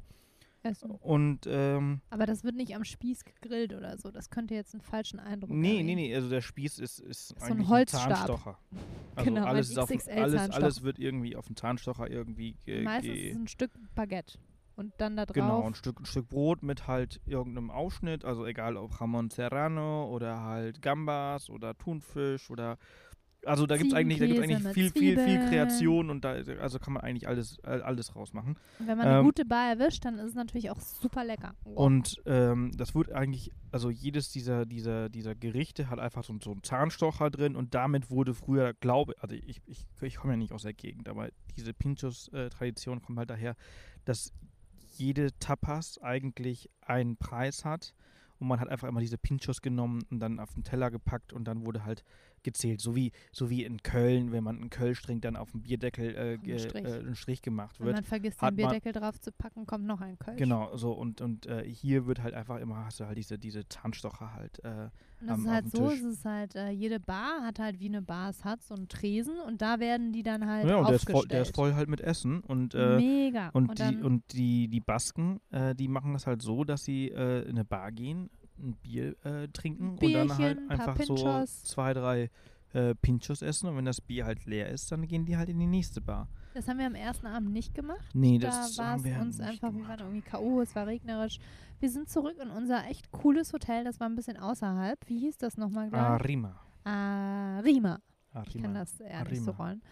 Essen. 0.63 0.91
Und 0.91 1.47
ähm, 1.47 2.01
Aber 2.11 2.27
das 2.27 2.45
wird 2.45 2.57
nicht 2.57 2.75
am 2.75 2.85
Spieß 2.85 3.25
gegrillt 3.25 3.75
oder 3.75 3.97
so. 3.99 4.11
Das 4.11 4.31
könnte 4.31 4.55
jetzt 4.55 4.75
einen 4.75 4.83
falschen 4.83 5.19
Eindruck 5.19 5.51
nee, 5.51 5.69
erregen. 5.73 5.87
nee, 5.87 5.95
nee, 5.95 6.15
also 6.15 6.29
der 6.29 6.41
Spieß 6.41 6.79
ist, 6.79 7.01
ist 7.01 7.29
So 7.29 7.35
ein 7.37 7.53
eigentlich 7.53 7.69
Holzstab. 7.69 8.07
ein 8.07 8.15
Zahnstocher. 8.17 8.59
Also 9.17 9.29
Genau, 9.29 9.45
alles, 9.45 9.71
ist 9.71 9.79
auf, 9.79 9.91
alles, 9.91 10.51
alles 10.51 10.83
wird 10.83 10.99
irgendwie 10.99 11.35
auf 11.35 11.47
den 11.47 11.57
Zahnstocher 11.57 12.09
irgendwie 12.09 12.57
ge, 12.65 12.83
Meistens 12.85 13.13
ge 13.13 13.27
ist 13.27 13.33
es 13.33 13.37
ein 13.37 13.49
Stück 13.49 13.73
Baguette. 13.95 14.39
Und 14.77 14.95
dann 14.97 15.17
da 15.17 15.27
drauf. 15.27 15.35
Genau, 15.35 15.67
ein 15.67 15.75
Stück, 15.75 16.01
ein 16.01 16.07
Stück 16.07 16.29
Brot 16.29 16.63
mit 16.63 16.87
halt 16.87 17.21
irgendeinem 17.27 17.71
Aufschnitt, 17.71 18.25
also 18.25 18.47
egal 18.47 18.79
ob 18.79 18.99
Jamon 18.99 19.29
Serrano 19.29 20.09
oder 20.09 20.41
halt 20.41 20.81
Gambas 20.81 21.51
oder 21.51 21.77
Thunfisch 21.77 22.49
oder 22.51 22.79
also 23.45 23.67
da 23.67 23.77
gibt 23.77 23.93
es 23.93 23.95
eigentlich, 23.95 24.19
da 24.19 24.27
gibt's 24.27 24.43
eigentlich 24.43 24.73
viel, 24.75 24.91
viel, 24.91 25.19
viel. 25.19 25.39
Kreation 25.49 26.11
und 26.11 26.25
da 26.25 26.33
also 26.61 26.79
kann 26.79 26.93
man 26.93 27.03
eigentlich 27.03 27.27
alles, 27.29 27.59
all- 27.63 27.83
alles 27.83 28.15
rausmachen. 28.15 28.57
Und 28.79 28.87
wenn 28.87 28.99
man 28.99 29.07
eine 29.07 29.19
Ähm, 29.19 29.25
gute 29.25 29.45
Bar 29.45 29.71
erwischt, 29.71 30.05
dann 30.05 30.19
ist 30.19 30.31
es 30.31 30.35
natürlich 30.35 30.71
auch 30.71 30.81
super 30.81 31.25
lecker. 31.25 31.55
Wow. 31.65 31.77
Und 31.77 32.17
ähm, 32.27 32.73
das 32.77 32.95
wird 32.95 33.13
eigentlich, 33.13 33.51
also 33.73 33.91
jedes 33.91 34.31
dieser, 34.31 34.67
dieser, 34.67 35.09
dieser 35.09 35.35
Gerichte 35.35 35.89
hat 35.89 35.99
einfach 35.99 36.25
so, 36.25 36.37
so 36.43 36.53
einen 36.53 36.63
Zahnstocher 36.63 37.31
drin 37.31 37.57
und 37.57 37.75
damit 37.75 38.11
wurde 38.11 38.35
früher, 38.35 38.75
glaube 38.75 39.15
also 39.21 39.35
ich, 39.35 39.61
ich, 39.67 39.87
ich 40.01 40.17
komme 40.17 40.35
ja 40.35 40.37
nicht 40.37 40.53
aus 40.53 40.63
der 40.63 40.75
Gegend, 40.75 41.09
aber 41.09 41.29
diese 41.57 41.73
Pinchos-Tradition 41.73 43.03
kommt 43.03 43.19
halt 43.19 43.31
daher, 43.31 43.57
dass 44.05 44.33
jede 44.97 45.31
Tapas 45.39 45.99
eigentlich 46.03 46.69
einen 46.83 47.17
Preis 47.17 47.65
hat 47.65 47.95
und 48.39 48.49
man 48.49 48.61
hat 48.61 48.69
einfach 48.69 48.89
immer 48.89 49.01
diese 49.01 49.19
Pinchos 49.19 49.63
genommen 49.63 50.03
und 50.11 50.21
dann 50.21 50.41
auf 50.41 50.53
den 50.55 50.65
Teller 50.65 50.91
gepackt 50.91 51.33
und 51.33 51.45
dann 51.45 51.65
wurde 51.65 51.85
halt 51.85 52.05
gezählt. 52.43 52.81
So 52.81 52.95
wie, 52.97 53.13
so 53.33 53.51
wie 53.51 53.65
in 53.65 53.83
Köln, 53.83 54.33
wenn 54.33 54.45
man 54.45 54.57
einen 54.61 54.71
Kölsch 54.71 55.03
trinkt, 55.03 55.25
dann 55.25 55.37
auf 55.37 55.51
dem 55.53 55.63
Bierdeckel 55.63 56.17
äh, 56.17 56.39
ge- 56.39 56.59
Strich. 56.59 56.85
äh, 56.85 56.99
ein 57.01 57.15
Strich 57.15 57.43
gemacht 57.43 57.79
Wenn 57.79 57.87
wird. 57.87 57.97
man 57.97 58.05
vergisst, 58.05 58.41
den 58.43 58.57
Bierdeckel 58.57 58.93
drauf 58.93 59.21
zu 59.21 59.33
packen, 59.33 59.67
kommt 59.67 59.85
noch 59.87 60.01
ein 60.01 60.19
Kölsch. 60.19 60.39
Genau, 60.39 60.77
so 60.77 60.93
und, 60.93 61.21
und 61.21 61.47
äh, 61.47 61.65
hier 61.65 62.07
wird 62.07 62.23
halt 62.23 62.35
einfach 62.35 62.59
immer, 62.59 62.85
hast 62.85 63.01
du 63.01 63.07
halt 63.07 63.19
diese, 63.19 63.39
diese 63.39 63.69
Zahnstocher 63.69 64.33
halt. 64.35 64.63
Äh, 64.65 64.69
Und 65.21 65.29
das 65.29 65.31
am- 65.31 65.41
ist 65.41 65.47
auf 65.47 65.53
halt 65.53 65.71
so, 65.71 65.89
Tisch. 65.91 65.99
es 66.01 66.05
ist 66.05 66.25
halt, 66.25 66.55
äh, 66.55 66.71
jede 66.71 67.01
Bar 67.01 67.43
hat 67.43 67.59
halt, 67.59 67.79
wie 67.81 67.89
eine 67.89 68.03
Bar 68.03 68.31
es 68.31 68.45
hat, 68.45 68.63
so 68.63 68.75
einen 68.75 68.89
Tresen 68.89 69.39
und 69.47 69.61
da 69.63 69.79
werden 69.81 70.13
die 70.13 70.23
dann 70.23 70.47
halt 70.47 70.69
ja, 70.69 70.77
und 70.77 70.89
der 70.89 70.97
ist, 70.97 71.11
voll, 71.11 71.27
der 71.29 71.43
ist 71.43 71.55
voll 71.55 71.75
halt 71.75 71.89
mit 71.89 72.01
Essen 72.01 72.41
und 72.41 72.75
äh, 72.75 72.97
Mega. 72.97 73.51
und, 73.51 73.79
dann, 73.79 73.97
die 73.99 74.03
und 74.03 74.33
die 74.33 74.69
die 74.69 74.81
Basken, 74.81 75.41
die 75.79 75.89
machen 75.89 76.13
das 76.13 76.27
halt 76.27 76.43
so, 76.43 76.65
dass 76.65 76.85
sie 76.85 77.09
in 77.09 77.49
eine 77.51 77.65
Bar 77.65 77.93
gehen, 77.93 78.31
ein 78.63 78.77
Bier 78.77 79.17
äh, 79.25 79.49
trinken 79.49 79.91
und 79.99 80.03
dann 80.03 80.37
halt 80.39 80.57
Bierchen, 80.59 80.71
einfach 80.71 81.01
so 81.03 81.45
zwei 81.45 81.93
drei 81.95 82.31
äh, 82.73 82.95
Pinchos 82.95 83.43
essen 83.43 83.69
und 83.69 83.77
wenn 83.77 83.85
das 83.85 84.01
Bier 84.01 84.25
halt 84.27 84.45
leer 84.47 84.69
ist, 84.69 84.91
dann 84.93 85.07
gehen 85.07 85.25
die 85.27 85.37
halt 85.37 85.49
in 85.49 85.59
die 85.59 85.67
nächste 85.67 86.01
Bar. 86.01 86.29
Das 86.55 86.69
haben 86.69 86.79
wir 86.79 86.87
am 86.87 86.95
ersten 86.95 87.27
Abend 87.27 87.53
nicht 87.53 87.75
gemacht. 87.75 88.09
Nee, 88.13 88.39
da 88.39 88.49
das 88.49 88.79
war 88.79 88.87
haben 88.91 88.99
es 89.01 89.05
wir 89.05 89.21
uns 89.21 89.41
einfach, 89.41 89.73
wir 89.73 89.81
gemacht. 89.83 89.89
waren 89.89 90.01
irgendwie 90.01 90.23
K.O., 90.23 90.61
es 90.61 90.75
war 90.75 90.87
regnerisch. 90.87 91.39
Wir 91.79 91.91
sind 91.91 92.09
zurück 92.09 92.37
in 92.43 92.51
unser 92.51 92.87
echt 92.89 93.11
cooles 93.11 93.53
Hotel, 93.53 93.85
das 93.85 94.01
war 94.01 94.09
ein 94.09 94.15
bisschen 94.17 94.37
außerhalb. 94.37 94.99
Wie 95.09 95.19
hieß 95.19 95.39
das 95.39 95.57
nochmal 95.57 95.89
gleich? 95.91 96.01
Arima. 96.01 96.61
Arima. 96.85 98.01
Ich 98.33 98.37
Arima. 98.37 98.63
kann 98.63 98.75
das 98.75 99.01
eher 99.01 99.25
nicht 99.25 99.43
so 99.43 99.51
Arima. 99.53 99.65
rollen. 99.65 99.83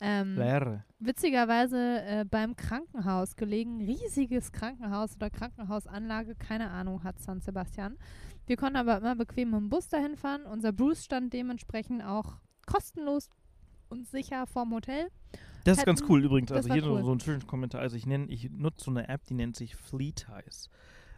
Ähm, 0.00 0.36
Leer. 0.36 0.84
witzigerweise 0.98 2.02
äh, 2.02 2.24
beim 2.28 2.56
Krankenhaus 2.56 3.36
gelegen, 3.36 3.80
riesiges 3.84 4.52
Krankenhaus 4.52 5.16
oder 5.16 5.30
Krankenhausanlage, 5.30 6.34
keine 6.34 6.70
Ahnung, 6.70 7.04
hat 7.04 7.18
San 7.20 7.40
Sebastian. 7.40 7.96
Wir 8.46 8.56
konnten 8.56 8.76
aber 8.76 8.98
immer 8.98 9.16
bequem 9.16 9.50
mit 9.52 9.60
dem 9.60 9.68
Bus 9.70 9.88
dahin 9.88 10.16
fahren. 10.16 10.44
Unser 10.44 10.72
Bruce 10.72 11.04
stand 11.04 11.32
dementsprechend 11.32 12.02
auch 12.04 12.36
kostenlos 12.66 13.30
und 13.88 14.06
sicher 14.06 14.46
vorm 14.46 14.72
Hotel. 14.74 15.08
Das 15.64 15.78
ist 15.78 15.86
ganz 15.86 16.00
hätten- 16.00 16.10
cool 16.10 16.24
übrigens. 16.24 16.52
Also 16.52 16.72
hier 16.72 16.82
so, 16.82 16.92
cool. 16.94 17.04
so 17.04 17.12
ein 17.12 17.20
Zwischenkommentar. 17.20 17.80
Also 17.80 17.96
ich 17.96 18.06
nenne, 18.06 18.26
ich 18.26 18.50
nutze 18.50 18.84
so 18.84 18.90
eine 18.90 19.08
App, 19.08 19.24
die 19.24 19.34
nennt 19.34 19.56
sich 19.56 19.76
Fleet 19.76 20.26
Ties. 20.26 20.68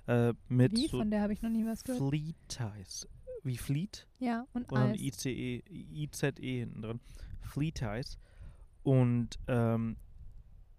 Äh, 0.06 0.34
mit 0.48 0.72
Wie? 0.72 0.86
so 0.86 0.98
Von 0.98 1.10
der 1.10 1.22
habe 1.22 1.32
ich 1.32 1.42
noch 1.42 1.50
nie 1.50 1.66
was 1.66 1.82
gehört. 1.82 2.00
Fleet 2.08 2.36
Ties. 2.48 3.08
Wie 3.42 3.56
Fleet? 3.56 4.06
Ja, 4.20 4.44
und 4.52 4.70
Und 4.70 4.78
Eis. 4.78 5.00
ICE, 5.00 5.62
IZE 5.68 6.32
hinten 6.38 6.82
drin. 6.82 7.00
Fleet 7.40 7.74
Ties. 7.76 8.18
Und 8.86 9.38
ähm, 9.48 9.96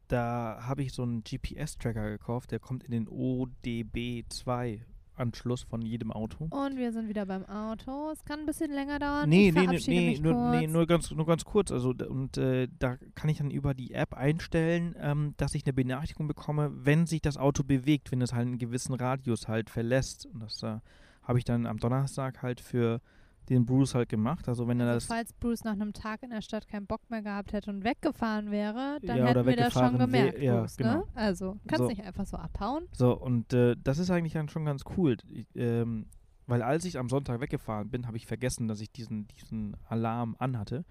da 0.07 0.59
habe 0.61 0.81
ich 0.81 0.93
so 0.93 1.03
einen 1.03 1.25
GPS-Tracker 1.25 2.09
gekauft, 2.09 2.51
der 2.51 2.59
kommt 2.59 2.85
in 2.85 2.91
den 2.91 3.09
ODB2-Anschluss 3.09 5.63
von 5.63 5.81
jedem 5.81 6.13
Auto. 6.13 6.45
Und 6.45 6.77
wir 6.77 6.93
sind 6.93 7.09
wieder 7.09 7.25
beim 7.25 7.43
Auto. 7.43 8.11
Es 8.13 8.23
kann 8.23 8.39
ein 8.39 8.45
bisschen 8.45 8.71
länger 8.71 8.99
dauern. 8.99 9.27
Nee, 9.27 9.49
ich 9.49 9.55
nee, 9.55 9.67
nee, 9.67 9.81
nee, 9.87 10.17
nur, 10.21 10.51
nee, 10.51 10.67
nur 10.67 10.87
ganz, 10.87 11.11
nur 11.11 11.25
ganz 11.25 11.43
kurz. 11.43 11.69
Also 11.69 11.89
und 11.89 12.37
äh, 12.37 12.69
da 12.79 12.95
kann 13.13 13.29
ich 13.29 13.39
dann 13.39 13.51
über 13.51 13.73
die 13.73 13.91
App 13.91 14.13
einstellen, 14.13 14.95
ähm, 15.01 15.33
dass 15.35 15.53
ich 15.53 15.65
eine 15.65 15.73
Benachrichtigung 15.73 16.29
bekomme, 16.29 16.71
wenn 16.73 17.07
sich 17.07 17.21
das 17.21 17.35
Auto 17.35 17.65
bewegt, 17.65 18.13
wenn 18.13 18.21
es 18.21 18.31
halt 18.31 18.47
einen 18.47 18.57
gewissen 18.57 18.93
Radius 18.93 19.49
halt 19.49 19.69
verlässt. 19.69 20.27
Und 20.27 20.43
das 20.43 20.63
äh, 20.63 20.77
habe 21.23 21.39
ich 21.39 21.43
dann 21.43 21.65
am 21.65 21.77
Donnerstag 21.77 22.41
halt 22.41 22.61
für 22.61 23.01
den 23.49 23.65
Bruce 23.65 23.95
halt 23.95 24.09
gemacht. 24.09 24.47
Also 24.47 24.67
wenn 24.67 24.79
er 24.79 24.87
also 24.87 24.95
das 24.97 25.05
falls 25.07 25.33
Bruce 25.33 25.63
nach 25.63 25.73
einem 25.73 25.93
Tag 25.93 26.23
in 26.23 26.29
der 26.29 26.41
Stadt 26.41 26.67
keinen 26.67 26.85
Bock 26.87 27.01
mehr 27.09 27.21
gehabt 27.21 27.53
hätte 27.53 27.69
und 27.69 27.83
weggefahren 27.83 28.51
wäre, 28.51 28.97
dann 29.03 29.17
Ja, 29.17 29.25
hätten 29.27 29.45
wir 29.45 29.55
das 29.55 29.73
schon 29.73 29.97
gemerkt, 29.97 30.39
ja, 30.41 30.59
Bruce, 30.61 30.77
genau. 30.77 30.93
ne? 30.97 31.03
Also, 31.15 31.57
kannst 31.67 31.83
So. 31.83 31.87
nicht 31.87 32.03
einfach 32.03 32.25
so 32.25 32.37
abhauen. 32.37 32.85
So, 32.91 33.17
und 33.17 33.53
äh, 33.53 33.75
das 33.81 33.99
ist 33.99 34.09
eigentlich 34.11 34.33
dann 34.33 34.49
schon 34.49 34.65
ganz 34.65 34.83
cool. 34.97 35.17
Ich, 35.29 35.47
ähm, 35.55 36.07
weil 36.45 36.61
als 36.61 36.85
ich 36.85 36.97
am 36.97 37.09
Sonntag 37.09 37.41
weggefahren 37.41 37.89
bin, 37.89 38.07
habe 38.07 38.17
ich 38.17 38.25
vergessen, 38.25 38.67
dass 38.67 38.79
ich 38.81 38.91
diesen, 38.91 39.27
diesen 39.27 39.75
Alarm 39.87 40.35
anhatte. 40.39 40.85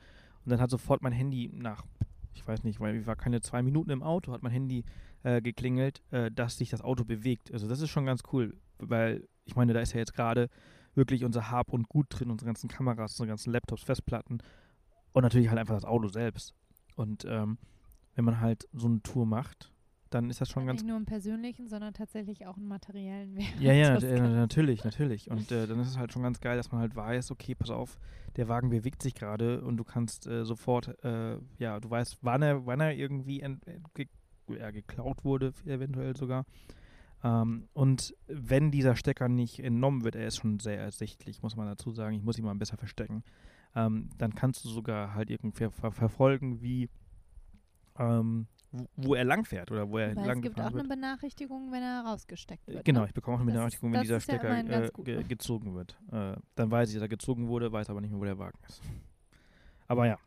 Und 0.45 0.51
dann 0.51 0.61
hat 0.61 0.71
sofort 0.71 1.03
mein 1.03 1.12
Handy 1.12 1.51
nach, 1.53 1.85
ich 2.35 2.47
weiß 2.47 2.62
nicht, 2.64 2.79
weil 2.81 2.97
ich 2.97 3.07
war 3.07 3.16
keine 3.16 3.40
zwei 3.40 3.62
Minuten 3.62 3.90
im 3.90 4.03
Auto, 4.03 4.33
hat 4.33 4.42
mein 4.42 4.53
Handy 4.53 4.85
äh, 5.23 5.40
geklingelt, 5.40 6.03
äh, 6.11 6.31
dass 6.31 6.59
sich 6.59 6.71
das 6.71 6.83
Auto 6.83 7.05
bewegt. 7.05 7.53
Also 7.53 7.69
das 7.69 7.81
ist 7.81 7.90
schon 7.90 8.07
ganz 8.07 8.23
cool, 8.33 8.57
weil 8.79 9.27
ich 9.45 9.57
meine, 9.57 9.73
da 9.73 9.81
ist 9.81 9.92
ja 9.92 9.99
jetzt 9.99 10.14
gerade 10.14 10.49
wirklich 10.97 11.25
unser 11.25 11.51
Hab 11.51 11.73
und 11.73 11.89
Gut 11.89 12.07
drin, 12.11 12.31
unsere 12.31 12.47
ganzen 12.47 12.69
Kameras, 12.69 13.13
unsere 13.13 13.29
ganzen 13.29 13.53
Laptops, 13.53 13.83
Festplatten 13.83 14.39
und 15.13 15.23
natürlich 15.23 15.49
halt 15.49 15.59
einfach 15.59 15.75
das 15.75 15.85
Auto 15.85 16.09
selbst. 16.09 16.55
Und 16.97 17.25
ähm, 17.27 17.59
wenn 18.15 18.25
man 18.25 18.41
halt 18.41 18.67
so 18.73 18.87
eine 18.87 19.03
Tour 19.03 19.27
macht, 19.27 19.73
dann 20.11 20.31
ist 20.31 20.41
das 20.41 20.49
schon 20.49 20.67
ganz 20.67 20.81
Nicht 20.81 20.89
nur 20.89 20.97
im 20.97 21.05
persönlichen, 21.05 21.69
sondern 21.69 21.93
tatsächlich 21.93 22.47
auch 22.47 22.57
im 22.57 22.69
materiellen 22.69 23.37
Wert. 23.37 23.61
ja, 23.61 23.73
ja, 23.73 23.97
äh, 23.99 24.21
natürlich, 24.21 24.85
natürlich. 24.85 25.31
Und 25.31 25.51
äh, 25.53 25.67
dann 25.67 25.81
ist 25.81 25.89
es 25.89 25.99
halt 25.99 26.13
schon 26.13 26.23
ganz 26.23 26.41
geil, 26.41 26.57
dass 26.57 26.73
man 26.73 26.81
halt 26.81 26.95
weiß, 26.95 27.31
okay, 27.31 27.55
pass 27.55 27.71
auf, 27.71 27.99
der 28.37 28.49
Wagen 28.49 28.71
bewegt 28.71 29.03
sich 29.03 29.15
gerade 29.15 29.63
und 29.63 29.79
du 29.79 29.85
kannst 29.85 30.27
äh, 30.27 30.45
sofort, 30.45 31.03
äh, 31.03 31.39
ja, 31.59 31.81
du 31.81 31.89
weißt, 31.89 32.19
wann 32.21 32.43
er, 32.43 32.67
wann 32.67 32.81
er 32.81 32.95
irgendwie 32.95 33.43
ge, 33.95 34.09
ja, 34.49 34.71
geklaut 34.71 35.25
wurde, 35.25 35.55
eventuell 35.65 36.15
sogar. 36.17 36.45
Ähm, 37.24 37.68
und 37.72 38.14
wenn 38.26 38.70
dieser 38.70 38.94
Stecker 38.96 39.29
nicht 39.29 39.59
entnommen 39.61 40.05
wird, 40.05 40.16
er 40.16 40.26
ist 40.26 40.37
schon 40.37 40.61
sehr 40.61 40.79
ersichtlich, 40.79 41.42
muss 41.42 41.57
man 41.57 41.66
dazu 41.66 41.90
sagen. 41.92 42.14
Ich 42.14 42.22
muss 42.22 42.38
ihn 42.38 42.44
mal 42.44 42.55
besser 42.55 42.76
verstecken. 42.76 43.22
Ähm, 43.74 44.11
dann 44.18 44.35
kannst 44.35 44.64
du 44.64 44.68
sogar 44.68 45.14
halt 45.14 45.31
irgendwie 45.31 45.57
ver 45.57 45.70
ver 45.70 45.92
verfolgen, 45.92 46.62
wie 46.62 46.88
ähm, 47.98 48.46
wo, 48.96 49.14
er 49.14 49.24
langfährt 49.24 49.70
oder 49.70 49.88
wo 49.88 49.98
er 49.98 50.14
Weil 50.14 50.26
lang 50.26 50.37
es 50.38 50.42
gibt 50.42 50.61
auch 50.61 50.72
wird. 50.72 50.81
eine 50.81 50.88
Benachrichtigung, 50.88 51.72
wenn 51.72 51.83
er 51.83 52.02
rausgesteckt 52.05 52.66
wird. 52.66 52.85
Genau, 52.85 53.00
Ne? 53.02 53.07
ich 53.07 53.14
bekomme 53.14 53.37
auch 53.37 53.40
eine 53.40 53.50
Das 53.50 53.55
Benachrichtigung, 53.57 53.92
wenn 53.92 54.00
dieser 54.02 54.14
ja 54.16 54.20
Stecker 54.20 54.59
äh, 54.85 54.90
gut, 54.92 55.05
ge 55.07 55.16
ne? 55.16 55.24
gezogen 55.24 55.74
wird. 55.74 55.96
Äh, 56.12 56.37
dann 56.57 56.70
weiß 56.70 56.88
ich, 56.90 56.94
dass 56.96 57.02
er 57.02 57.09
gezogen 57.09 57.48
wurde, 57.48 57.72
weiß 57.72 57.88
aber 57.90 58.00
nicht 58.00 58.11
mehr, 58.11 58.20
wo 58.20 58.24
der 58.24 58.38
Wagen 58.38 58.59
ist. 58.68 58.83
Aber 59.88 60.07
ja, 60.07 60.18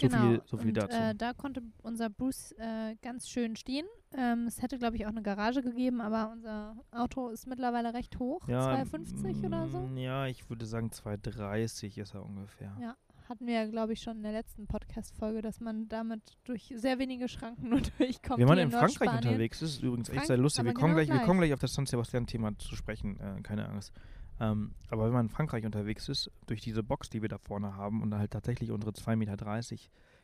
so 0.00 0.08
genau. 0.08 0.20
viel, 0.22 0.42
so 0.46 0.56
viel 0.56 0.68
und, 0.68 0.76
dazu. 0.76 0.96
Äh, 0.96 1.14
da 1.14 1.32
konnte 1.32 1.62
unser 1.82 2.10
Bruce 2.10 2.52
äh, 2.58 2.96
ganz 3.02 3.28
schön 3.28 3.56
stehen. 3.56 3.86
Ähm, 4.16 4.46
es 4.46 4.62
hätte, 4.62 4.78
glaube 4.78 4.96
ich, 4.96 5.04
auch 5.06 5.10
eine 5.10 5.22
Garage 5.22 5.62
gegeben, 5.62 6.00
aber 6.00 6.30
unser 6.32 6.76
Auto 6.90 7.28
ist 7.28 7.46
mittlerweile 7.46 7.92
recht 7.94 8.18
hoch. 8.18 8.46
ja, 8.48 8.62
250 8.62 9.44
oder 9.44 9.68
so. 9.68 9.78
mm, 9.80 9.96
Ja, 9.98 10.26
ich 10.26 10.48
würde 10.48 10.64
sagen 10.66 10.90
230 10.92 11.98
ist 11.98 12.14
er 12.14 12.24
ungefähr. 12.24 12.76
Ja. 12.80 12.96
Hatten 13.28 13.46
wir 13.48 13.54
ja, 13.54 13.66
glaube 13.66 13.92
ich, 13.92 14.00
schon 14.02 14.18
in 14.18 14.22
der 14.22 14.30
letzten 14.30 14.68
Podcast-Folge, 14.68 15.42
dass 15.42 15.58
man 15.60 15.88
damit 15.88 16.22
durch 16.44 16.72
sehr 16.76 17.00
wenige 17.00 17.26
Schranken 17.28 17.68
nur 17.70 17.80
durchkommt. 17.98 18.38
Wenn 18.38 18.46
man 18.46 18.58
in 18.58 18.70
Frankreich 18.70 19.10
unterwegs 19.12 19.62
ist, 19.62 19.70
ist 19.76 19.82
übrigens 19.82 20.08
echt 20.08 20.18
Frank- 20.18 20.26
sehr 20.28 20.36
lustig. 20.36 20.64
Wir 20.64 20.70
aber 20.70 20.78
kommen, 20.80 20.92
genau 20.94 20.98
gleich, 20.98 21.08
wir 21.08 21.14
gleich. 21.16 21.26
kommen 21.26 21.40
gleich 21.40 21.52
auf 21.52 21.58
das 21.60 21.74
San 21.74 21.86
Sebastian-Thema 21.86 22.56
zu 22.58 22.76
sprechen, 22.76 23.18
äh, 23.18 23.40
keine 23.42 23.68
Angst. 23.68 23.92
Ähm, 24.40 24.72
aber 24.90 25.06
wenn 25.06 25.12
man 25.12 25.26
in 25.26 25.30
Frankreich 25.30 25.64
unterwegs 25.64 26.08
ist, 26.08 26.30
durch 26.46 26.60
diese 26.60 26.82
Box, 26.82 27.08
die 27.08 27.22
wir 27.22 27.28
da 27.28 27.38
vorne 27.38 27.76
haben 27.76 28.02
und 28.02 28.10
da 28.10 28.18
halt 28.18 28.30
tatsächlich 28.30 28.70
unsere 28.70 28.92
2,30 28.92 29.16
Meter, 29.16 29.36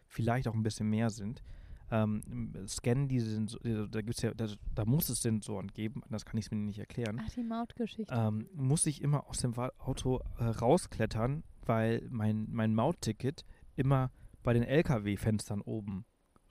vielleicht 0.06 0.48
auch 0.48 0.54
ein 0.54 0.62
bisschen 0.62 0.88
mehr 0.88 1.10
sind, 1.10 1.42
ähm, 1.90 2.22
scannen 2.66 3.08
diese 3.08 3.30
Sensoren, 3.30 3.90
da, 3.90 4.00
gibt's 4.00 4.22
ja, 4.22 4.32
da, 4.34 4.46
da 4.74 4.84
muss 4.84 5.08
es 5.10 5.20
Sensoren 5.20 5.68
geben, 5.68 6.02
anders 6.04 6.24
kann 6.24 6.38
ich 6.38 6.46
es 6.46 6.50
mir 6.50 6.56
nicht 6.56 6.78
erklären. 6.78 7.20
Ach, 7.22 7.30
die 7.30 7.42
Mautgeschichte. 7.42 8.12
Ähm, 8.14 8.48
muss 8.54 8.86
ich 8.86 9.02
immer 9.02 9.28
aus 9.28 9.38
dem 9.38 9.54
Auto 9.56 10.20
äh, 10.38 10.44
rausklettern, 10.44 11.44
weil 11.66 12.06
mein, 12.10 12.48
mein 12.50 12.74
Mautticket 12.74 13.44
immer 13.76 14.10
bei 14.42 14.54
den 14.54 14.62
LKW-Fenstern 14.62 15.60
oben 15.60 16.04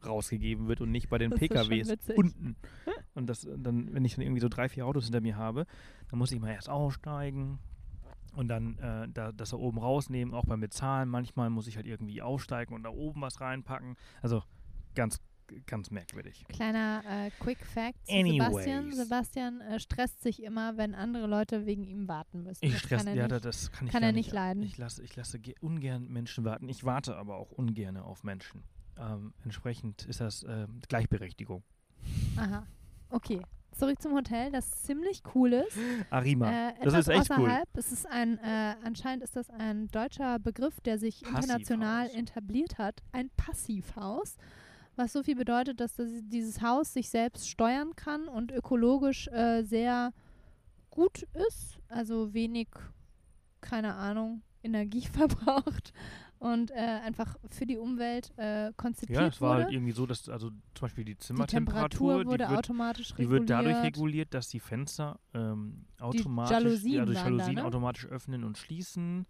rausgegeben 0.06 0.68
wird 0.68 0.82
und 0.82 0.92
nicht 0.92 1.10
bei 1.10 1.18
den 1.18 1.32
Das 1.32 1.40
PKWs 1.40 1.94
unten. 2.16 2.56
Und 3.14 3.28
das 3.28 3.48
dann, 3.58 3.94
wenn 3.94 4.06
ich 4.06 4.16
dann 4.16 4.24
irgendwie 4.24 4.42
so 4.42 4.50
drei, 4.50 4.70
vier 4.70 4.86
Autos 4.86 5.04
hinter 5.06 5.22
mir 5.22 5.36
habe, 5.36 5.66
dann 6.10 6.20
muss 6.20 6.32
ich 6.32 6.40
mal 6.40 6.52
erst 6.52 6.70
aussteigen 6.70 7.60
und 8.36 8.48
dann 8.48 8.78
äh, 8.80 9.08
da, 9.10 9.32
das 9.32 9.50
da 9.50 9.58
oben 9.58 9.78
rausnehmen, 9.80 10.34
auch 10.34 10.46
beim 10.46 10.62
Bezahlen. 10.62 11.10
Manchmal 11.10 11.50
muss 11.50 11.68
ich 11.68 11.76
halt 11.76 11.86
irgendwie 11.86 12.22
aussteigen 12.22 12.74
und 12.74 12.84
da 12.84 12.90
oben 12.90 13.22
was 13.22 13.42
reinpacken. 13.42 13.98
Also 14.22 14.42
ganz, 14.96 15.20
ganz 15.68 15.92
merkwürdig. 15.92 16.46
Kleiner 16.48 17.04
äh, 17.06 17.30
Quick 17.42 17.66
Fact. 17.66 17.98
Sebastian. 18.08 18.92
Sebastian 18.94 19.60
äh, 19.60 19.80
stresst 19.82 20.22
sich 20.24 20.42
immer, 20.44 20.78
wenn 20.78 20.96
andere 20.96 21.28
Leute 21.28 21.66
wegen 21.66 21.84
ihm 21.84 22.08
warten 22.08 22.44
müssen. 22.44 22.64
Ich 22.64 22.78
stress, 22.80 23.04
ja, 23.04 23.14
nicht. 23.14 23.32
da- 23.32 23.40
das 23.42 23.70
kann 23.74 23.88
ich 23.88 23.92
kann 23.92 24.02
er 24.04 24.14
nicht 24.14 24.32
leiden. 24.32 24.64
Ich 24.64 24.78
lasse, 24.78 25.04
ich 25.04 25.14
lasse 25.18 25.38
ge- 25.40 25.56
ungern 25.60 26.08
Menschen 26.08 26.46
warten. 26.46 26.70
Ich 26.70 26.86
warte 26.86 27.18
aber 27.18 27.36
auch 27.36 27.52
ungern 27.52 27.98
auf 27.98 28.24
Menschen. 28.24 28.64
Ähm, 28.98 29.34
entsprechend 29.44 30.06
ist 30.06 30.22
das 30.22 30.44
ähm, 30.44 30.80
Gleichberechtigung. 30.88 31.64
Aha. 32.38 32.66
Okay. 33.10 33.42
Zurück 33.74 34.02
zum 34.02 34.14
Hotel, 34.14 34.52
das 34.52 34.70
ziemlich 34.84 35.24
cool 35.34 35.54
ist. 35.54 35.78
Arima. 36.10 36.70
Äh, 36.70 36.74
das 36.84 36.94
ist 36.94 37.08
echt 37.08 37.30
cool. 37.32 37.46
außerhalb. 37.46 37.70
Es 37.74 37.92
ist 37.92 38.06
ein, 38.06 38.38
äh, 38.40 38.76
anscheinend 38.84 39.24
ist 39.24 39.36
das 39.36 39.50
ein 39.50 39.88
deutscher 39.88 40.40
Begriff, 40.40 40.82
der 40.82 40.98
sich 41.00 41.22
Passivhaus. 41.22 41.44
international 41.44 42.10
etabliert 42.10 42.78
hat. 42.78 43.02
Ein 43.12 43.30
Passivhaus. 43.38 44.36
Was 44.98 45.14
so 45.14 45.24
viel 45.24 45.36
bedeutet, 45.36 45.80
dass 45.80 45.96
das, 45.96 46.10
dieses 46.24 46.62
Haus 46.62 46.94
sich 46.94 47.10
selbst 47.10 47.50
steuern 47.50 47.96
kann 47.96 48.28
und 48.28 48.52
ökologisch 48.52 49.28
äh, 49.30 49.64
sehr 49.64 50.12
gut 50.90 51.24
ist. 51.48 51.80
Also 51.88 52.34
wenig, 52.34 52.68
keine 53.62 53.96
Ahnung, 53.96 54.42
Energie 54.64 55.06
verbraucht 55.12 55.94
und 56.42 56.72
äh, 56.72 56.74
einfach 56.74 57.36
für 57.52 57.68
die 57.68 57.78
Umwelt 57.78 58.34
äh, 58.36 58.72
konzipiert 58.76 59.20
Ja, 59.20 59.28
es 59.28 59.40
war 59.42 59.52
wurde. 59.52 59.64
halt 59.66 59.74
irgendwie 59.74 59.92
so, 59.92 60.08
dass 60.08 60.28
also 60.28 60.50
zum 60.50 60.58
Beispiel 60.82 61.06
die 61.06 61.14
die 61.14 61.20
Zimmertemperatur, 61.20 62.14
Temperatur 62.14 62.32
wurde 62.32 62.46
die 62.46 62.50
wird, 62.50 62.60
automatisch 62.60 63.08
die 63.10 63.22
reguliert. 63.22 63.42
wird 63.42 63.50
dadurch 63.52 63.84
reguliert, 63.84 64.34
dass 64.34 64.48
die 64.48 64.60
Fenster 64.60 65.20
ähm, 65.36 65.86
automatisch, 66.00 66.52
Jalousien 66.52 66.96
ja, 66.96 67.06
durch 67.06 67.18
waren 67.20 67.26
da, 67.26 67.32
Jalousien 67.32 67.56
ne? 67.58 67.66
automatisch 67.66 68.06
öffnen 68.08 68.44
und 68.44 68.58
schließen. 68.58 69.28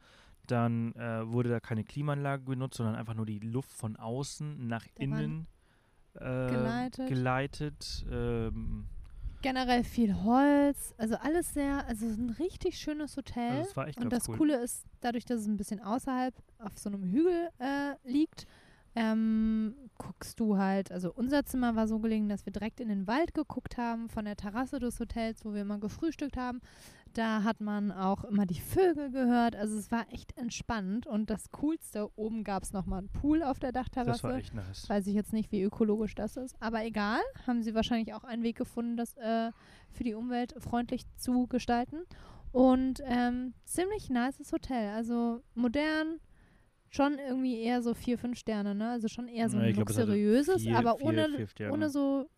Dann 0.48 0.94
äh, 0.96 1.30
wurde 1.30 1.50
da 1.50 1.60
keine 1.60 1.84
Klimaanlage 1.84 2.44
benutzt, 2.44 2.78
sondern 2.78 2.96
einfach 2.96 3.14
nur 3.14 3.26
die 3.26 3.40
Luft 3.40 3.74
von 3.74 3.98
außen 3.98 4.66
nach 4.68 4.86
waren 4.96 5.04
innen 5.12 5.48
äh, 6.14 6.20
geleitet. 6.50 7.08
geleitet 7.10 8.06
ähm, 8.10 8.86
generell 9.42 9.84
viel 9.84 10.24
Holz, 10.24 10.94
also 10.98 11.16
alles 11.16 11.54
sehr, 11.54 11.88
also 11.88 12.06
es 12.06 12.14
ist 12.14 12.20
ein 12.20 12.30
richtig 12.32 12.78
schönes 12.78 13.16
Hotel. 13.18 13.50
also 13.50 13.70
es 13.70 13.78
war 13.78 13.88
echt 13.88 14.00
und 14.00 14.12
das 14.12 14.30
cool. 14.30 14.38
Coole 14.38 14.56
ist, 14.62 14.86
dadurch, 15.00 15.26
dass 15.26 15.42
es 15.42 15.48
ein 15.48 15.58
bisschen 15.58 15.82
außerhalb 15.82 16.34
auf 16.60 16.78
so 16.78 16.89
einem 16.89 17.04
Hügel 17.04 17.50
äh, 17.60 17.94
liegt, 18.04 18.46
ähm, 18.96 19.74
guckst 19.98 20.39
du 20.39 20.58
halt, 20.58 20.92
also 20.92 21.14
unser 21.14 21.46
Zimmer 21.46 21.76
war 21.76 21.88
so 21.88 22.00
gelegen, 22.00 22.28
dass 22.28 22.46
wir 22.46 22.52
direkt 22.52 22.80
in 22.80 22.89
den 22.89 23.08
Wald 23.08 23.34
geguckt 23.34 23.78
haben, 23.78 24.10
von 24.10 24.26
der 24.26 24.36
Terrasse 24.36 24.80
des 24.80 25.00
Hotels, 25.00 25.46
wo 25.46 25.54
wir 25.54 25.62
immer 25.62 25.78
gefrühstückt 25.80 26.36
haben. 26.36 26.62
Da 27.14 27.43
hat 27.43 27.59
man 27.59 27.91
auch 27.91 28.24
immer 28.24 28.45
die 28.45 28.62
Vögel 28.62 29.12
gehört. 29.12 29.55
Also 29.55 29.78
es 29.78 29.91
war 29.91 30.05
echt 30.14 30.38
entspannend. 30.38 31.07
Und 31.07 31.30
das 31.30 31.51
Coolste, 31.51 32.09
oben 32.18 32.43
gab 32.43 32.64
es 32.64 32.72
nochmal 32.72 32.99
einen 32.99 33.09
Pool 33.09 33.43
auf 33.43 33.59
der 33.59 33.72
Das 33.74 33.86
war 33.93 34.03
Dachterrasse. 34.05 34.34
echt 34.36 34.53
nice. 34.53 34.88
Weiß 34.89 35.07
ich 35.07 35.14
jetzt 35.14 35.34
nicht, 35.34 35.51
wie 35.51 35.62
ökologisch 35.62 36.16
das 36.16 36.38
ist. 36.38 36.55
Aber 36.62 36.86
egal, 36.86 37.20
haben 37.45 37.64
sie 37.64 37.76
wahrscheinlich 37.76 38.14
auch 38.14 38.24
einen 38.24 38.43
Weg 38.43 38.57
gefunden, 38.57 38.95
das 38.95 39.16
äh, 39.18 39.51
für 39.89 40.03
die 40.05 40.14
Umwelt 40.14 40.53
freundlich 40.59 41.03
zu 41.18 41.47
gestalten. 41.47 42.03
Und 42.53 43.01
ähm, 43.05 43.53
ziemlich 43.66 44.09
nices 44.09 44.51
Hotel. 44.53 44.91
Also 44.93 45.41
modern, 45.53 46.20
schon 46.89 47.18
irgendwie 47.20 47.59
eher 47.62 47.82
so 47.82 47.93
vier, 47.93 48.18
fünf 48.18 48.38
Sterne, 48.38 48.74
ne? 48.76 48.89
Also 48.89 49.07
schon 49.09 49.28
eher 49.28 49.49
so 49.49 49.57
Ja, 49.57 49.64
ein 49.64 49.70
hatte 49.70 49.80
luxuriöses, 49.80 50.62
vier- 50.64 50.78
aber 50.78 50.97
vier- 50.97 51.05
ohne, 51.07 51.47
vier 51.47 51.72
ohne 51.72 51.89
so, 51.89 52.30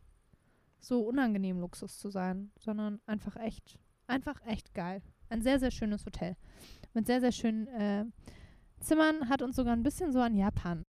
so 0.80 1.01
unangenehm 1.01 1.59
Luxus 1.59 1.97
zu 1.97 2.09
sein, 2.09 2.51
sondern 2.59 2.99
einfach 3.07 3.36
echt, 3.38 3.80
einfach 4.08 4.39
echt 4.45 4.74
geil. 4.74 5.01
Ein 5.30 5.41
sehr, 5.41 5.60
sehr 5.60 5.72
schönes 5.72 6.06
Hotel. 6.06 6.36
Mit 6.93 7.08
sehr, 7.08 7.22
sehr 7.22 7.32
schönen 7.32 7.68
äh, 7.68 8.06
Zimmern, 8.80 9.30
hat 9.30 9.41
uns 9.41 9.56
sogar 9.56 9.74
ein 9.74 9.84
bisschen 9.84 10.12
so 10.12 10.20
an 10.20 10.36
Japan. 10.36 10.84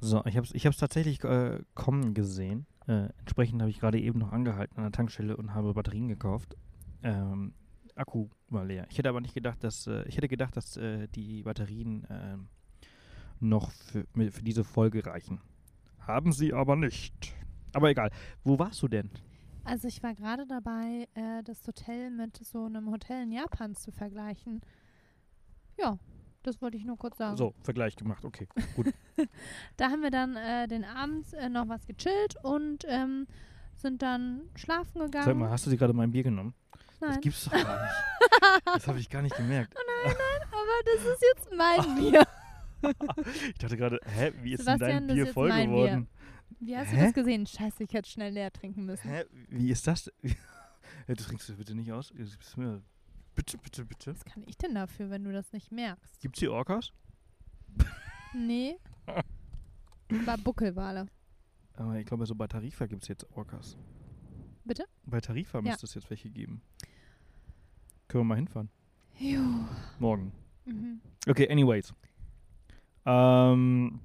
So, 0.00 0.24
ich 0.24 0.36
habe 0.36 0.46
es 0.46 0.54
ich 0.54 0.62
tatsächlich 0.62 1.22
äh, 1.24 1.60
kommen 1.74 2.14
gesehen. 2.14 2.66
Äh, 2.86 3.10
entsprechend 3.18 3.60
habe 3.60 3.70
ich 3.70 3.78
gerade 3.78 4.00
eben 4.00 4.18
noch 4.18 4.32
angehalten 4.32 4.78
an 4.78 4.84
der 4.84 4.92
Tankstelle 4.92 5.36
und 5.36 5.54
habe 5.54 5.74
Batterien 5.74 6.08
gekauft. 6.08 6.56
Ähm, 7.02 7.54
Akku 7.94 8.28
war 8.48 8.64
leer. 8.64 8.86
Ich 8.90 8.98
hätte 8.98 9.10
aber 9.10 9.20
nicht 9.20 9.34
gedacht, 9.34 9.62
dass 9.62 9.86
äh, 9.86 10.08
ich 10.08 10.16
hätte 10.16 10.28
gedacht, 10.28 10.56
dass 10.56 10.76
äh, 10.78 11.06
die 11.08 11.42
Batterien 11.42 12.06
ähm, 12.08 12.48
noch 13.40 13.70
für, 13.70 14.06
für 14.14 14.42
diese 14.42 14.64
Folge 14.64 15.04
reichen. 15.04 15.40
Haben 15.98 16.32
sie 16.32 16.54
aber 16.54 16.76
nicht. 16.76 17.34
Aber 17.72 17.90
egal. 17.90 18.10
Wo 18.42 18.58
warst 18.58 18.82
du 18.82 18.88
denn? 18.88 19.10
Also 19.64 19.88
ich 19.88 20.02
war 20.02 20.14
gerade 20.14 20.46
dabei, 20.46 21.08
äh, 21.14 21.42
das 21.44 21.66
Hotel 21.66 22.10
mit 22.10 22.36
so 22.44 22.64
einem 22.64 22.90
Hotel 22.90 23.22
in 23.22 23.32
Japan 23.32 23.74
zu 23.74 23.92
vergleichen. 23.92 24.60
Ja, 25.78 25.98
das 26.42 26.62
wollte 26.62 26.76
ich 26.76 26.84
nur 26.84 26.96
kurz 26.96 27.18
sagen. 27.18 27.36
So, 27.36 27.54
Vergleich 27.62 27.96
gemacht. 27.96 28.24
Okay. 28.24 28.48
Da 29.76 29.90
haben 29.90 30.02
wir 30.02 30.10
dann 30.10 30.36
äh, 30.36 30.66
den 30.66 30.84
Abend 30.84 31.32
äh, 31.34 31.48
noch 31.48 31.68
was 31.68 31.86
gechillt 31.86 32.36
und 32.42 32.84
ähm, 32.88 33.26
sind 33.76 34.02
dann 34.02 34.42
schlafen 34.54 35.00
gegangen. 35.00 35.24
Sag 35.24 35.36
mal, 35.36 35.50
hast 35.50 35.66
du 35.66 35.70
dir 35.70 35.76
gerade 35.76 35.92
mein 35.92 36.10
Bier 36.10 36.22
genommen? 36.22 36.54
Das 37.00 37.10
Nein, 37.10 37.20
gibt's 37.20 37.44
doch 37.44 37.52
gar 37.52 37.82
nicht. 37.82 37.94
Das 38.64 38.86
habe 38.86 38.98
ich 38.98 39.08
gar 39.08 39.22
nicht 39.22 39.36
gemerkt. 39.36 39.74
aber 39.76 40.80
das 40.84 41.04
ist 41.04 41.22
jetzt 41.22 41.48
mein 41.56 41.94
Bier. 41.96 42.22
Ich 43.48 43.58
dachte 43.58 43.76
gerade, 43.76 44.00
hä, 44.04 44.32
wie 44.42 44.54
ist 44.54 44.60
Sebastian, 44.60 44.78
denn 44.78 45.08
dein 45.08 45.08
das 45.08 45.14
Bier 45.16 45.32
voll 45.32 45.48
mein 45.48 45.70
Bier. 45.70 46.06
Wie 46.58 46.76
hast 46.76 46.90
Hä? 46.92 46.96
du 46.96 47.02
das 47.04 47.14
gesehen? 47.14 47.46
Scheiße, 47.46 47.84
ich 47.84 47.92
hätte 47.92 48.08
schnell 48.10 48.32
leer 48.32 48.52
trinken 48.52 48.84
müssen. 48.84 49.08
Hä, 49.08 49.24
wie 49.48 49.70
ist 49.70 49.86
das? 49.86 50.10
Ja, 51.06 51.14
du 51.14 51.22
trinkst 51.22 51.48
das 51.48 51.56
bitte 51.56 51.74
nicht 51.74 51.92
aus. 51.92 52.12
Bitte, 53.34 53.58
bitte, 53.58 53.84
bitte. 53.84 54.12
Was 54.12 54.24
kann 54.24 54.42
ich 54.46 54.56
denn 54.58 54.74
dafür, 54.74 55.08
wenn 55.08 55.22
du 55.24 55.32
das 55.32 55.52
nicht 55.52 55.70
merkst? 55.70 56.20
Gibt's 56.20 56.40
hier 56.40 56.52
Orcas? 56.52 56.92
Nee. 58.34 58.76
War 60.24 60.38
Buckelwale. 60.38 61.06
Aber 61.74 61.96
ich 61.96 62.06
glaube, 62.06 62.26
so 62.26 62.34
bei 62.34 62.46
Tarifa 62.48 62.86
gibt 62.86 63.02
es 63.02 63.08
jetzt 63.08 63.24
Orcas. 63.36 63.76
Bitte? 64.64 64.84
Bei 65.04 65.20
Tarifa 65.20 65.58
Ja. 65.58 65.62
müsste 65.62 65.86
es 65.86 65.94
jetzt 65.94 66.10
welche 66.10 66.28
geben. 66.30 66.60
Können 68.08 68.20
wir 68.22 68.28
mal 68.28 68.36
hinfahren. 68.36 68.68
Jo. 69.18 69.40
Morgen. 69.98 70.32
Mhm. 70.64 71.00
Okay, 71.28 71.48
anyways. 71.50 71.92
Ähm, 73.06 74.00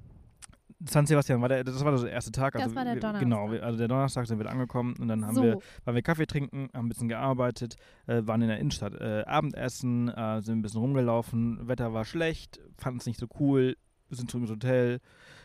San 0.84 1.06
Sebastian, 1.06 1.42
war 1.42 1.50
der, 1.50 1.64
das 1.64 1.84
war 1.84 1.96
der 1.96 2.12
erste 2.12 2.32
Tag. 2.32 2.54
Das 2.54 2.64
also 2.64 2.76
war 2.76 2.84
der 2.84 2.96
wir, 2.96 3.02
Donnerstag. 3.02 3.24
Genau, 3.24 3.48
also 3.64 3.78
der 3.78 3.88
Donnerstag 3.88 4.28
sind 4.28 4.40
wir 4.40 4.50
angekommen 4.50 4.96
und 5.00 5.08
dann 5.08 5.26
haben 5.26 5.36
so, 5.36 5.44
wir, 5.44 5.60
waren 5.86 5.96
wir 5.96 6.02
Kaffee 6.02 6.26
trinken, 6.26 6.70
haben 6.74 6.88
ein 6.88 6.90
bisschen 6.90 7.08
gearbeitet, 7.08 7.76
äh, 8.08 8.22
waren 8.26 8.42
in 8.42 8.50
der 8.50 8.60
Innenstadt 8.60 8.94
äh, 8.96 9.24
Abendessen, 9.26 10.10
äh, 10.10 10.42
sind 10.42 10.60
ein 10.60 10.62
bisschen 10.62 10.82
rumgelaufen, 10.82 11.68
Wetter 11.68 11.94
war 11.94 12.04
schlecht, 12.04 12.60
fanden 12.78 13.00
es 13.00 13.06
nicht 13.06 13.20
so 13.20 13.28
cool, 13.40 13.78
sind 14.10 14.30
zurück 14.30 14.44
ins 14.44 14.52
Hotel, 14.52 15.00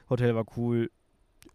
Hotel 0.08 0.34
war 0.34 0.44
cool, 0.56 0.90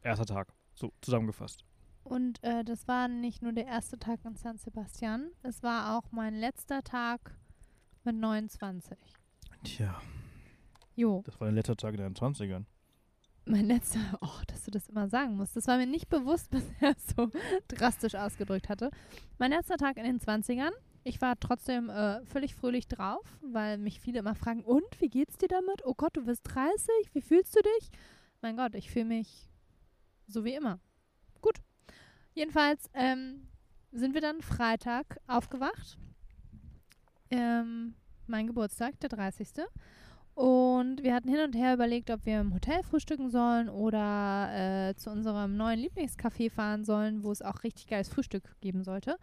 erster 0.02 0.26
Tag, 0.26 0.54
so 0.74 0.94
zusammengefasst. 1.02 1.66
und 2.04 2.42
äh, 2.44 2.64
das 2.64 2.88
war 2.88 3.10
nicht 3.10 3.42
nur 3.42 3.52
der 3.52 3.66
erste 3.66 4.00
Tag 4.00 4.24
in 4.24 4.36
San 4.36 4.58
Sebastian, 4.58 5.32
es 5.44 5.64
war 5.64 5.98
auch 5.98 6.12
mein 6.12 6.34
letzter 6.34 6.82
Tag 6.82 7.36
mit 8.06 8.16
29. 8.16 8.98
Tja, 9.64 10.00
Jo, 10.96 11.22
das 11.26 11.40
war 11.42 11.48
der 11.48 11.56
letzte 11.56 11.76
Tag 11.76 11.94
in 11.96 12.00
den 12.00 12.14
20ern. 12.14 12.64
Mein 13.46 13.66
letzter, 13.66 14.00
oh, 14.22 14.42
dass 14.48 14.64
du 14.64 14.72
das 14.72 14.88
immer 14.88 15.08
sagen 15.08 15.36
musst. 15.36 15.56
Das 15.56 15.68
war 15.68 15.78
mir 15.78 15.88
nicht 15.88 16.10
bewusst, 16.10 16.50
bis 16.52 16.64
er 16.80 16.96
so 17.16 17.30
drastisch 17.68 18.16
ausgedrückt 18.16 18.70
hatte. 18.70 18.92
Mein 19.38 19.52
letzter 19.52 19.78
Tag 19.78 19.98
in 19.98 20.04
den 20.04 20.20
20ern. 20.20 20.72
Ich 21.04 21.22
war 21.22 21.40
trotzdem 21.40 21.90
äh, 21.90 22.26
völlig 22.26 22.56
fröhlich 22.56 22.88
drauf, 22.88 23.24
weil 23.44 23.78
mich 23.78 24.00
viele 24.00 24.20
immer 24.20 24.34
fragen, 24.34 24.64
und, 24.64 25.00
wie 25.00 25.10
geht's 25.10 25.38
dir 25.38 25.48
damit? 25.48 25.86
Oh 25.86 25.94
Gott, 25.94 26.18
du 26.18 26.26
wirst 26.26 26.42
30, 26.46 26.90
wie 27.14 27.22
fühlst 27.22 27.56
du 27.56 27.62
dich? 27.62 27.92
Mein 28.42 28.58
Gott, 28.58 28.74
ich 28.74 28.90
fühle 28.90 29.06
mich 29.06 29.48
so 30.28 30.44
wie 30.44 30.56
immer. 30.56 30.80
Gut. 31.42 31.60
Jedenfalls 32.34 32.90
ähm, 32.96 33.48
sind 33.92 34.16
wir 34.16 34.22
dann 34.22 34.42
Freitag 34.42 35.20
aufgewacht. 35.28 36.00
Ähm, 37.30 37.94
mein 38.26 38.48
Geburtstag, 38.48 39.00
der 39.00 39.10
30. 39.10 39.50
Und 40.36 41.02
wir 41.02 41.16
hatten 41.16 41.30
hin 41.30 41.40
und 41.40 41.56
her 41.56 41.74
überlegt, 41.74 42.12
ob 42.12 42.26
wir 42.26 42.42
im 42.42 42.54
Hotel 42.54 42.84
frühstücken 42.84 43.30
sollen 43.30 43.70
oder 43.70 44.90
äh, 44.90 44.96
zu 44.96 45.10
unserem 45.10 45.56
neuen 45.56 45.80
Lieblingscafé 45.80 46.52
fahren 46.52 46.84
sollen, 46.84 47.24
wo 47.24 47.32
es 47.32 47.42
auch 47.42 47.64
richtig 47.64 47.88
geiles 47.88 48.10
Frühstück 48.10 48.44
geben 48.60 48.84
sollte. 48.84 49.18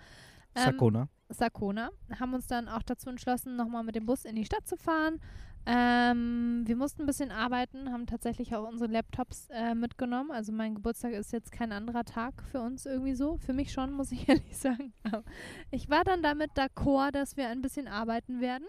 Ähm, 0.54 0.72
Sakona. 0.72 1.08
Sakona. 1.28 1.90
Haben 2.18 2.32
uns 2.32 2.46
dann 2.46 2.66
auch 2.66 2.82
dazu 2.82 3.10
entschlossen, 3.10 3.56
nochmal 3.56 3.84
mit 3.84 3.94
dem 3.94 4.06
Bus 4.06 4.24
in 4.24 4.36
die 4.36 4.46
Stadt 4.46 4.66
zu 4.66 4.76
fahren. 4.76 5.20
Ähm, 5.64 6.62
wir 6.66 6.76
mussten 6.76 7.02
ein 7.02 7.06
bisschen 7.06 7.30
arbeiten, 7.30 7.92
haben 7.92 8.06
tatsächlich 8.06 8.56
auch 8.56 8.66
unsere 8.66 8.90
Laptops 8.90 9.48
äh, 9.50 9.74
mitgenommen. 9.74 10.32
Also 10.32 10.50
mein 10.50 10.74
Geburtstag 10.74 11.12
ist 11.12 11.32
jetzt 11.32 11.52
kein 11.52 11.72
anderer 11.72 12.04
Tag 12.04 12.42
für 12.50 12.60
uns 12.60 12.84
irgendwie 12.84 13.14
so. 13.14 13.36
Für 13.36 13.52
mich 13.52 13.72
schon, 13.72 13.92
muss 13.92 14.12
ich 14.12 14.28
ehrlich 14.28 14.56
sagen. 14.56 14.92
Aber 15.04 15.24
ich 15.70 15.88
war 15.88 16.04
dann 16.04 16.22
damit 16.22 16.52
d'accord, 16.52 17.12
dass 17.12 17.36
wir 17.36 17.48
ein 17.48 17.62
bisschen 17.62 17.86
arbeiten 17.86 18.40
werden. 18.40 18.66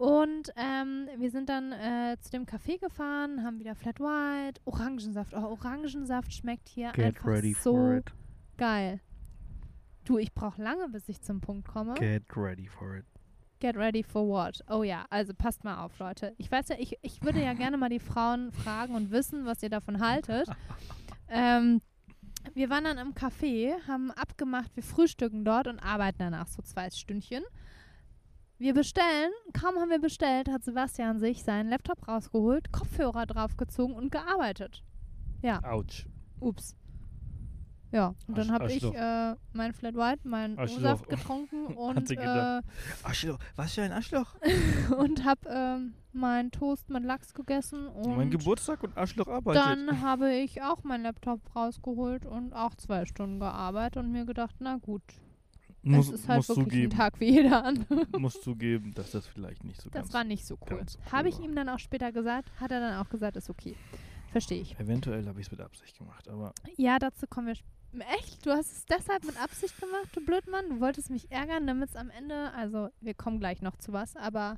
Und 0.00 0.50
ähm, 0.56 1.08
wir 1.18 1.30
sind 1.30 1.50
dann 1.50 1.72
äh, 1.72 2.16
zu 2.22 2.30
dem 2.30 2.46
Café 2.46 2.80
gefahren, 2.80 3.44
haben 3.44 3.58
wieder 3.58 3.74
Flat 3.74 4.00
White, 4.00 4.58
Orangensaft. 4.64 5.34
Oh, 5.34 5.42
Orangensaft 5.42 6.32
schmeckt 6.32 6.70
hier 6.70 6.90
Get 6.92 7.04
einfach 7.04 7.26
ready 7.26 7.52
so 7.52 7.74
for 7.74 7.96
it. 7.96 8.10
geil. 8.56 9.00
Du, 10.04 10.16
ich 10.16 10.32
brauche 10.32 10.62
lange, 10.62 10.88
bis 10.88 11.06
ich 11.10 11.20
zum 11.20 11.42
Punkt 11.42 11.68
komme. 11.68 11.92
Get 11.96 12.22
ready 12.34 12.66
for 12.66 12.96
it. 12.96 13.04
Get 13.58 13.76
ready 13.76 14.02
for 14.02 14.26
what? 14.26 14.64
Oh 14.70 14.82
ja, 14.84 15.04
also 15.10 15.34
passt 15.34 15.64
mal 15.64 15.84
auf, 15.84 15.98
Leute. 15.98 16.32
Ich 16.38 16.50
weiß 16.50 16.70
ja, 16.70 16.76
ich, 16.78 16.96
ich 17.02 17.22
würde 17.22 17.42
ja 17.42 17.52
gerne 17.52 17.76
mal 17.76 17.90
die 17.90 18.00
Frauen 18.00 18.52
fragen 18.64 18.94
und 18.94 19.10
wissen, 19.10 19.44
was 19.44 19.62
ihr 19.62 19.68
davon 19.68 20.00
haltet. 20.00 20.48
ähm, 21.28 21.82
wir 22.54 22.70
waren 22.70 22.84
dann 22.84 22.96
im 22.96 23.12
Café, 23.12 23.74
haben 23.86 24.10
abgemacht, 24.12 24.74
wir 24.76 24.82
frühstücken 24.82 25.44
dort 25.44 25.66
und 25.66 25.78
arbeiten 25.78 26.20
danach 26.20 26.48
so 26.48 26.62
zwei 26.62 26.88
Stündchen. 26.88 27.42
Wir 28.60 28.74
bestellen, 28.74 29.32
kaum 29.54 29.76
haben 29.76 29.88
wir 29.88 30.02
bestellt, 30.02 30.50
hat 30.50 30.62
Sebastian 30.62 31.18
sich 31.18 31.44
seinen 31.44 31.70
Laptop 31.70 32.06
rausgeholt, 32.06 32.70
Kopfhörer 32.70 33.24
draufgezogen 33.24 33.94
und 33.96 34.12
gearbeitet. 34.12 34.84
Ja, 35.40 35.64
Autsch. 35.64 36.04
ups. 36.40 36.76
Ja, 37.90 38.14
und 38.26 38.36
dann 38.36 38.52
habe 38.52 38.70
ich 38.70 38.84
äh, 38.84 39.34
mein 39.54 39.72
Flat 39.72 39.94
White, 39.94 40.28
meinen. 40.28 40.58
O-Saft 40.60 41.08
getrunken 41.08 41.68
und 41.74 42.10
äh. 42.10 42.60
Arschloch. 43.02 43.38
Was 43.56 43.72
für 43.72 43.82
ein 43.82 43.92
Arschloch. 43.92 44.36
und 44.98 45.24
habe 45.24 45.48
ähm, 45.48 45.94
meinen 46.12 46.50
Toast 46.50 46.90
mit 46.90 47.02
Lachs 47.02 47.32
gegessen 47.32 47.88
und 47.88 48.18
mein 48.18 48.30
Geburtstag 48.30 48.82
und 48.82 48.94
Arschloch 48.94 49.28
arbeitet. 49.28 49.62
dann 49.62 50.02
habe 50.02 50.34
ich 50.34 50.60
auch 50.60 50.84
meinen 50.84 51.04
Laptop 51.04 51.40
rausgeholt 51.56 52.26
und 52.26 52.52
auch 52.52 52.74
zwei 52.74 53.06
Stunden 53.06 53.40
gearbeitet 53.40 53.96
und 53.96 54.12
mir 54.12 54.26
gedacht, 54.26 54.56
na 54.58 54.76
gut, 54.76 55.02
muss, 55.82 56.08
es 56.08 56.20
ist 56.20 56.28
halt 56.28 56.48
wirklich 56.48 56.64
zugeben, 56.64 56.92
ein 56.92 56.96
Tag 56.96 57.20
wie 57.20 57.30
jeder 57.30 57.64
andere. 57.64 58.06
muss 58.18 58.40
zugeben, 58.40 58.92
dass 58.94 59.12
das 59.12 59.26
vielleicht 59.26 59.64
nicht 59.64 59.80
so 59.80 59.88
Das 59.90 60.02
ganz 60.02 60.14
war 60.14 60.24
nicht 60.24 60.44
so 60.46 60.56
cool. 60.70 60.80
cool 60.80 61.12
Habe 61.12 61.28
ich 61.28 61.38
ihm 61.40 61.54
dann 61.54 61.68
auch 61.68 61.78
später 61.78 62.12
gesagt, 62.12 62.50
hat 62.60 62.70
er 62.70 62.80
dann 62.80 63.04
auch 63.04 63.08
gesagt, 63.08 63.36
ist 63.36 63.48
okay. 63.50 63.76
Verstehe 64.30 64.60
ich. 64.60 64.78
Eventuell 64.78 65.26
habe 65.26 65.40
ich 65.40 65.46
es 65.46 65.50
mit 65.50 65.60
Absicht 65.60 65.98
gemacht, 65.98 66.28
aber 66.28 66.52
Ja, 66.76 66.98
dazu 66.98 67.26
kommen 67.26 67.48
wir. 67.48 67.54
Echt? 68.18 68.46
Du 68.46 68.50
hast 68.50 68.70
es 68.70 68.86
deshalb 68.86 69.24
mit 69.24 69.36
Absicht 69.42 69.76
gemacht, 69.80 70.08
du 70.12 70.24
Blödmann? 70.24 70.68
Du 70.68 70.80
wolltest 70.80 71.10
mich 71.10 71.30
ärgern, 71.32 71.66
damit 71.66 71.88
es 71.90 71.96
am 71.96 72.08
Ende, 72.10 72.52
also 72.52 72.90
wir 73.00 73.14
kommen 73.14 73.40
gleich 73.40 73.62
noch 73.62 73.76
zu 73.76 73.92
was, 73.92 74.14
aber 74.16 74.56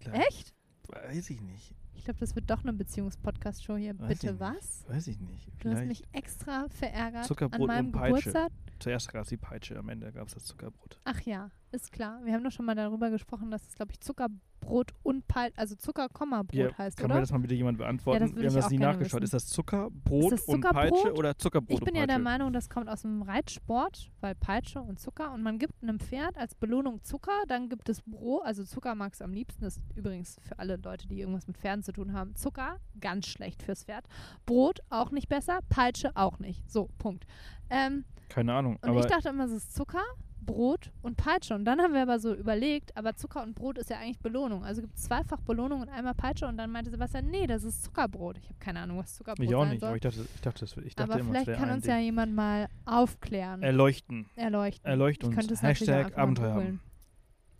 vielleicht. 0.00 0.26
echt? 0.28 0.54
Weiß 0.88 1.30
ich 1.30 1.40
nicht. 1.40 1.74
Ich 2.04 2.06
glaube, 2.06 2.20
das 2.20 2.34
wird 2.34 2.50
doch 2.50 2.62
eine 2.62 2.74
Beziehungspodcast-Show 2.74 3.76
hier. 3.76 3.98
Weiß 3.98 4.08
Bitte 4.08 4.38
was? 4.38 4.84
Weiß 4.88 5.06
ich 5.06 5.18
nicht. 5.20 5.48
Du 5.58 5.70
hast 5.70 5.78
Vielleicht. 5.78 5.88
mich 5.88 6.04
extra 6.12 6.68
verärgert 6.68 7.24
Zuckerbrot 7.24 7.62
an 7.62 7.66
meinem 7.66 7.86
und 7.86 7.92
Peitsche. 7.92 8.28
Geburtstag. 8.28 8.52
Zuerst 8.78 9.10
gab 9.10 9.22
es 9.22 9.30
die 9.30 9.38
Peitsche, 9.38 9.78
am 9.78 9.88
Ende 9.88 10.12
gab 10.12 10.28
es 10.28 10.34
das 10.34 10.44
Zuckerbrot. 10.44 11.00
Ach 11.04 11.18
ja, 11.22 11.50
ist 11.74 11.92
klar. 11.92 12.20
Wir 12.24 12.32
haben 12.34 12.44
doch 12.44 12.52
schon 12.52 12.66
mal 12.66 12.74
darüber 12.74 13.10
gesprochen, 13.10 13.50
dass 13.50 13.66
es, 13.66 13.74
glaube 13.74 13.92
ich, 13.92 14.00
Zuckerbrot 14.00 14.92
und 15.02 15.26
Peitsche, 15.28 15.58
also 15.58 15.74
Zucker, 15.76 16.08
Komma 16.08 16.42
Brot 16.42 16.54
Ja, 16.54 16.78
heißt, 16.78 16.96
kann 16.96 17.06
oder? 17.06 17.14
mir 17.16 17.20
das 17.20 17.32
mal 17.32 17.38
bitte 17.38 17.54
jemand 17.54 17.78
beantworten? 17.78 18.28
Ja, 18.28 18.36
Wir 18.36 18.48
haben 18.48 18.54
das 18.56 18.70
nie 18.70 18.78
nachgeschaut. 18.78 19.20
wissen. 19.22 19.24
Ist 19.24 19.34
das 19.34 19.46
Zuckerbrot 19.48 20.32
Ist 20.32 20.46
das 20.48 20.54
und 20.54 20.60
Peitsche 20.62 20.94
Zuckerbrot? 20.96 21.18
oder 21.18 21.36
Zuckerbrot 21.38 21.78
Ich 21.78 21.84
bin 21.84 21.94
und 21.94 22.00
ja 22.00 22.06
der 22.06 22.14
Peitsche? 22.14 22.22
Meinung, 22.24 22.52
das 22.52 22.70
kommt 22.70 22.88
aus 22.88 23.02
dem 23.02 23.22
Reitsport, 23.22 24.10
weil 24.20 24.34
Peitsche 24.34 24.80
und 24.80 24.98
Zucker. 25.00 25.32
Und 25.32 25.42
man 25.42 25.58
gibt 25.58 25.74
einem 25.82 25.98
Pferd 26.00 26.38
als 26.38 26.54
Belohnung 26.54 27.02
Zucker, 27.02 27.42
dann 27.48 27.68
gibt 27.68 27.88
es 27.88 28.02
Brot. 28.02 28.42
Also 28.44 28.64
Zucker 28.64 28.94
mag 28.94 29.12
es 29.14 29.20
am 29.22 29.32
liebsten. 29.32 29.62
Das 29.64 29.76
ist 29.76 29.84
übrigens 29.96 30.36
für 30.42 30.58
alle 30.58 30.76
Leute, 30.76 31.06
die 31.08 31.20
irgendwas 31.20 31.46
mit 31.46 31.58
Pferden 31.58 31.82
zu 31.82 31.92
tun 31.92 32.12
haben. 32.12 32.34
Zucker, 32.36 32.78
ganz 33.00 33.26
schlecht 33.26 33.62
fürs 33.62 33.84
Pferd. 33.84 34.06
Brot, 34.46 34.80
auch 34.90 35.10
nicht 35.10 35.28
besser. 35.28 35.58
Peitsche, 35.68 36.12
auch 36.16 36.38
nicht. 36.38 36.70
So, 36.70 36.88
Punkt. 36.98 37.26
Ähm, 37.70 38.04
Keine 38.28 38.52
Ahnung. 38.54 38.76
und 38.82 38.88
aber 38.88 39.00
ich 39.00 39.06
dachte 39.06 39.28
immer, 39.30 39.44
es 39.44 39.52
ist 39.52 39.74
Zucker, 39.74 40.02
Brot 40.44 40.90
und 41.02 41.16
Peitsche. 41.16 41.54
Und 41.54 41.64
dann 41.64 41.80
haben 41.80 41.94
wir 41.94 42.02
aber 42.02 42.18
so 42.18 42.34
überlegt, 42.34 42.96
aber 42.96 43.16
Zucker 43.16 43.42
und 43.42 43.54
Brot 43.54 43.78
ist 43.78 43.90
ja 43.90 43.98
eigentlich 43.98 44.18
Belohnung. 44.18 44.64
Also 44.64 44.82
gibt 44.82 44.96
es 44.96 45.04
zweifach 45.04 45.40
Belohnung 45.40 45.80
und 45.80 45.88
einmal 45.88 46.14
Peitsche. 46.14 46.46
Und 46.46 46.56
dann 46.56 46.70
meinte 46.70 46.90
Sebastian, 46.90 47.30
nee, 47.30 47.46
das 47.46 47.64
ist 47.64 47.84
Zuckerbrot. 47.84 48.38
Ich 48.38 48.44
habe 48.44 48.58
keine 48.58 48.80
Ahnung, 48.80 48.98
was 48.98 49.14
Zuckerbrot 49.14 49.44
ich 49.44 49.54
auch 49.54 49.66
nicht, 49.66 49.82
aber 49.82 49.96
ich 49.96 50.02
dachte, 50.02 50.26
ich 50.34 50.40
dachte, 50.40 50.60
das, 50.60 50.76
ich 50.76 50.94
dachte 50.94 51.12
aber 51.12 51.20
immer, 51.20 51.30
vielleicht 51.30 51.58
kann 51.60 51.70
uns 51.70 51.84
Ding. 51.84 51.92
ja 51.92 51.98
jemand 51.98 52.34
mal 52.34 52.68
aufklären, 52.84 53.62
Erleuchten. 53.62 54.26
erleuchten. 54.36 54.86
Erleucht 54.86 55.22
Ich 55.22 55.36
uns. 55.36 55.62
Hashtag 55.62 56.16
Abenteuer 56.16 56.54
haben. 56.54 56.80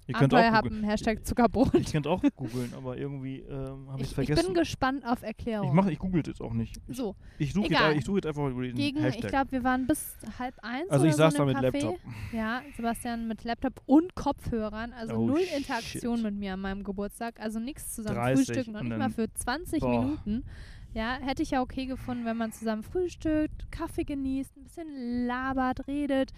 Ihr 0.07 0.14
könnt 0.14 0.34
Abenteuer 0.34 0.50
auch 0.50 0.55
haben, 0.64 0.84
Hashtag 0.84 1.24
Zuckerbrot. 1.26 1.74
Ich 1.74 1.92
könnte 1.92 2.11
auch 2.11 2.22
googeln, 2.36 2.72
aber 2.76 2.96
irgendwie 2.98 3.40
ähm, 3.40 3.88
habe 3.90 4.02
ich 4.02 4.07
es 4.09 4.12
Ich, 4.12 4.18
ich 4.18 4.26
vergessen. 4.26 4.46
bin 4.46 4.55
gespannt 4.55 5.07
auf 5.07 5.18
ich 5.22 5.28
Erklärungen. 5.28 5.74
mache, 5.74 5.90
ich 5.92 5.98
google 5.98 6.22
jetzt 6.26 6.40
auch 6.42 6.52
nicht. 6.52 6.76
Ich, 6.88 6.96
so, 6.96 7.16
ich 7.38 7.52
suche 7.55 7.68
jetzt, 7.70 7.96
ich 7.96 8.05
suche 8.05 8.18
jetzt 8.18 8.26
einfach 8.26 8.48
über 8.50 8.62
den 8.62 8.74
gegen, 8.74 9.00
Hashtag. 9.00 9.24
ich 9.24 9.30
glaube, 9.30 9.52
wir 9.52 9.64
waren 9.64 9.86
bis 9.86 10.16
halb 10.38 10.55
eins 10.62 10.90
also 10.90 11.07
ich 11.07 11.12
so 11.12 11.18
saß 11.18 11.34
da 11.34 11.44
mit 11.46 11.57
Café. 11.57 11.62
Laptop. 11.62 11.98
Ja, 12.32 12.62
Sebastian 12.76 13.28
mit 13.28 13.44
Laptop 13.44 13.80
und 13.86 14.14
Kopfhörern, 14.14 14.92
also 14.92 15.14
Oh, 15.14 15.26
null 15.26 15.40
shit. 15.40 15.57
Interaktion 15.57 16.22
mit 16.22 16.34
mir 16.34 16.52
an 16.55 16.61
meinem 16.61 16.84
Geburtstag, 16.84 17.40
also 17.40 17.59
nichts 17.59 17.94
zusammen 17.94 18.16
30 18.16 18.46
frühstücken, 18.46 18.72
noch 18.72 18.82
nicht 18.82 18.98
mal 18.98 19.11
für 19.11 19.32
20 19.32 19.80
Boah. 19.80 20.00
Minuten. 20.05 20.44
Ja, 20.92 21.14
hätte 21.20 21.42
ich 21.42 21.50
ja 21.50 21.61
okay 21.61 21.86
gefunden, 21.86 22.24
wenn 22.24 22.36
man 22.36 22.52
zusammen 22.52 22.82
frühstückt, 22.84 23.72
Kaffee 23.72 24.05
genießt, 24.05 24.57
ein 24.57 24.62
bisschen 24.62 25.26
labert, 25.26 25.88
redet, 25.88 26.30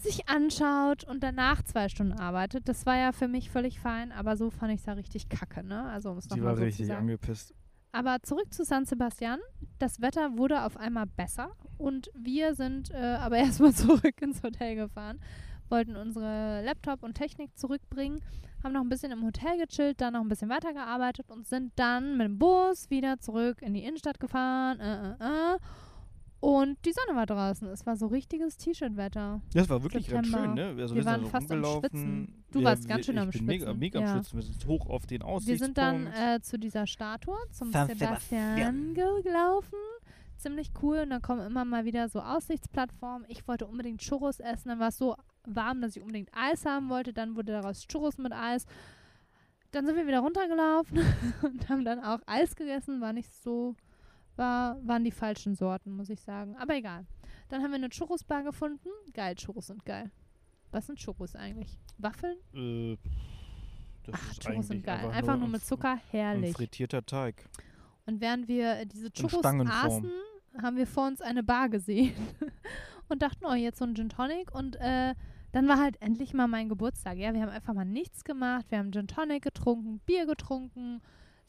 sich 0.00 0.28
anschaut 0.28 1.04
und 1.04 1.22
danach 1.22 1.62
zwei 1.62 1.88
Stunden 1.88 2.12
arbeitet. 2.12 2.68
Das 2.68 2.86
war 2.86 2.96
ja 2.96 3.12
für 3.12 3.28
mich 3.28 3.50
völlig 3.50 3.80
fein, 3.80 4.12
aber 4.12 4.36
so 4.36 4.50
fand 4.50 4.72
ich 4.72 4.80
es 4.80 4.86
ja 4.86 4.92
richtig 4.94 5.28
kacke, 5.28 5.64
ne? 5.64 5.84
Also 5.84 6.10
um 6.10 6.18
es 6.18 6.28
nochmal 6.28 6.46
war 6.46 6.54
so 6.56 6.60
zu 6.60 6.66
richtig 6.66 6.86
sagen. 6.86 7.00
angepisst. 7.00 7.54
Aber 7.92 8.18
zurück 8.22 8.52
zu 8.52 8.64
San 8.64 8.84
Sebastian. 8.84 9.40
Das 9.78 10.00
Wetter 10.00 10.36
wurde 10.36 10.64
auf 10.64 10.76
einmal 10.76 11.06
besser 11.06 11.50
und 11.78 12.10
wir 12.14 12.54
sind 12.54 12.90
äh, 12.90 12.96
aber 13.20 13.36
erstmal 13.38 13.72
zurück 13.72 14.20
ins 14.20 14.42
Hotel 14.42 14.76
gefahren, 14.76 15.20
wollten 15.68 15.96
unsere 15.96 16.62
Laptop 16.64 17.02
und 17.02 17.14
Technik 17.14 17.56
zurückbringen, 17.56 18.20
haben 18.62 18.72
noch 18.72 18.80
ein 18.82 18.88
bisschen 18.88 19.12
im 19.12 19.24
Hotel 19.24 19.58
gechillt, 19.64 20.00
dann 20.00 20.14
noch 20.14 20.20
ein 20.20 20.28
bisschen 20.28 20.48
weitergearbeitet 20.50 21.30
und 21.30 21.46
sind 21.46 21.72
dann 21.76 22.16
mit 22.16 22.26
dem 22.26 22.38
Bus 22.38 22.90
wieder 22.90 23.18
zurück 23.20 23.62
in 23.62 23.74
die 23.74 23.84
Innenstadt 23.84 24.20
gefahren. 24.20 24.80
Äh, 24.80 25.10
äh, 25.12 25.54
äh. 25.54 25.58
Und 26.40 26.78
die 26.84 26.92
Sonne 26.92 27.16
war 27.16 27.26
draußen. 27.26 27.66
Es 27.68 27.84
war 27.84 27.96
so 27.96 28.06
richtiges 28.06 28.56
T-Shirt-Wetter. 28.58 29.42
Das 29.52 29.68
war 29.68 29.82
wirklich 29.82 30.08
ganz 30.08 30.28
schön, 30.28 30.54
ne? 30.54 30.66
Also 30.78 30.94
Wir 30.94 31.02
sind 31.02 31.04
waren 31.06 31.22
so 31.24 31.28
fast 31.28 31.50
am. 31.50 31.64
Schwitzen. 31.64 32.44
Du 32.52 32.62
warst 32.62 32.86
ganz 32.88 33.06
schön 33.06 33.18
am 33.18 33.30
bin 33.30 33.44
Mega, 33.44 33.64
Schwitzen. 33.66 33.78
mega 33.80 34.00
Ja. 34.00 34.06
am 34.12 34.16
Schwitzen. 34.22 34.38
Wir 34.38 34.42
sind 34.44 34.66
hoch 34.66 34.86
auf 34.88 35.06
den 35.06 35.20
Wir 35.20 35.26
Aussichtspunkt. 35.26 35.64
sind 35.64 35.78
dann 35.78 36.06
äh, 36.06 36.40
zu 36.40 36.58
dieser 36.58 36.86
Statue, 36.86 37.36
zum 37.50 37.72
San 37.72 37.88
Sebastian 37.88 38.94
gelaufen. 38.94 39.74
Ziemlich 40.36 40.70
cool. 40.82 40.98
Und 41.00 41.10
dann 41.10 41.22
kommen 41.22 41.44
immer 41.44 41.64
mal 41.64 41.84
wieder 41.84 42.08
so 42.08 42.20
Aussichtsplattformen. 42.20 43.26
Ich 43.28 43.48
wollte 43.48 43.66
unbedingt 43.66 44.00
Churros 44.00 44.38
essen. 44.38 44.68
Dann 44.68 44.78
war 44.78 44.88
es 44.88 44.98
so 44.98 45.16
warm, 45.44 45.80
dass 45.80 45.96
ich 45.96 46.02
unbedingt 46.02 46.30
Eis 46.32 46.64
haben 46.64 46.88
wollte. 46.88 47.12
Dann 47.12 47.34
wurde 47.34 47.50
daraus 47.52 47.84
Churros 47.88 48.16
mit 48.18 48.32
Eis. 48.32 48.64
Dann 49.72 49.86
sind 49.86 49.96
wir 49.96 50.06
wieder 50.06 50.20
runtergelaufen 50.20 51.00
und 51.42 51.68
haben 51.68 51.84
dann 51.84 51.98
auch 52.04 52.20
Eis 52.26 52.54
gegessen. 52.54 53.00
War 53.00 53.12
nicht 53.12 53.32
so, 53.42 53.74
war, 54.38 54.78
waren 54.86 55.04
die 55.04 55.10
falschen 55.10 55.54
Sorten, 55.54 55.92
muss 55.92 56.08
ich 56.10 56.20
sagen. 56.20 56.56
Aber 56.56 56.74
egal. 56.74 57.06
Dann 57.48 57.62
haben 57.62 57.70
wir 57.70 57.76
eine 57.76 57.88
Churros-Bar 57.88 58.42
gefunden. 58.42 58.88
Geil, 59.12 59.34
Churros 59.34 59.66
sind 59.66 59.84
geil. 59.84 60.10
Was 60.70 60.86
sind 60.86 60.98
Churros 60.98 61.34
eigentlich? 61.34 61.78
Waffeln? 61.98 62.36
äh, 62.54 62.96
das 64.04 64.14
Ach, 64.14 64.32
ist 64.32 64.42
Churros 64.42 64.68
sind 64.68 64.84
geil. 64.84 65.10
Einfach, 65.10 65.36
nur 65.36 65.48
ein 65.48 65.50
mit 65.50 65.64
Zucker, 65.64 65.98
herrlich. 66.10 66.54
frittierter 66.54 67.04
Teig. 67.04 67.48
Und 68.06 68.20
während 68.20 68.48
wir 68.48 68.86
diese 68.86 69.10
Churros 69.12 69.44
aßen, 69.44 70.10
haben 70.62 70.76
wir 70.76 70.86
vor 70.86 71.06
uns 71.06 71.20
eine 71.20 71.42
Bar 71.42 71.68
gesehen 71.68 72.14
und 73.08 73.22
dachten, 73.22 73.44
oh, 73.44 73.54
jetzt 73.54 73.78
so 73.78 73.84
ein 73.84 73.94
Gin 73.94 74.08
Tonic. 74.08 74.54
Und 74.54 74.76
äh, 74.76 75.14
dann 75.52 75.68
war 75.68 75.78
halt 75.78 76.00
endlich 76.00 76.34
mal 76.34 76.48
mein 76.48 76.68
Geburtstag. 76.68 77.18
Ja, 77.18 77.34
wir 77.34 77.42
haben 77.42 77.50
einfach 77.50 77.74
mal 77.74 77.84
nichts 77.84 78.24
gemacht. 78.24 78.66
Wir 78.70 78.78
haben 78.78 78.92
Gin 78.92 79.08
Tonic 79.08 79.42
getrunken, 79.42 80.00
Bier 80.06 80.26
getrunken, 80.26 81.00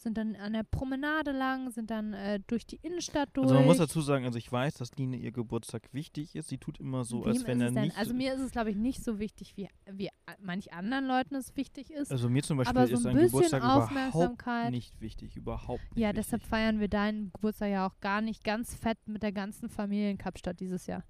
sind 0.01 0.17
dann 0.17 0.35
an 0.35 0.53
der 0.53 0.63
Promenade 0.63 1.31
lang, 1.31 1.71
sind 1.71 1.89
dann 1.89 2.13
äh, 2.13 2.39
durch 2.47 2.65
die 2.65 2.77
Innenstadt 2.77 3.29
durch. 3.33 3.45
Also 3.45 3.55
man 3.55 3.65
muss 3.65 3.77
dazu 3.77 4.01
sagen, 4.01 4.25
also 4.25 4.37
ich 4.37 4.51
weiß, 4.51 4.75
dass 4.75 4.95
Line 4.95 5.17
ihr 5.17 5.31
Geburtstag 5.31 5.93
wichtig 5.93 6.35
ist. 6.35 6.49
Sie 6.49 6.57
tut 6.57 6.79
immer 6.79 7.03
so, 7.03 7.21
Wem 7.21 7.27
als 7.29 7.47
wenn 7.47 7.61
er 7.61 7.71
nicht. 7.71 7.97
Also 7.97 8.13
mir 8.13 8.33
ist 8.33 8.41
es, 8.41 8.51
glaube 8.51 8.69
ich, 8.69 8.75
nicht 8.75 9.03
so 9.03 9.19
wichtig, 9.19 9.57
wie, 9.57 9.69
wie 9.91 10.09
manch 10.41 10.73
anderen 10.73 11.05
Leuten 11.05 11.35
es 11.35 11.55
wichtig 11.55 11.91
ist. 11.91 12.11
also 12.11 12.29
mir 12.29 12.43
zum 12.43 12.57
Beispiel 12.57 12.77
aber 12.77 12.87
so 12.87 12.93
ist 12.93 13.05
ein 13.05 13.17
Geburtstag 13.17 13.63
überhaupt 13.63 14.71
nicht 14.71 14.99
wichtig. 15.01 15.35
Überhaupt 15.35 15.81
nicht 15.81 15.97
ja, 15.97 16.09
wichtig. 16.09 16.25
deshalb 16.25 16.43
feiern 16.43 16.79
wir 16.79 16.87
deinen 16.87 17.31
Geburtstag 17.33 17.69
ja 17.71 17.87
auch 17.87 17.99
gar 17.99 18.21
nicht 18.21 18.43
ganz 18.43 18.75
fett 18.75 18.97
mit 19.05 19.23
der 19.23 19.31
ganzen 19.31 19.69
Familie 19.69 20.11
in 20.11 20.17
Kapstadt 20.17 20.59
dieses 20.59 20.85
Jahr. 20.87 21.03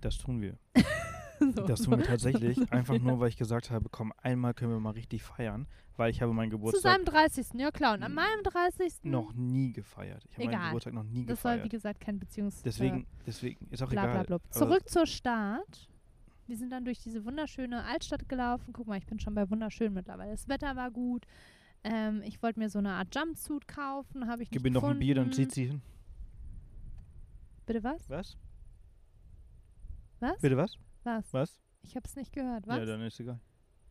Das 0.00 0.18
tun 0.18 0.40
wir. 0.40 0.58
so. 1.54 1.66
Das 1.66 1.82
tun 1.82 1.98
wir 1.98 2.04
tatsächlich. 2.04 2.58
Einfach 2.72 2.98
nur, 2.98 3.20
weil 3.20 3.28
ich 3.28 3.36
gesagt 3.36 3.70
habe, 3.70 3.88
komm, 3.90 4.12
einmal 4.22 4.54
können 4.54 4.72
wir 4.72 4.80
mal 4.80 4.90
richtig 4.90 5.22
feiern. 5.22 5.66
Weil 5.96 6.10
ich 6.10 6.20
habe 6.20 6.32
meinen 6.32 6.50
Zu 6.50 6.58
Geburtstag 6.58 6.92
seinem 6.92 7.04
30. 7.06 7.46
Ja 7.54 7.70
klar, 7.70 7.94
und 7.94 8.02
an 8.02 8.12
meinem 8.12 8.42
30. 8.42 9.04
noch 9.04 9.32
nie 9.32 9.72
gefeiert. 9.72 10.24
Ich 10.30 10.36
habe 10.36 10.48
meinen. 10.48 10.66
Geburtstag 10.66 10.92
noch 10.92 11.04
nie 11.04 11.24
Das 11.24 11.40
soll, 11.40 11.52
wie 11.52 11.56
gefeiert. 11.56 11.70
gesagt, 11.70 12.00
kein 12.00 12.18
Beziehungs... 12.18 12.62
Deswegen, 12.62 13.06
deswegen 13.26 13.66
ist 13.70 13.82
auch 13.82 13.88
äh, 13.88 13.94
bla, 13.94 14.10
egal. 14.10 14.24
bla. 14.24 14.38
Zurück 14.50 14.88
zur 14.88 15.06
Stadt. 15.06 15.88
Wir 16.46 16.56
sind 16.56 16.70
dann 16.70 16.84
durch 16.84 16.98
diese 17.00 17.24
wunderschöne 17.24 17.82
Altstadt 17.84 18.28
gelaufen. 18.28 18.72
Guck 18.72 18.86
mal, 18.86 18.98
ich 18.98 19.06
bin 19.06 19.18
schon 19.18 19.34
bei 19.34 19.48
wunderschön 19.50 19.92
mittlerweile. 19.92 20.32
Das 20.32 20.48
Wetter 20.48 20.76
war 20.76 20.90
gut. 20.90 21.26
Ähm, 21.82 22.22
ich 22.24 22.42
wollte 22.42 22.58
mir 22.58 22.68
so 22.68 22.78
eine 22.78 22.92
Art 22.92 23.14
Jumpsuit 23.14 23.66
kaufen, 23.68 24.28
habe 24.28 24.42
ich 24.42 24.50
Gib 24.50 24.62
nicht 24.62 24.72
mir 24.72 24.80
noch 24.80 24.88
ein 24.88 24.98
Bier, 24.98 25.14
dann 25.14 25.32
zieht 25.32 25.52
sie 25.52 25.66
hin. 25.66 25.82
Bitte 27.64 27.82
was? 27.82 28.08
Was? 28.08 28.36
Was? 30.20 30.40
Bitte 30.40 30.56
was? 30.56 30.78
Was? 31.06 31.32
Was? 31.32 31.60
Ich 31.82 31.94
habe 31.94 32.04
es 32.04 32.16
nicht 32.16 32.32
gehört. 32.32 32.66
Was? 32.66 32.78
Ja, 32.78 32.84
dann 32.84 33.00
ist 33.02 33.20
egal. 33.20 33.38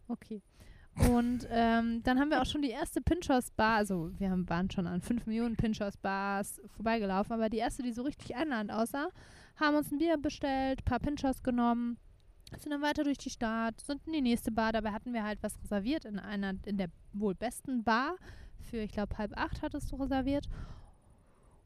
Okay. 0.10 0.42
Und 1.10 1.48
ähm, 1.50 2.04
dann 2.04 2.20
haben 2.20 2.30
wir 2.30 2.42
auch 2.42 2.46
schon 2.46 2.62
die 2.62 2.70
erste 2.70 3.02
Pinchos-Bar, 3.02 3.78
also 3.78 4.12
wir 4.18 4.30
haben, 4.30 4.48
waren 4.50 4.70
schon 4.70 4.88
an 4.88 5.02
5 5.02 5.26
Millionen 5.26 5.56
Pinchos-Bars 5.56 6.62
vorbeigelaufen, 6.68 7.34
aber 7.34 7.50
die 7.50 7.58
erste, 7.58 7.84
die 7.84 7.92
so 7.92 8.04
richtig 8.04 8.36
einladend 8.36 8.72
aussah, 8.72 9.10
haben 9.58 9.76
uns 9.76 9.92
ein 9.92 9.98
Bier 9.98 10.18
bestellt, 10.18 10.86
paar 10.86 11.00
Pinchos 11.00 11.44
genommen, 11.44 11.98
sind 12.58 12.72
dann 12.72 12.82
weiter 12.82 13.04
durch 13.04 13.18
die 13.18 13.30
Stadt, 13.30 13.82
sind 13.82 14.08
in 14.08 14.14
die 14.14 14.22
nächste 14.22 14.52
Bar, 14.52 14.72
dabei 14.72 14.92
hatten 14.92 15.14
wir 15.14 15.24
halt 15.24 15.42
was 15.42 15.62
reserviert 15.64 16.06
in 16.06 16.18
einer, 16.18 16.54
in 16.66 16.78
der 16.78 16.90
wohl 17.12 17.36
besten 17.36 17.84
Bar, 17.84 18.16
für 18.60 18.78
ich 18.78 18.94
glaube 18.94 19.18
halb 19.18 19.38
acht 19.38 19.62
hattest 19.62 19.92
du 19.92 19.98
reserviert. 19.98 20.48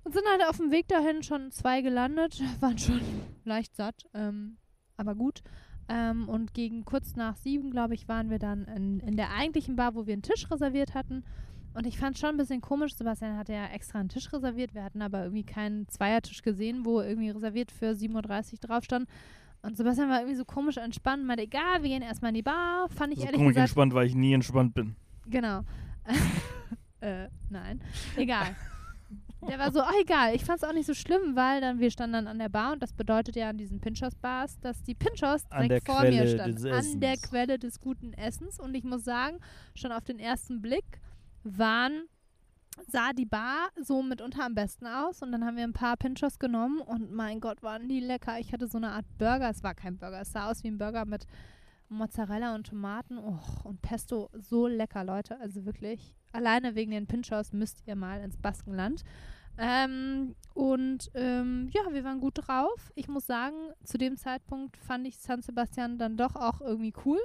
Und 0.04 0.14
sind 0.14 0.26
halt 0.28 0.43
auf 0.47 0.58
dem 0.58 0.72
Weg 0.72 0.88
dahin 0.88 1.22
schon 1.22 1.52
zwei 1.52 1.82
gelandet, 1.82 2.41
waren 2.62 2.80
schon 2.80 3.02
leicht 3.45 3.76
satt, 3.76 4.06
ähm, 4.16 4.58
aber 5.00 5.16
gut. 5.16 5.41
Ähm, 5.88 6.30
und 6.30 6.54
gegen 6.54 6.86
kurz 6.86 7.16
nach 7.16 7.36
sieben, 7.36 7.72
glaube 7.72 7.95
ich, 7.95 8.08
waren 8.08 8.30
wir 8.30 8.38
dann 8.38 8.66
in, 8.66 9.00
in 9.00 9.16
der 9.18 9.32
eigentlichen 9.34 9.76
Bar, 9.76 9.95
wo 9.95 10.06
wir 10.06 10.14
einen 10.14 10.22
Tisch 10.22 10.50
reserviert 10.52 10.93
hatten. 10.93 11.24
Und 11.74 11.88
ich 11.88 11.97
fand 11.97 12.16
es 12.16 12.20
schon 12.22 12.32
ein 12.32 12.38
bisschen 12.38 12.62
komisch. 12.62 12.95
Sebastian 12.95 13.38
hatte 13.38 13.54
ja 13.54 13.66
extra 13.68 14.00
einen 14.00 14.10
Tisch 14.10 14.32
reserviert. 14.34 14.74
Wir 14.74 14.84
hatten 14.84 15.02
aber 15.02 15.24
irgendwie 15.24 15.43
keinen 15.43 15.88
Zweiertisch 15.88 16.41
gesehen, 16.41 16.86
wo 16.86 17.02
irgendwie 17.02 17.30
reserviert 17.30 17.72
für 17.72 17.91
7.30 17.91 18.54
Uhr 18.54 18.60
drauf 18.60 18.84
stand. 18.84 19.08
Und 19.62 19.78
Sebastian 19.78 20.10
war 20.10 20.20
irgendwie 20.20 20.38
so 20.38 20.45
komisch 20.45 20.78
entspannt. 20.78 21.26
Meinte, 21.26 21.43
egal, 21.43 21.82
wir 21.82 21.89
gehen 21.89 22.02
erstmal 22.02 22.30
in 22.30 22.36
die 22.36 22.41
Bar. 22.43 22.88
Fand 22.89 23.14
ich 23.14 23.20
So 23.20 23.26
ehrlich 23.26 23.38
komisch 23.38 23.54
gesagt. 23.54 23.70
entspannt, 23.70 23.93
weil 23.93 24.08
ich 24.08 24.16
nie 24.16 24.34
entspannt 24.34 24.74
bin. 24.74 24.95
Genau. 25.28 25.62
äh, 27.02 27.28
nein. 27.50 27.82
Egal. 28.16 28.56
Der 29.48 29.58
war 29.58 29.72
so, 29.72 29.82
ach 29.82 29.94
egal, 30.02 30.36
ich 30.36 30.44
fand 30.44 30.62
es 30.62 30.68
auch 30.68 30.74
nicht 30.74 30.86
so 30.86 30.94
schlimm, 30.94 31.36
weil 31.36 31.62
dann 31.62 31.80
wir 31.80 31.92
standen 31.92 32.14
dann 32.14 32.28
an 32.28 32.40
der 32.40 32.50
Bar 32.50 32.74
und 32.74 32.84
das 32.84 32.94
bedeutet 32.94 33.36
ja 33.36 33.50
an 33.50 33.58
diesen 33.58 33.80
Pinchos-Bars, 33.80 34.60
dass 34.60 34.84
die 34.84 34.96
Pinchos 34.96 35.48
direkt 35.48 35.86
vor 35.86 36.02
mir 36.02 36.10
Quelle 36.10 36.28
standen. 36.28 36.56
des 36.64 36.66
An 36.66 37.00
der. 37.00 37.18
Quelle 37.18 37.60
des 37.60 37.80
guten 37.80 38.14
Essens. 38.14 38.60
Und 38.60 38.76
ich 38.76 38.84
muss 38.84 39.04
sagen, 39.04 39.40
schon 39.76 39.92
auf 39.92 40.04
den 40.04 40.20
ersten 40.20 40.62
Blick 40.62 41.00
waren, 41.44 42.04
sah 42.88 43.14
die 43.14 43.26
Bar 43.26 43.70
so 43.82 44.02
mitunter 44.02 44.46
am 44.46 44.56
besten 44.56 44.88
aus. 44.88 45.22
Und 45.22 45.32
dann 45.32 45.46
haben 45.46 45.56
wir 45.56 45.64
ein 45.64 45.74
paar 45.74 45.96
Pinchos 45.96 46.40
genommen 46.40 46.80
und 46.82 47.12
mein 47.12 47.40
Gott, 47.40 47.64
waren 47.64 47.88
die 47.88 48.00
lecker. 48.02 48.40
Ich 48.40 48.52
hatte 48.52 48.68
so 48.68 48.78
eine 48.78 48.92
Art 48.92 49.06
Burger, 49.18 49.50
es 49.50 49.64
war 49.64 49.74
kein 49.74 49.98
Burger, 49.98 50.22
es 50.22 50.32
sah 50.32 50.50
aus 50.50 50.64
wie 50.64 50.70
ein 50.70 50.78
Burger 50.78 51.06
mit 51.06 51.26
Mozzarella 51.90 52.56
und 52.56 52.68
Tomaten 52.68 53.18
oh, 53.18 53.40
und 53.64 53.82
Pesto. 53.82 54.30
So 54.34 54.68
lecker, 54.68 55.04
Leute. 55.04 55.40
Also 55.40 55.66
wirklich. 55.66 56.16
Alleine 56.32 56.76
wegen 56.76 56.92
den 56.92 57.08
Pinchos 57.08 57.54
müsst 57.54 57.82
ihr 57.88 57.96
mal 57.96 58.22
ins 58.22 58.38
Baskenland. 58.38 59.04
Ähm, 59.58 60.36
und 60.54 61.12
ähm, 61.16 61.70
ja, 61.74 61.82
wir 61.92 62.04
waren 62.04 62.22
gut 62.22 62.48
drauf. 62.48 62.92
Ich 62.96 63.08
muss 63.08 63.26
sagen, 63.26 63.56
zu 63.84 63.98
dem 63.98 64.16
Zeitpunkt 64.16 64.78
fand 64.78 65.06
ich 65.06 65.18
San 65.18 65.42
Sebastian 65.42 65.98
dann 65.98 66.16
doch 66.16 66.36
auch 66.36 66.62
irgendwie 66.62 66.94
cool. 67.06 67.20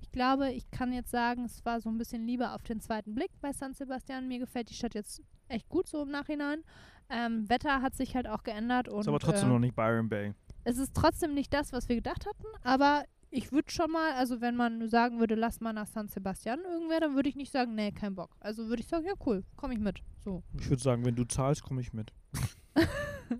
Ich 0.00 0.10
glaube, 0.10 0.50
ich 0.50 0.70
kann 0.70 0.92
jetzt 0.92 1.10
sagen, 1.10 1.44
es 1.44 1.64
war 1.64 1.80
so 1.80 1.90
ein 1.90 1.98
bisschen 1.98 2.26
Liebe 2.26 2.52
auf 2.52 2.62
den 2.62 2.80
zweiten 2.80 3.14
Blick 3.14 3.30
bei 3.40 3.52
San 3.52 3.74
Sebastian. 3.74 4.28
Mir 4.28 4.38
gefällt 4.38 4.70
die 4.70 4.74
Stadt 4.74 4.94
jetzt 4.94 5.22
echt 5.48 5.68
gut 5.68 5.88
so 5.88 6.02
im 6.02 6.10
Nachhinein. 6.10 6.62
Ähm, 7.10 7.48
Wetter 7.50 7.82
hat 7.82 7.94
sich 7.94 8.16
halt 8.16 8.28
auch 8.28 8.44
geändert. 8.44 8.88
Und, 8.88 9.00
ist 9.00 9.08
aber 9.08 9.18
trotzdem 9.18 9.50
äh, 9.50 9.52
noch 9.52 9.58
nicht 9.58 9.76
Byron 9.76 10.08
Bay. 10.08 10.32
Es 10.64 10.78
ist 10.78 10.94
trotzdem 10.94 11.34
nicht 11.34 11.52
das, 11.52 11.72
was 11.72 11.88
wir 11.90 11.96
gedacht 11.96 12.24
hatten, 12.26 12.46
aber 12.62 13.04
ich 13.34 13.50
würde 13.50 13.70
schon 13.70 13.90
mal, 13.90 14.12
also 14.12 14.40
wenn 14.40 14.54
man 14.54 14.88
sagen 14.88 15.18
würde, 15.18 15.34
lass 15.34 15.60
mal 15.60 15.72
nach 15.72 15.88
San 15.88 16.06
Sebastian 16.08 16.60
irgendwer, 16.60 17.00
dann 17.00 17.14
würde 17.16 17.28
ich 17.28 17.34
nicht 17.34 17.50
sagen, 17.52 17.74
nee, 17.74 17.90
kein 17.90 18.14
Bock. 18.14 18.36
Also 18.40 18.68
würde 18.68 18.80
ich 18.80 18.88
sagen, 18.88 19.04
ja 19.06 19.14
cool, 19.26 19.44
komme 19.56 19.74
ich 19.74 19.80
mit. 19.80 20.00
So. 20.24 20.44
Ich 20.58 20.70
würde 20.70 20.82
sagen, 20.82 21.04
wenn 21.04 21.16
du 21.16 21.24
zahlst, 21.24 21.62
komme 21.62 21.80
ich 21.80 21.92
mit. 21.92 22.12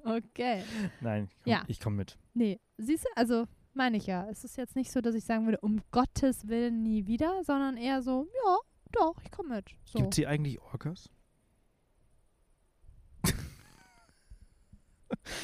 Okay. 0.04 0.62
Nein, 1.02 1.28
ich 1.44 1.44
komme 1.44 1.64
Ja. 1.68 1.76
komm 1.82 1.96
mit. 1.96 2.18
Nee, 2.32 2.58
siehst 2.78 3.04
du, 3.04 3.08
also 3.16 3.46
meine 3.74 3.98
ich 3.98 4.06
ja. 4.06 4.26
Es 4.30 4.42
ist 4.42 4.56
jetzt 4.56 4.76
nicht 4.76 4.90
so, 4.90 5.00
dass 5.02 5.14
ich 5.14 5.24
sagen 5.24 5.44
würde, 5.44 5.60
um 5.60 5.80
Gottes 5.90 6.48
Willen 6.48 6.82
nie 6.82 7.06
wieder, 7.06 7.44
sondern 7.44 7.76
eher 7.76 8.00
so, 8.02 8.26
ja, 8.44 8.56
doch, 8.92 9.14
ich 9.22 9.30
komme 9.30 9.56
mit. 9.56 9.70
So. 9.84 9.98
Gibt 9.98 10.14
es 10.14 10.16
hier 10.16 10.28
eigentlich 10.30 10.58
Orcas? 10.60 11.10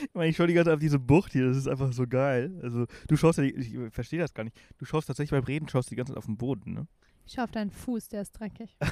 Ich 0.02 0.14
meine, 0.14 0.28
ich 0.30 0.36
schaue 0.36 0.46
die 0.46 0.54
ganze 0.54 0.68
Zeit 0.68 0.74
auf 0.74 0.80
diese 0.80 0.98
Bucht 0.98 1.32
hier, 1.32 1.46
das 1.48 1.56
ist 1.56 1.68
einfach 1.68 1.92
so 1.92 2.06
geil. 2.06 2.58
Also, 2.62 2.86
du 3.08 3.16
schaust 3.16 3.38
ja, 3.38 3.44
ich 3.44 3.76
verstehe 3.90 4.18
das 4.20 4.34
gar 4.34 4.44
nicht. 4.44 4.56
Du 4.78 4.84
schaust 4.84 5.06
tatsächlich 5.08 5.30
beim 5.30 5.44
Reden, 5.44 5.68
schaust 5.68 5.90
die 5.90 5.96
ganze 5.96 6.12
Zeit 6.12 6.18
auf 6.18 6.26
den 6.26 6.36
Boden, 6.36 6.74
ne? 6.74 6.86
Ich 7.26 7.34
schau 7.34 7.44
auf 7.44 7.50
deinen 7.50 7.70
Fuß, 7.70 8.08
der 8.08 8.22
ist 8.22 8.32
dreckig. 8.32 8.76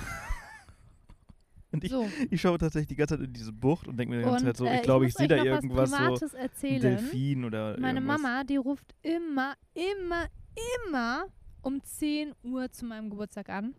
Und 1.70 1.84
ich, 1.84 1.90
So. 1.90 2.08
ich 2.30 2.40
schaue 2.40 2.56
tatsächlich 2.56 2.86
die 2.88 2.96
ganze 2.96 3.16
Zeit 3.18 3.26
in 3.26 3.32
diese 3.32 3.52
Bucht 3.52 3.86
und 3.88 3.98
denke 3.98 4.14
mir 4.14 4.20
die 4.20 4.24
ganze 4.24 4.38
Und, 4.46 4.46
Zeit 4.46 4.56
so, 4.56 4.64
äh, 4.64 4.76
ich 4.76 4.82
glaube, 4.82 5.06
ich 5.06 5.12
sehe 5.12 5.28
da 5.28 5.36
irgendwas 5.36 5.90
was 5.90 5.90
so, 5.90 5.96
Privates 5.96 6.34
ein 6.34 6.40
erzählen. 6.40 6.80
Delfin 6.80 7.44
oder 7.44 7.78
Meine 7.78 7.98
irgendwas. 8.00 8.22
Mama, 8.22 8.44
die 8.44 8.56
ruft 8.56 8.94
immer, 9.02 9.54
immer, 9.74 10.24
immer 10.80 11.26
um 11.60 11.82
10 11.82 12.32
Uhr 12.42 12.70
zu 12.72 12.86
meinem 12.86 13.10
Geburtstag 13.10 13.50
an. 13.50 13.74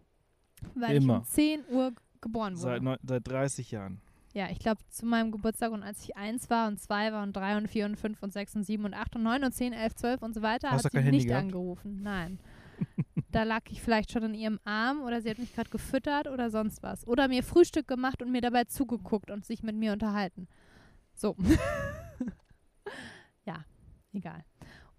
Weil 0.76 0.98
ich 0.98 1.04
Immer. 1.04 1.20
um 1.20 1.24
10 1.24 1.62
Uhr 1.72 1.94
geboren 2.22 2.54
wurde. 2.58 2.62
Seit, 2.62 2.84
neun, 2.84 2.98
seit 3.02 3.28
30 3.28 3.72
Jahren. 3.72 4.02
Ja, 4.40 4.50
ich 4.50 4.60
glaube 4.60 4.80
zu 4.90 5.06
meinem 5.06 5.34
Geburtstag 5.34 5.74
und 5.74 5.84
als 5.84 6.02
ich 6.02 6.16
eins 6.16 6.50
war 6.50 6.70
und 6.70 6.80
zwei 6.80 7.12
war 7.12 7.24
und 7.24 7.36
drei 7.36 7.58
und 7.58 7.68
vier 7.68 7.86
und 7.86 7.98
fünf 7.98 8.24
und 8.24 8.32
sechs 8.32 8.56
und 8.56 8.64
sieben 8.64 8.86
und 8.86 8.94
acht 8.94 9.14
und 9.18 9.24
neun 9.24 9.44
und 9.44 9.52
zehn, 9.52 9.74
elf, 9.74 9.96
zwölf 9.96 10.22
und 10.22 10.34
so 10.34 10.42
weiter, 10.42 10.72
Hast 10.72 10.86
hat 10.86 10.94
sie 10.94 11.12
nicht 11.12 11.28
gehabt? 11.28 11.44
angerufen. 11.44 12.02
Nein. 12.02 12.40
da 13.32 13.44
lag 13.44 13.64
ich 13.70 13.82
vielleicht 13.82 14.14
schon 14.14 14.24
in 14.24 14.34
ihrem 14.34 14.62
Arm 14.64 15.02
oder 15.02 15.22
sie 15.22 15.30
hat 15.30 15.40
mich 15.40 15.54
gerade 15.54 15.70
gefüttert 15.70 16.30
oder 16.30 16.50
sonst 16.52 16.82
was. 16.82 17.06
Oder 17.06 17.28
mir 17.28 17.44
Frühstück 17.44 17.86
gemacht 17.86 18.22
und 18.22 18.32
mir 18.32 18.40
dabei 18.40 18.64
zugeguckt 18.64 19.30
und 19.30 19.46
sich 19.46 19.62
mit 19.62 19.76
mir 19.76 19.92
unterhalten. 19.92 20.48
So. 21.16 21.36
ja, 23.46 23.66
egal. 24.14 24.46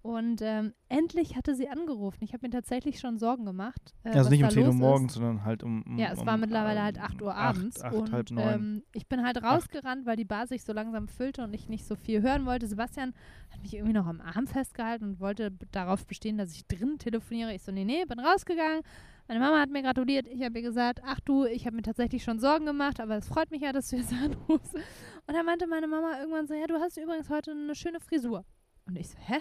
Und 0.03 0.41
ähm, 0.41 0.73
endlich 0.89 1.37
hatte 1.37 1.55
sie 1.55 1.69
angerufen. 1.69 2.25
Ich 2.25 2.33
habe 2.33 2.47
mir 2.47 2.51
tatsächlich 2.51 3.01
schon 3.01 3.19
Sorgen 3.19 3.45
gemacht. 3.45 3.95
Äh, 4.03 4.09
also 4.09 4.21
was 4.21 4.31
nicht 4.31 4.43
um 4.43 4.51
10 4.51 4.67
Uhr 4.67 4.73
morgens, 4.73 5.15
sondern 5.15 5.45
halt 5.45 5.63
um. 5.63 5.83
um 5.83 5.99
Ja, 5.99 6.11
es 6.13 6.21
um, 6.21 6.27
war 6.27 6.39
mittlerweile 6.39 6.83
halt 6.83 6.97
ähm, 6.97 7.03
8 7.03 7.23
Uhr 7.23 7.35
abends. 7.35 7.83
acht, 7.83 7.95
und 7.95 8.11
halb 8.11 8.31
neun. 8.31 8.55
ähm, 8.55 8.83
ich 8.93 9.09
bin 9.09 9.23
halt 9.23 9.43
rausgerannt, 9.43 10.07
weil 10.07 10.17
die 10.17 10.25
Bar 10.25 10.47
sich 10.47 10.65
so 10.65 10.73
langsam 10.73 11.07
füllte 11.07 11.45
und 11.45 11.53
ich 11.53 11.69
nicht 11.69 11.85
so 11.85 11.97
viel 11.97 12.23
hören 12.23 12.47
wollte. 12.47 12.67
Sebastian 12.67 13.13
hat 13.51 13.61
mich 13.61 13.75
irgendwie 13.75 13.93
noch 13.93 14.07
am 14.07 14.23
Arm 14.23 14.47
festgehalten 14.47 15.05
und 15.05 15.21
wollte 15.21 15.53
darauf 15.71 16.07
bestehen, 16.07 16.39
dass 16.39 16.55
ich 16.55 16.67
drin 16.67 16.99
telefoniere. 16.99 17.55
Ich 17.55 17.63
so, 17.63 17.71
nee, 17.71 17.85
nee, 17.85 18.05
bin 18.07 18.21
rausgegangen. 18.21 18.81
Meine 19.29 19.41
Mama 19.41 19.61
hat 19.61 19.71
mir 19.71 19.83
gratuliert. 19.83 20.27
Ich 20.27 20.43
habe 20.43 20.59
ihr 20.59 20.63
gesagt, 20.63 21.03
ach 21.05 21.21
du, 21.21 21.45
ich 21.45 21.67
habe 21.67 21.77
mir 21.77 21.83
tatsächlich 21.83 22.25
schon 22.25 22.41
Sorgen 22.41 22.65
gemacht, 22.65 23.01
aber 23.01 23.17
es 23.17 23.29
freut 23.29 23.51
mich 23.51 23.61
ja, 23.61 23.73
dass 23.73 23.91
du 23.91 23.97
jetzt 23.97 24.13
anrufst. 24.25 24.75
Und 24.75 25.35
dann 25.35 25.45
meinte 25.45 25.67
meine 25.67 25.87
Mama 25.87 26.19
irgendwann 26.19 26.47
so, 26.47 26.55
ja, 26.55 26.67
du 26.67 26.81
hast 26.81 26.97
übrigens 26.97 27.29
heute 27.29 27.51
eine 27.51 27.75
schöne 27.75 28.01
Frisur. 28.01 28.47
Und 28.87 28.97
ich 28.97 29.11
so, 29.11 29.19
hä? 29.19 29.37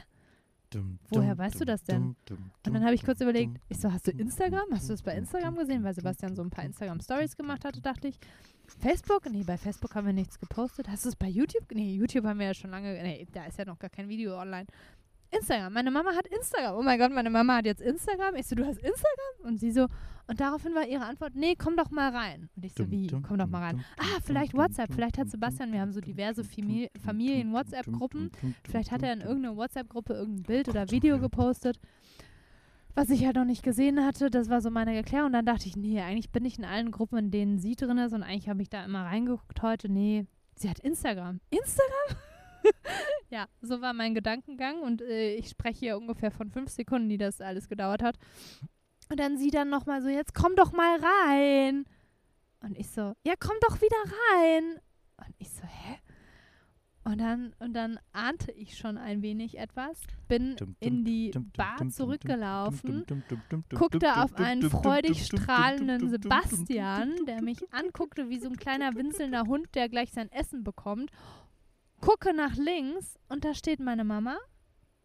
Dum, 0.72 1.00
Woher 1.10 1.36
dum, 1.36 1.38
weißt 1.40 1.60
du 1.62 1.66
das 1.66 1.84
denn? 1.84 2.16
Und 2.30 2.48
dann 2.64 2.84
habe 2.84 2.94
ich 2.94 3.04
kurz 3.04 3.22
überlegt, 3.22 3.60
ich 3.70 3.80
so, 3.80 3.92
hast 3.92 4.06
du 4.06 4.12
Instagram? 4.12 4.68
Hast 4.72 4.88
du 4.88 4.94
das 4.94 5.02
bei 5.02 5.16
Instagram 5.16 5.56
gesehen? 5.56 5.84
Weil 5.84 5.96
Sebastian 5.96 6.36
so 6.36 6.44
ein 6.44 6.52
paar 6.52 6.64
Instagram-Stories 6.64 7.36
gemacht 7.36 7.66
hatte, 7.66 7.82
dachte 7.82 8.08
ich. 8.08 8.20
Facebook? 8.80 9.26
Nee, 9.32 9.44
bei 9.44 9.58
Facebook 9.58 9.96
haben 9.96 10.06
wir 10.06 10.14
nichts 10.14 10.40
gepostet. 10.40 10.88
Hast 10.88 11.06
du 11.06 11.10
es 11.10 11.16
bei 11.16 11.28
YouTube? 11.28 11.66
Nee, 11.74 11.96
YouTube 11.96 12.26
haben 12.26 12.40
wir 12.40 12.48
ja 12.48 12.54
schon 12.54 12.70
lange. 12.70 12.94
Nee, 13.02 13.28
da 13.32 13.46
ist 13.46 13.58
ja 13.58 13.66
noch 13.66 13.80
gar 13.80 13.90
kein 13.90 14.08
Video 14.10 14.40
online. 14.40 14.68
Instagram. 15.32 15.74
Meine 15.74 15.92
Mama 15.92 16.12
hat 16.16 16.28
Instagram. 16.28 16.76
Oh 16.78 16.82
mein 16.82 16.98
Gott, 17.00 17.12
meine 17.14 17.30
Mama 17.30 17.58
hat 17.58 17.66
jetzt 17.66 17.82
Instagram. 17.82 18.36
Ich 18.36 18.48
so, 18.48 18.56
du 18.56 18.66
hast 18.66 18.78
Instagram? 18.78 19.44
Und 19.44 19.60
sie 19.60 19.72
so, 19.72 19.88
und 20.28 20.40
daraufhin 20.40 20.74
war 20.76 20.88
ihre 20.88 21.06
Antwort, 21.06 21.34
nee, 21.36 21.56
komm 21.58 21.76
doch 21.78 21.92
mal 21.92 22.12
rein. 22.16 22.50
Und 22.56 22.66
ich 22.66 22.74
so, 22.74 22.90
wie? 22.92 23.08
Komm 23.08 23.38
doch 23.38 23.48
mal 23.48 23.62
rein. 23.64 23.84
Ah, 23.98 24.20
vielleicht 24.24 24.54
WhatsApp. 24.54 24.94
Vielleicht 24.94 25.18
hat 25.18 25.30
Sebastian, 25.30 25.72
wir 25.72 25.82
haben 25.82 25.92
so 25.92 26.02
diverse 26.02 26.42
dum, 26.44 26.50
Famili- 26.52 26.90
dum, 26.94 27.04
Familien- 27.04 27.48
dum, 27.48 27.54
WhatsApp-Gruppen. 27.54 28.30
dum, 28.32 28.40
dum, 28.42 28.56
Vielleicht 28.64 28.92
hat 28.92 29.04
er 29.04 29.14
in 29.14 29.22
irgendeiner 29.22 29.56
WhatsApp-Gruppe 29.56 30.14
irgendein 30.14 30.44
Bild 30.44 30.70
oder 30.70 30.90
Video 30.92 31.20
gepostet, 31.20 31.80
was 32.96 33.10
ich 33.10 33.26
halt 33.26 33.36
noch 33.38 33.46
nicht 33.46 33.64
gesehen 33.64 34.04
hatte. 34.06 34.30
Das 34.30 34.50
war 34.50 34.62
so 34.62 34.70
meine 34.70 34.96
Erklärung. 34.96 35.28
Und 35.28 35.34
dann 35.34 35.46
dachte 35.46 35.68
ich, 35.68 35.76
nee, 35.76 36.00
eigentlich 36.02 36.32
bin 36.32 36.46
ich 36.46 36.58
in 36.58 36.66
allen 36.66 36.92
Gruppen, 36.92 37.18
in 37.18 37.32
denen 37.32 37.60
sie 37.60 37.76
drin 37.76 37.98
ist. 38.00 38.14
Und 38.14 38.24
eigentlich 38.24 38.50
habe 38.50 38.62
ich 38.62 38.70
da 38.70 38.84
immer 38.84 39.06
reingeguckt 39.06 39.62
heute. 39.62 39.90
Nee, 39.92 40.26
sie 40.56 40.70
hat 40.70 40.80
Instagram. 40.80 41.40
Instagram? 41.50 42.18
ja, 43.30 43.48
so 43.62 43.82
war 43.82 43.94
mein 43.94 44.14
Gedankengang. 44.14 44.82
Und 44.82 45.02
äh, 45.02 45.36
ich 45.36 45.50
spreche 45.50 45.80
hier 45.80 45.98
ungefähr 45.98 46.32
von 46.32 46.50
fünf 46.50 46.70
Sekunden, 46.70 47.10
die 47.10 47.18
das 47.18 47.42
alles 47.42 47.70
gedauert 47.70 48.04
hat. 48.04 48.18
Und 49.10 49.20
dann 49.20 49.38
sie 49.38 49.50
dann 49.50 49.70
nochmal 49.70 50.02
so, 50.02 50.10
jetzt 50.10 50.34
komm 50.34 50.56
doch 50.56 50.72
mal 50.72 51.00
rein. 51.00 51.86
Und 52.62 52.78
ich 52.78 52.90
so, 52.90 53.14
ja, 53.24 53.34
komm 53.40 53.56
doch 53.68 53.82
wieder 53.82 53.98
rein. 54.34 54.80
Und 55.18 55.36
ich 55.38 55.50
so, 55.50 55.64
hä? 55.64 56.00
Und 57.06 57.20
dann, 57.20 57.56
und 57.60 57.74
dann 57.74 58.00
ahnte 58.12 58.52
ich 58.52 58.78
schon 58.78 58.98
ein 58.98 59.24
wenig 59.24 59.58
etwas, 59.58 60.02
bin 60.28 60.56
in 60.80 61.06
die 61.06 61.32
Bar 61.58 61.90
zurückgelaufen, 61.90 63.06
guckte 63.74 64.18
auf 64.18 64.36
einen 64.36 64.70
freudig 64.70 65.26
strahlenden 65.26 66.10
Sebastian, 66.10 67.16
der 67.26 67.42
mich 67.42 67.74
anguckte 67.74 68.30
wie 68.30 68.40
so 68.40 68.50
ein 68.50 68.58
kleiner 68.58 68.94
winselnder 68.94 69.44
Hund, 69.44 69.74
der 69.74 69.90
gleich 69.90 70.12
sein 70.12 70.32
Essen 70.32 70.64
bekommt. 70.64 71.10
Gucke 72.02 72.34
nach 72.34 72.56
links 72.56 73.20
und 73.28 73.44
da 73.44 73.54
steht 73.54 73.80
meine 73.80 74.04
Mama, 74.04 74.38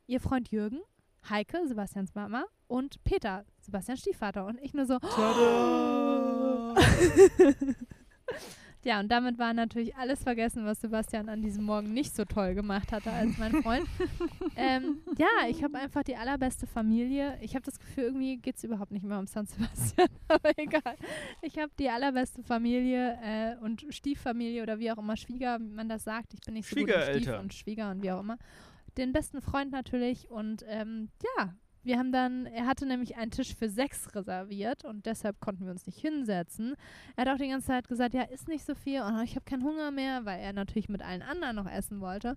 ihr 0.07 0.21
Freund 0.21 0.51
Jürgen, 0.51 0.81
Heike, 1.29 1.67
Sebastians 1.67 2.15
Mama 2.15 2.45
und 2.67 3.03
Peter, 3.05 3.45
Sebastians 3.61 4.01
Stiefvater. 4.01 4.47
Und 4.47 4.61
ich 4.61 4.75
nur 4.75 4.87
so, 4.87 4.99
Tada! 4.99 6.75
Ja, 8.85 9.01
und 9.01 9.11
damit 9.11 9.39
war 9.39 9.55
natürlich 9.55 9.97
alles 9.97 10.23
vergessen, 10.23 10.67
was 10.67 10.81
Sebastian 10.81 11.31
an 11.31 11.41
diesem 11.41 11.65
Morgen 11.65 11.95
nicht 11.95 12.15
so 12.15 12.27
toll 12.27 12.55
gemacht 12.55 12.93
hatte 12.93 13.11
als 13.11 13.39
mein 13.39 13.63
Freund. 13.63 13.87
ähm, 14.57 14.99
ja, 15.17 15.49
ich 15.49 15.65
habe 15.65 15.79
einfach 15.79 16.03
die 16.03 16.17
allerbeste 16.17 16.67
Familie. 16.67 17.39
Ich 17.41 17.55
habe 17.55 17.65
das 17.65 17.79
Gefühl, 17.79 18.05
irgendwie 18.05 18.37
geht 18.37 18.57
es 18.57 18.65
überhaupt 18.65 18.93
nicht 18.93 19.05
mehr 19.05 19.19
um 19.19 19.27
San 19.27 19.47
Sebastian, 19.47 20.09
aber 20.29 20.51
egal. 20.59 20.97
Ich 21.41 21.59
habe 21.59 21.73
die 21.79 21.89
allerbeste 21.89 22.43
Familie 22.43 23.19
äh, 23.23 23.57
und 23.65 23.87
Stieffamilie 23.89 24.63
oder 24.63 24.79
wie 24.79 24.93
auch 24.93 24.99
immer 24.99 25.17
Schwieger, 25.17 25.59
wie 25.61 25.73
man 25.73 25.89
das 25.89 26.05
sagt. 26.05 26.35
Ich 26.35 26.41
bin 26.41 26.53
nicht 26.53 26.69
so 26.69 26.77
gut 26.77 26.91
Stief 26.91 27.39
und 27.39 27.55
Schwieger 27.55 27.91
und 27.91 28.03
wie 28.03 28.13
auch 28.13 28.21
immer. 28.21 28.37
Den 28.99 29.13
besten 29.13 29.41
Freund 29.41 29.73
natürlich 29.73 30.31
und 30.31 30.63
ähm, 30.69 31.09
ja, 31.39 31.55
wir 31.85 31.99
haben 31.99 32.13
dann, 32.13 32.47
er 32.47 32.67
hatte 32.67 32.87
nämlich 32.87 33.17
einen 33.17 33.31
Tisch 33.31 33.55
für 33.55 33.69
sechs 33.69 34.15
reserviert 34.15 34.85
und 34.85 35.07
deshalb 35.07 35.41
konnten 35.41 35.65
wir 35.65 35.71
uns 35.71 35.87
nicht 35.87 36.01
hinsetzen. 36.01 36.75
Er 37.17 37.25
hat 37.25 37.35
auch 37.35 37.39
die 37.39 37.49
ganze 37.49 37.67
Zeit 37.67 37.89
gesagt, 37.89 38.15
ja, 38.15 38.23
isst 38.23 38.49
nicht 38.49 38.65
so 38.65 38.75
viel 38.75 39.03
und 39.03 39.23
ich 39.23 39.37
habe 39.37 39.45
keinen 39.45 39.65
Hunger 39.65 39.91
mehr, 39.91 40.25
weil 40.25 40.41
er 40.41 40.53
natürlich 40.53 40.89
mit 40.89 41.03
allen 41.03 41.23
anderen 41.23 41.57
noch 41.57 41.71
essen 41.71 42.01
wollte. 42.01 42.37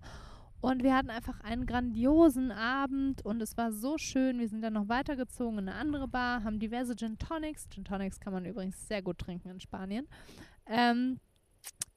Und 0.60 0.82
wir 0.82 0.96
hatten 0.96 1.10
einfach 1.10 1.40
einen 1.40 1.66
grandiosen 1.66 2.50
Abend 2.50 3.24
und 3.24 3.40
es 3.40 3.56
war 3.56 3.72
so 3.72 3.96
schön. 3.96 4.40
Wir 4.40 4.48
sind 4.48 4.60
dann 4.60 4.72
noch 4.72 4.88
weitergezogen 4.88 5.58
in 5.58 5.68
eine 5.68 5.78
andere 5.78 6.08
Bar, 6.08 6.42
haben 6.42 6.58
diverse 6.58 6.96
Gin 6.96 7.16
Tonics. 7.16 7.68
Gin 7.70 7.84
Tonics 7.84 8.18
kann 8.18 8.32
man 8.32 8.44
übrigens 8.44 8.88
sehr 8.88 9.00
gut 9.00 9.18
trinken 9.18 9.50
in 9.50 9.60
Spanien. 9.60 10.08
Ähm, 10.66 11.20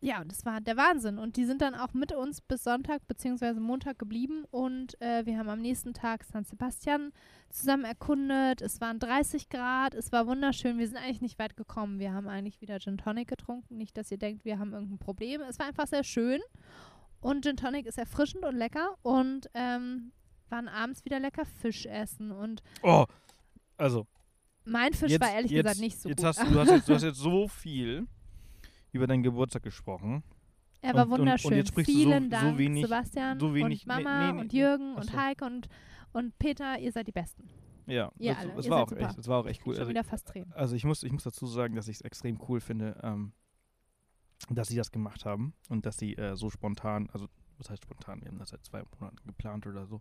ja, 0.04 0.20
und 0.20 0.32
das 0.32 0.46
war 0.48 0.60
der 0.62 0.78
Wahnsinn. 0.78 1.20
Und 1.20 1.38
die 1.38 1.46
sind 1.46 1.62
dann 1.62 1.76
auch 1.76 1.94
mit 1.94 2.12
uns 2.12 2.42
bis 2.42 2.64
Sonntag 2.64 3.08
bzw. 3.08 3.54
Montag 3.60 4.00
geblieben. 4.00 4.46
Und 4.50 5.00
äh, 5.00 5.28
wir 5.28 5.38
haben 5.38 5.48
am 5.48 5.62
nächsten 5.62 5.94
Tag 5.94 6.24
San 6.24 6.44
Sebastian 6.44 7.12
zusammen 7.52 7.86
erkundet. 7.86 8.64
Es 8.64 8.82
waren 8.82 8.98
30 8.98 9.50
Grad, 9.50 9.94
es 9.94 10.12
war 10.12 10.26
wunderschön. 10.26 10.80
Wir 10.80 10.88
sind 10.88 10.98
eigentlich 10.98 11.22
nicht 11.22 11.38
weit 11.38 11.56
gekommen. 11.56 12.00
Wir 12.00 12.14
haben 12.14 12.28
eigentlich 12.28 12.62
wieder 12.62 12.80
Gin 12.80 12.98
Tonic 12.98 13.28
getrunken. 13.28 13.78
Nicht, 13.78 13.96
dass 13.96 14.10
ihr 14.10 14.18
denkt, 14.18 14.44
wir 14.44 14.58
haben 14.58 14.74
irgendein 14.74 14.98
Problem. 14.98 15.42
Es 15.42 15.60
war 15.60 15.68
einfach 15.68 15.86
sehr 15.86 16.04
schön. 16.04 16.42
Und 17.20 17.46
Gin 17.46 17.56
Tonic 17.56 17.86
ist 17.86 18.00
erfrischend 18.00 18.44
und 18.44 18.56
lecker. 18.56 18.98
Und 19.04 19.52
ähm, 19.54 20.14
waren 20.50 20.68
abends 20.68 21.06
wieder 21.06 21.20
lecker 21.20 21.46
Fisch 21.46 21.86
essen. 21.86 22.32
Und 22.32 22.64
Oh, 22.82 23.06
also, 23.78 24.08
mein 24.66 24.94
Fisch 24.94 25.12
jetzt, 25.12 25.22
war 25.22 25.32
ehrlich 25.32 25.52
jetzt, 25.52 25.64
gesagt 25.64 25.80
nicht 25.80 26.02
so 26.02 26.10
jetzt 26.10 26.18
gut. 26.18 26.26
Hast, 26.26 26.40
du, 26.40 26.60
hast 26.60 26.72
jetzt, 26.72 26.90
du 26.90 26.94
hast 26.96 27.04
jetzt 27.04 27.20
so 27.20 27.48
viel 27.48 28.08
über 28.92 29.08
deinen 29.08 29.24
Geburtstag 29.24 29.64
gesprochen. 29.64 30.24
Er 30.82 30.94
war 30.96 31.04
und- 31.04 31.08
und- 31.08 31.14
und 31.14 31.20
wunderschön. 31.20 31.54
jetzt 31.54 31.68
sprichst 31.70 31.90
du 31.90 31.94
so- 31.94 32.00
Vielen 32.04 32.24
so 32.24 32.30
Dank, 32.30 32.58
wenig- 32.58 32.84
Sebastian 32.86 33.40
so 33.40 33.54
wenig- 33.54 33.82
und 33.82 33.88
Mama 33.88 34.28
nee, 34.28 34.34
nee, 34.34 34.40
und. 34.42 34.54
Jürgen 34.54 34.94
Ach 34.96 35.02
und 35.02 35.10
so. 35.12 35.18
Heike 35.18 35.46
und, 35.46 35.68
und 36.14 36.38
Peter. 36.40 36.80
Ihr 36.80 36.92
seid 36.92 37.08
die 37.08 37.12
Besten. 37.12 37.48
Ja, 37.88 38.12
Ihr 38.18 38.34
das, 38.36 38.48
das 38.56 38.66
ihr 38.66 38.72
war 38.72 38.84
auch 38.84 38.90
super. 38.90 39.02
echt, 39.08 39.18
das 39.18 39.28
war 39.28 39.40
auch 39.40 39.46
echt 39.48 39.66
cool. 39.66 39.76
Also, 39.78 39.90
wieder 39.90 40.04
fast 40.04 40.28
Tränen. 40.28 40.52
also 40.54 40.76
ich 40.76 40.84
muss, 40.86 41.04
ich 41.04 41.12
muss 41.12 41.24
dazu 41.24 41.46
sagen, 41.48 41.76
dass 41.76 41.88
ich 41.88 41.98
es 41.98 42.02
extrem 42.02 42.40
cool 42.48 42.60
finde, 42.62 43.00
ähm, 43.04 43.34
dass 44.50 44.70
sie 44.70 44.76
das 44.76 44.92
gemacht 44.92 45.26
haben 45.26 45.54
und 45.70 45.86
dass 45.86 45.98
sie 45.98 46.16
äh, 46.16 46.36
so 46.36 46.50
spontan, 46.50 47.10
also 47.12 47.28
was 47.58 47.70
heißt 47.70 47.84
spontan, 47.84 48.22
wir 48.22 48.30
haben 48.30 48.40
das 48.40 48.50
seit 48.50 48.64
zwei 48.66 48.82
Monaten 49.00 49.18
geplant 49.28 49.68
oder 49.68 49.86
so, 49.86 50.00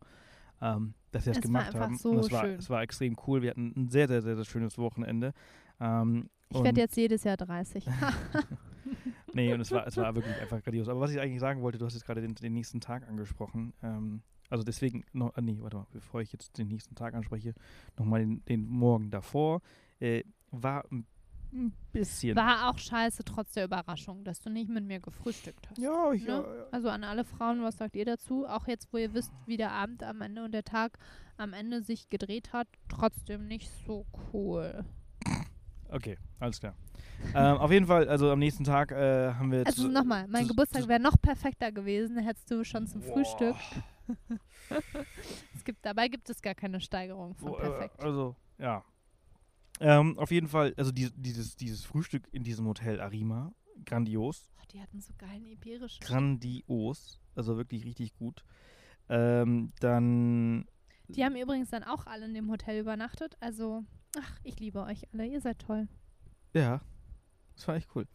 ähm, 0.63 0.95
dass 1.11 1.27
wir 1.27 1.33
das 1.33 1.39
Es 1.39 1.43
gemacht 1.43 1.75
haben. 1.75 1.97
so 1.97 2.11
und 2.11 2.19
es 2.21 2.31
war, 2.33 2.43
schön. 2.45 2.59
es 2.59 2.71
war 2.71 2.83
extrem 2.83 3.17
cool. 3.27 3.43
Wir 3.43 3.51
hatten 3.51 3.73
ein 3.77 3.89
sehr, 3.89 4.09
sehr, 4.09 4.23
sehr, 4.23 4.37
sehr 4.37 4.45
schönes 4.45 4.79
Wochenende. 4.79 5.33
Ähm, 5.81 6.31
Ich 6.51 6.63
werde 6.63 6.81
jetzt 6.81 6.97
jedes 6.97 7.25
Jahr 7.25 7.37
30. 7.37 7.85
Nee, 9.35 9.53
und 9.55 9.61
es 9.61 9.71
war, 9.71 9.87
es 9.87 9.97
war 9.97 10.15
wirklich 10.15 10.35
einfach 10.41 10.63
grandios. 10.63 10.89
Aber 10.89 11.01
was 11.01 11.13
ich 11.13 11.21
eigentlich 11.21 11.39
sagen 11.41 11.63
wollte, 11.63 11.79
du 11.79 11.87
hast 11.87 11.95
jetzt 11.95 12.05
gerade 12.05 12.21
den, 12.21 12.35
den 12.35 12.53
nächsten 12.53 12.81
Tag 12.81 13.07
angesprochen. 13.09 13.73
Ähm, 13.83 14.23
also 14.49 14.65
deswegen 14.65 15.05
noch, 15.13 15.37
ah, 15.37 15.41
nee, 15.41 15.57
warte 15.61 15.77
mal, 15.77 15.87
bevor 15.93 16.21
ich 16.21 16.33
jetzt 16.33 16.59
den 16.59 16.67
nächsten 16.67 16.97
Tag 16.97 17.15
anspreche, 17.15 17.55
nochmal 17.97 18.21
den, 18.21 18.45
den 18.47 18.67
Morgen 18.67 19.11
davor. 19.11 19.63
Äh, 20.01 20.25
war 20.51 20.85
ein, 20.91 21.07
ein 21.53 21.73
bisschen. 21.93 22.35
War 22.37 22.69
auch 22.69 22.79
scheiße, 22.79 23.25
trotz 23.25 23.53
der 23.53 23.65
Überraschung, 23.67 24.25
dass 24.25 24.41
du 24.41 24.51
nicht 24.51 24.69
mit 24.69 24.85
mir 24.85 24.99
gefrühstückt 24.99 25.71
hast. 25.71 25.79
ja, 25.79 26.13
ich, 26.13 26.23
Ne? 26.23 26.29
ja, 26.29 26.57
ja. 26.57 26.67
Also 26.73 26.89
an 26.89 27.05
alle 27.05 27.25
Frauen, 27.25 27.63
was 27.63 27.77
sagt 27.77 27.95
ihr 27.95 28.05
dazu? 28.05 28.47
Auch 28.47 28.67
jetzt, 28.67 28.93
wo 28.93 28.97
ihr 28.97 29.15
wisst, 29.15 29.33
wie 29.47 29.57
der 29.57 29.71
Abend 29.71 30.03
am 30.03 30.21
Ende 30.21 30.43
und 30.45 30.53
der 30.53 30.65
Tag 30.65 30.99
am 31.37 31.53
Ende 31.53 31.83
sich 31.83 32.11
gedreht 32.11 32.53
hat, 32.53 32.67
trotzdem 32.89 33.47
nicht 33.47 33.71
so 33.87 34.07
cool. 34.33 34.85
Okay, 35.89 36.19
alles 36.39 36.61
klar. 36.61 36.75
Ähm, 37.35 37.57
auf 37.59 37.71
jeden 37.71 37.87
Fall, 37.87 38.09
also 38.09 38.31
am 38.31 38.39
nächsten 38.39 38.65
Tag 38.65 38.93
äh, 38.93 39.35
haben 39.35 39.53
wir. 39.53 39.67
Also 39.67 39.89
nochmal, 39.89 40.27
mein 40.29 40.49
Geburtstag 40.49 40.89
wäre 40.89 41.01
noch 41.01 41.21
perfekter 41.21 41.73
gewesen, 41.73 42.19
hättest 42.19 42.51
du 42.51 42.65
schon 42.65 42.87
zum 42.87 43.01
Boah. 43.01 43.13
Frühstück. 43.13 43.57
Es 45.55 45.65
gibt, 45.65 45.85
dabei 45.85 46.09
gibt 46.09 46.31
es 46.31 46.41
gar 46.41 46.55
keine 46.55 46.81
Steigerung 46.81 47.35
von 47.35 47.55
äh, 47.55 47.57
perfekt. 47.57 48.01
Also, 48.01 48.37
ja. 48.59 48.85
Ähm, 49.81 50.19
auf 50.19 50.31
jeden 50.31 50.49
Fall, 50.49 50.75
also 50.77 50.93
die, 50.93 51.11
dieses, 51.15 51.57
dieses 51.57 51.85
Frühstück 51.85 52.29
in 52.33 52.45
diesem 52.45 52.67
Hotel 52.67 53.01
Arima, 53.01 53.53
grandios. 53.85 54.51
Oh, 54.59 54.65
die 54.73 54.81
hatten 54.81 55.01
so 55.01 55.13
geilen 55.19 55.45
iberischen. 55.45 56.01
Grandios. 56.01 57.21
Also 57.35 57.57
wirklich 57.57 57.85
richtig 57.85 58.15
gut. 58.15 58.45
Ähm, 59.09 59.71
dann. 59.81 60.67
Die 61.09 61.25
haben 61.25 61.37
übrigens 61.37 61.71
dann 61.71 61.83
auch 61.83 62.07
alle 62.07 62.27
in 62.27 62.35
dem 62.35 62.51
Hotel 62.51 62.81
übernachtet. 62.81 63.37
Also, 63.41 63.85
ach, 64.19 64.39
ich 64.45 64.61
liebe 64.61 64.83
euch 64.83 65.03
alle. 65.13 65.27
Ihr 65.27 65.41
seid 65.41 65.59
toll. 65.59 65.89
Ja, 66.55 66.81
das 67.61 67.69
war 67.69 67.77
echt 67.77 67.89
cool. 67.95 68.07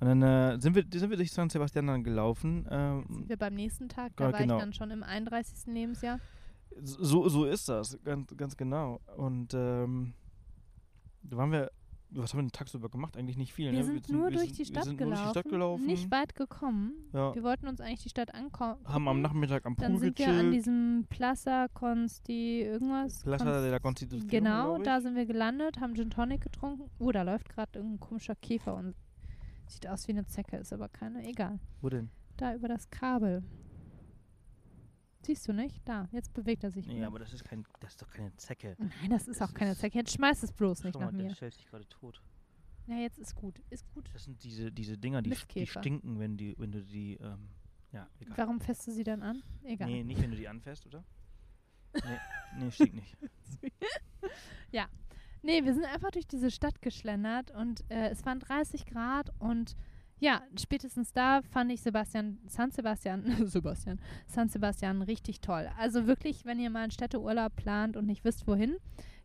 Und 0.00 0.06
dann 0.06 0.22
äh, 0.22 0.60
sind, 0.60 0.74
wir, 0.74 0.84
sind 0.92 1.10
wir 1.10 1.16
durch 1.16 1.32
San 1.32 1.50
Sebastian 1.50 1.86
dann 1.86 2.04
gelaufen. 2.04 2.64
Sind 2.64 2.72
Ähm, 2.72 3.24
wir 3.28 3.36
beim 3.36 3.54
nächsten 3.54 3.88
Tag. 3.88 4.12
Da 4.16 4.32
war 4.32 4.38
genau. 4.40 4.56
ich 4.56 4.60
dann 4.60 4.72
schon 4.72 4.90
im 4.90 5.02
31. 5.02 5.66
Lebensjahr. 5.66 6.20
so, 6.82 7.28
so 7.28 7.44
ist 7.44 7.68
das, 7.68 7.98
ganz, 8.04 8.36
ganz 8.36 8.56
genau. 8.56 9.00
Und 9.16 9.54
ähm, 9.54 10.14
da 11.22 11.36
waren 11.36 11.52
wir. 11.52 11.70
Was 12.10 12.32
haben 12.32 12.38
wir 12.38 12.42
denn 12.44 12.52
tagsüber 12.52 12.88
gemacht? 12.88 13.16
Eigentlich 13.16 13.36
nicht 13.36 13.52
viel. 13.52 13.70
Wir 13.70 13.78
ne? 13.80 13.84
sind 13.84 14.08
nur 14.08 14.30
wir 14.30 14.38
durch 14.38 14.52
die 14.52 14.58
wir 14.60 14.64
Stadt 14.64 14.84
sind 14.84 14.98
nur 15.00 15.08
durch 15.08 15.18
gelaufen. 15.18 15.28
die 15.34 15.40
Stadt 15.40 15.50
gelaufen. 15.50 15.86
Nicht 15.86 16.10
weit 16.10 16.34
gekommen. 16.34 16.92
ja, 17.12 17.34
Wir 17.34 17.42
wollten 17.42 17.68
uns 17.68 17.80
eigentlich 17.80 18.02
die 18.02 18.08
Stadt 18.08 18.34
angucken. 18.34 18.76
haben 18.86 19.08
am 19.08 19.20
Nachmittag 19.20 19.66
am 19.66 19.76
Pool 19.76 19.86
Dann 19.86 19.98
sind 19.98 20.18
wir 20.18 20.26
an 20.28 20.34
gechillt. 20.36 20.54
diesem 20.54 21.06
Plaza 21.10 21.68
Consti 21.74 22.62
irgendwas. 22.62 23.22
Plaza 23.22 23.44
Const- 23.44 23.62
de 23.62 23.70
la 23.70 23.78
Constitución. 23.78 24.28
Genau, 24.28 24.78
da 24.78 25.00
sind 25.00 25.16
wir 25.16 25.26
gelandet, 25.26 25.80
haben 25.80 25.94
Gin 25.94 26.08
Tonic 26.10 26.40
getrunken. 26.40 26.90
Oh, 26.98 27.12
da 27.12 27.22
läuft 27.22 27.48
gerade 27.50 27.78
irgendein 27.78 28.00
komischer 28.00 28.34
Käfer 28.36 28.74
und 28.74 28.94
sieht 29.66 29.86
aus 29.86 30.08
wie 30.08 30.12
eine 30.12 30.24
Zecke, 30.24 30.56
ist 30.56 30.72
aber 30.72 30.88
keine. 30.88 31.26
Egal. 31.28 31.58
Wo 31.82 31.90
denn? 31.90 32.08
Da 32.38 32.54
über 32.54 32.68
das 32.68 32.88
Kabel. 32.88 33.42
Siehst 35.22 35.46
du 35.48 35.52
nicht? 35.52 35.86
Da, 35.86 36.08
jetzt 36.12 36.32
bewegt 36.32 36.64
er 36.64 36.70
sich. 36.70 36.86
Nee, 36.86 36.96
wieder. 36.96 37.06
aber 37.08 37.18
das 37.18 37.32
ist, 37.32 37.44
kein, 37.44 37.64
das 37.80 37.92
ist 37.92 38.02
doch 38.02 38.10
keine 38.10 38.34
Zecke. 38.36 38.76
Nein, 38.78 39.10
das 39.10 39.28
ist 39.28 39.40
das 39.40 39.48
auch 39.48 39.54
keine 39.54 39.72
ist- 39.72 39.80
Zecke. 39.80 39.98
Jetzt 39.98 40.12
schmeiß 40.12 40.42
es 40.42 40.52
bloß 40.52 40.84
nicht 40.84 40.94
Schau 40.94 41.00
nach 41.00 41.12
mal, 41.12 41.18
der 41.18 41.28
mir. 41.28 41.34
stellt 41.34 41.54
sich 41.54 41.66
gerade 41.66 41.88
tot. 41.88 42.22
Ja, 42.86 42.96
jetzt 42.96 43.18
ist 43.18 43.34
gut. 43.34 43.60
Ist 43.70 43.86
gut. 43.92 44.08
Das 44.14 44.24
sind 44.24 44.42
diese, 44.42 44.72
diese 44.72 44.96
Dinger, 44.96 45.20
die, 45.20 45.34
die 45.54 45.66
stinken, 45.66 46.18
wenn, 46.18 46.36
die, 46.36 46.54
wenn 46.58 46.72
du 46.72 46.82
die. 46.82 47.16
Ähm, 47.16 47.48
ja, 47.92 48.08
egal. 48.20 48.38
Warum 48.38 48.60
fässt 48.60 48.86
du 48.86 48.92
sie 48.92 49.04
dann 49.04 49.22
an? 49.22 49.42
Egal. 49.64 49.88
Nee, 49.88 50.04
nicht 50.04 50.22
wenn 50.22 50.30
du 50.30 50.36
die 50.36 50.48
anfährst, 50.48 50.86
oder? 50.86 51.04
Nee, 51.94 52.00
nee 52.58 52.70
stinkt 52.70 52.94
nicht. 52.94 53.16
Nee, 55.42 55.64
wir 55.64 55.72
sind 55.72 55.84
einfach 55.84 56.10
durch 56.10 56.26
diese 56.26 56.50
Stadt 56.50 56.82
geschlendert 56.82 57.50
und 57.52 57.82
äh, 57.90 58.08
es 58.10 58.26
waren 58.26 58.40
30 58.40 58.86
Grad 58.86 59.32
und 59.38 59.76
ja, 60.20 60.42
spätestens 60.58 61.12
da 61.12 61.42
fand 61.42 61.70
ich 61.72 61.80
Sebastian, 61.80 62.38
San 62.46 62.70
Sebastian, 62.70 63.24
Sebastian, 63.46 64.00
San 64.26 64.48
Sebastian 64.48 65.02
richtig 65.02 65.40
toll. 65.40 65.70
Also 65.78 66.06
wirklich, 66.06 66.44
wenn 66.44 66.58
ihr 66.58 66.70
mal 66.70 66.82
einen 66.82 66.90
Städteurlaub 66.90 67.54
plant 67.56 67.96
und 67.96 68.06
nicht 68.06 68.24
wisst, 68.24 68.46
wohin. 68.46 68.76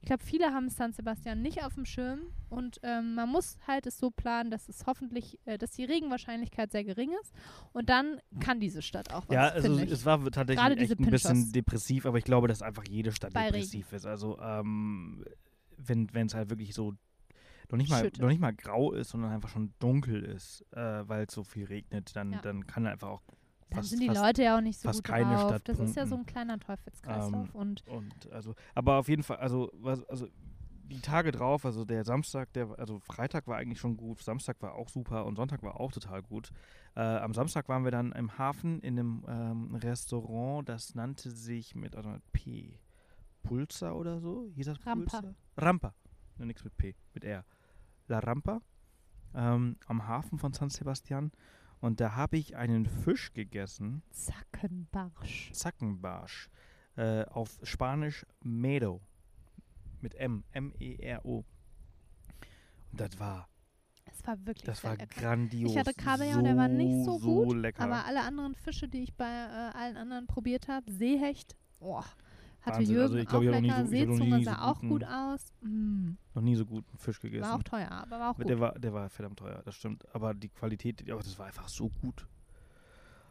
Ich 0.01 0.07
glaube, 0.07 0.23
viele 0.23 0.47
haben 0.47 0.67
San 0.67 0.91
Sebastian 0.91 1.41
nicht 1.41 1.63
auf 1.63 1.75
dem 1.75 1.85
Schirm 1.85 2.19
und 2.49 2.77
ähm, 2.83 3.15
man 3.15 3.29
muss 3.29 3.57
halt 3.65 3.87
es 3.87 3.97
so 3.97 4.11
planen, 4.11 4.51
dass 4.51 4.67
es 4.67 4.85
hoffentlich, 4.85 5.39
äh, 5.45 5.57
dass 5.57 5.71
die 5.71 5.85
Regenwahrscheinlichkeit 5.85 6.73
sehr 6.73 6.83
gering 6.83 7.11
ist 7.21 7.33
und 7.71 7.87
dann 7.87 8.19
kann 8.41 8.59
diese 8.59 8.81
Stadt 8.81 9.13
auch 9.13 9.29
was, 9.29 9.33
ja, 9.33 9.47
also 9.47 9.79
es 9.79 10.05
war 10.05 10.19
tatsächlich 10.29 10.57
Gerade 10.57 10.75
echt 10.75 10.99
ein 10.99 11.09
bisschen 11.09 11.53
depressiv, 11.53 12.05
aber 12.05 12.17
ich 12.17 12.25
glaube, 12.25 12.49
dass 12.49 12.61
einfach 12.61 12.83
jede 12.85 13.13
Stadt 13.13 13.31
Bei 13.31 13.45
Regen. 13.45 13.53
depressiv 13.53 13.93
ist. 13.93 14.05
Also, 14.05 14.37
ähm, 14.41 15.23
wenn 15.77 16.27
es 16.27 16.35
halt 16.35 16.49
wirklich 16.49 16.73
so 16.73 16.95
noch 17.69 17.77
nicht, 17.77 17.89
mal, 17.89 18.09
noch 18.19 18.27
nicht 18.29 18.41
mal 18.41 18.53
grau 18.53 18.91
ist, 18.91 19.09
sondern 19.09 19.31
einfach 19.31 19.49
schon 19.49 19.73
dunkel 19.79 20.23
ist, 20.23 20.65
äh, 20.71 21.07
weil 21.07 21.25
es 21.27 21.33
so 21.33 21.43
viel 21.43 21.65
regnet, 21.65 22.15
dann, 22.15 22.33
Ja. 22.33 22.41
dann 22.41 22.65
kann 22.67 22.85
einfach 22.85 23.09
auch 23.09 23.21
dann 23.69 23.77
fast- 23.79 23.89
sind 23.89 24.01
die 24.01 24.07
Leute 24.07 24.43
ja 24.43 24.57
auch 24.57 24.61
nicht 24.61 24.79
so 24.79 24.87
fast 24.89 24.99
gut 25.03 25.05
keine 25.13 25.35
drauf. 25.35 25.47
Stadt 25.49 25.67
Das 25.67 25.79
ist 25.79 25.95
ja 25.95 26.05
so 26.05 26.15
ein 26.15 26.25
kleiner 26.25 26.59
Teufelskreislauf 26.59 27.49
Ähm, 27.49 27.55
und 27.55 27.87
Und 27.87 28.31
also, 28.31 28.53
aber 28.75 28.97
auf 28.99 29.07
jeden 29.09 29.23
Fall, 29.23 29.37
also, 29.37 29.71
was, 29.73 30.03
also 30.09 30.27
die 30.85 30.99
Tage 31.01 31.31
drauf, 31.31 31.65
also 31.65 31.85
der 31.85 32.03
Samstag, 32.03 32.53
der, 32.53 32.77
also 32.77 32.99
Freitag 32.99 33.47
war 33.47 33.57
eigentlich 33.57 33.79
schon 33.79 33.97
gut, 33.97 34.21
Samstag 34.21 34.61
war 34.61 34.75
auch 34.75 34.89
super 34.89 35.25
und 35.25 35.37
Sonntag 35.37 35.63
war 35.63 35.79
auch 35.79 35.91
total 35.91 36.21
gut. 36.21 36.51
Äh, 36.95 36.99
am 37.01 37.33
Samstag 37.33 37.67
waren 37.69 37.83
wir 37.83 37.89
dann 37.89 38.11
im 38.11 38.37
Hafen 38.37 38.79
in 38.81 38.99
einem 38.99 39.25
ähm, 39.27 39.75
Restaurant, 39.75 40.67
das 40.69 40.93
nannte 40.93 41.31
sich 41.31 41.73
mit, 41.73 41.95
also 41.95 42.09
mit 42.09 42.31
P. 42.31 42.79
Pulsa 43.41 43.91
oder 43.93 44.19
so? 44.19 44.49
Hieß 44.53 44.67
das 44.67 44.85
Rampa. 44.85 45.19
Pulsa? 45.21 45.35
Rampa. 45.57 45.93
Ne, 46.37 46.45
nix 46.47 46.63
mit 46.63 46.75
P, 46.77 46.95
mit 47.13 47.23
R. 47.23 47.45
La 48.07 48.19
Rampa. 48.19 48.61
Ähm, 49.35 49.77
am 49.87 50.07
Hafen 50.07 50.37
von 50.37 50.53
San 50.53 50.69
Sebastian. 50.69 51.31
Und 51.79 51.99
da 51.99 52.15
habe 52.15 52.37
ich 52.37 52.55
einen 52.55 52.85
Fisch 52.85 53.33
gegessen. 53.33 54.03
Zackenbarsch. 54.11 55.51
Zackenbarsch. 55.53 56.49
Äh, 56.95 57.25
auf 57.25 57.59
Spanisch 57.63 58.25
Medo. 58.43 59.01
Mit 60.01 60.15
M. 60.15 60.43
M-E-R-O. 60.51 61.37
Und 62.91 63.01
das 63.01 63.19
war, 63.19 63.49
Es 64.05 64.25
war 64.27 64.37
wirklich 64.45 64.65
das 64.65 64.83
war 64.83 64.95
lecker. 64.97 65.19
grandios. 65.21 65.71
Ich 65.71 65.77
hatte 65.77 65.93
Kabeljau, 65.93 66.41
der 66.41 66.55
war 66.55 66.67
nicht 66.67 67.03
so 67.05 67.17
so 67.17 67.43
gut, 67.45 67.57
lecker. 67.57 67.83
Aber 67.83 68.05
alle 68.05 68.21
anderen 68.21 68.53
Fische, 68.55 68.87
die 68.87 69.03
ich 69.03 69.15
bei 69.15 69.25
äh, 69.25 69.77
allen 69.77 69.97
anderen 69.97 70.27
probiert 70.27 70.67
habe, 70.67 70.91
Seehecht, 70.91 71.57
oh, 71.79 72.03
hatte 72.65 72.77
Wahnsinn. 72.79 72.93
Jürgen 72.95 73.03
Also 73.03 73.17
ich 73.17 73.27
glaub, 73.27 73.39
auch 73.39 73.43
ich 73.43 73.47
hab 73.49 73.55
noch 73.55 73.61
nie 73.61 73.71
so- 73.83 73.85
Seezunge 73.89 74.37
nie 74.37 74.43
sah 74.43 74.53
so 74.55 74.61
auch 74.61 74.75
guten- 74.75 74.89
gut 74.89 75.03
aus. 75.05 75.53
Mm, 75.61 76.11
Noch 76.33 76.41
nie 76.41 76.55
so 76.55 76.65
guten 76.65 76.97
Fisch 76.97 77.19
gegessen. 77.19 77.43
war 77.43 77.55
auch 77.55 77.63
teuer, 77.63 77.91
aber 77.91 78.11
war 78.19 78.25
auch 78.31 78.35
Aber 78.35 78.43
gut. 78.43 78.49
der 78.49 78.59
war, 78.59 78.79
der 78.79 78.93
war 78.93 79.09
verdammt 79.09 79.39
teuer, 79.39 79.61
das 79.65 79.75
stimmt. 79.75 80.03
Aber 80.15 80.33
die 80.33 80.49
Qualität, 80.49 81.09
aber 81.11 81.21
das 81.21 81.37
war 81.39 81.45
einfach 81.47 81.67
so 81.69 81.89
gut. 81.89 82.27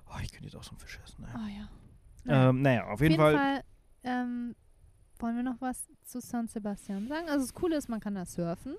Oh, 0.07 0.19
ich 0.23 0.31
könnte 0.31 0.45
jetzt 0.47 0.57
auch 0.57 0.63
so 0.65 0.71
einen 0.71 0.79
Fisch 0.81 1.01
essen. 1.05 1.23
Naja, 1.23 1.35
oh 1.37 1.49
ja. 1.49 1.69
Naja. 2.25 2.49
ähm, 2.51 2.63
naja 2.63 2.85
auf 2.87 3.01
jeden 3.01 3.17
Fall. 3.17 3.63
ähm, 4.05 4.55
wollen 5.19 5.37
wir 5.37 5.43
noch 5.43 5.61
was 5.61 5.87
zu 6.05 6.21
San 6.21 6.49
Sebastian 6.49 7.07
sagen? 7.09 7.29
Also 7.29 7.45
das 7.47 7.55
Coole 7.55 7.77
ist, 7.77 7.89
man 7.89 8.01
kann 8.01 8.15
da 8.15 8.25
surfen. 8.27 8.75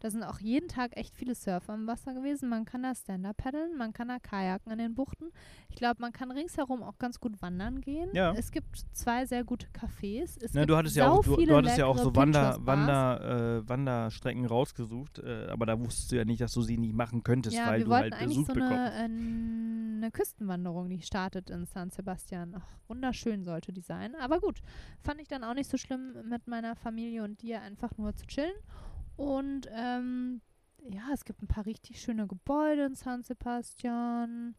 Da 0.00 0.10
sind 0.10 0.22
auch 0.22 0.38
jeden 0.40 0.68
Tag 0.68 0.96
echt 0.96 1.14
viele 1.14 1.34
Surfer 1.34 1.74
im 1.74 1.86
Wasser 1.86 2.14
gewesen. 2.14 2.48
Man 2.48 2.64
kann 2.64 2.82
da 2.82 2.94
Stand-Up 2.94 3.36
paddeln, 3.36 3.76
man 3.76 3.92
kann 3.92 4.08
da 4.08 4.18
kajaken 4.18 4.72
in 4.72 4.78
den 4.78 4.94
Buchten. 4.94 5.26
Ich 5.68 5.76
glaube, 5.76 6.00
man 6.00 6.12
kann 6.12 6.30
ringsherum 6.30 6.82
auch 6.82 6.98
ganz 6.98 7.20
gut 7.20 7.40
wandern 7.42 7.82
gehen. 7.82 8.08
Ja. 8.14 8.32
Es 8.32 8.50
gibt 8.50 8.86
zwei 8.92 9.26
sehr 9.26 9.44
gute 9.44 9.66
Cafés. 9.68 10.38
Es 10.42 10.52
gibt 10.52 10.70
du 10.70 10.76
hattest 10.76 10.96
ja 10.96 11.10
auch, 11.10 11.22
du, 11.22 11.36
du 11.36 11.54
hattest 11.56 11.76
ja 11.76 11.84
auch 11.84 11.98
so 11.98 12.16
Wander. 12.16 12.56
Wander, 12.60 13.58
äh, 13.58 13.68
Wanderstrecken 13.68 14.46
rausgesucht, 14.46 15.18
äh, 15.18 15.48
aber 15.50 15.66
da 15.66 15.78
wusstest 15.78 16.12
du 16.12 16.16
ja 16.16 16.24
nicht, 16.24 16.40
dass 16.40 16.52
du 16.54 16.62
sie 16.62 16.78
nicht 16.78 16.94
machen 16.94 17.22
könntest, 17.22 17.56
Ja, 17.56 17.66
weil 17.66 17.80
wir 17.80 17.84
du 17.84 17.90
wollten 17.90 18.02
halt 18.04 18.14
eigentlich 18.14 18.38
Besuch 18.38 18.46
so 18.46 18.54
bekommst. 18.54 18.72
eine, 18.72 18.98
äh, 18.98 19.04
eine 20.00 20.10
Küstenwanderung, 20.10 20.88
die 20.88 21.02
startet 21.02 21.50
in 21.50 21.66
San 21.66 21.90
Sebastian. 21.90 22.54
Ach, 22.56 22.66
wunderschön 22.88 23.44
sollte 23.44 23.72
die 23.72 23.82
sein. 23.82 24.14
Aber 24.14 24.40
gut, 24.40 24.62
fand 25.02 25.20
ich 25.20 25.28
dann 25.28 25.44
auch 25.44 25.54
nicht 25.54 25.68
so 25.68 25.76
schlimm 25.76 26.14
mit 26.24 26.46
meiner 26.48 26.74
Familie 26.74 27.22
und 27.22 27.42
dir 27.42 27.60
einfach 27.60 27.96
nur 27.98 28.14
zu 28.16 28.26
chillen. 28.26 28.54
Und 29.20 29.68
ähm, 29.70 30.40
ja, 30.88 31.02
es 31.12 31.26
gibt 31.26 31.42
ein 31.42 31.46
paar 31.46 31.66
richtig 31.66 32.00
schöne 32.00 32.26
Gebäude 32.26 32.86
in 32.86 32.94
San 32.94 33.22
Sebastian, 33.22 34.54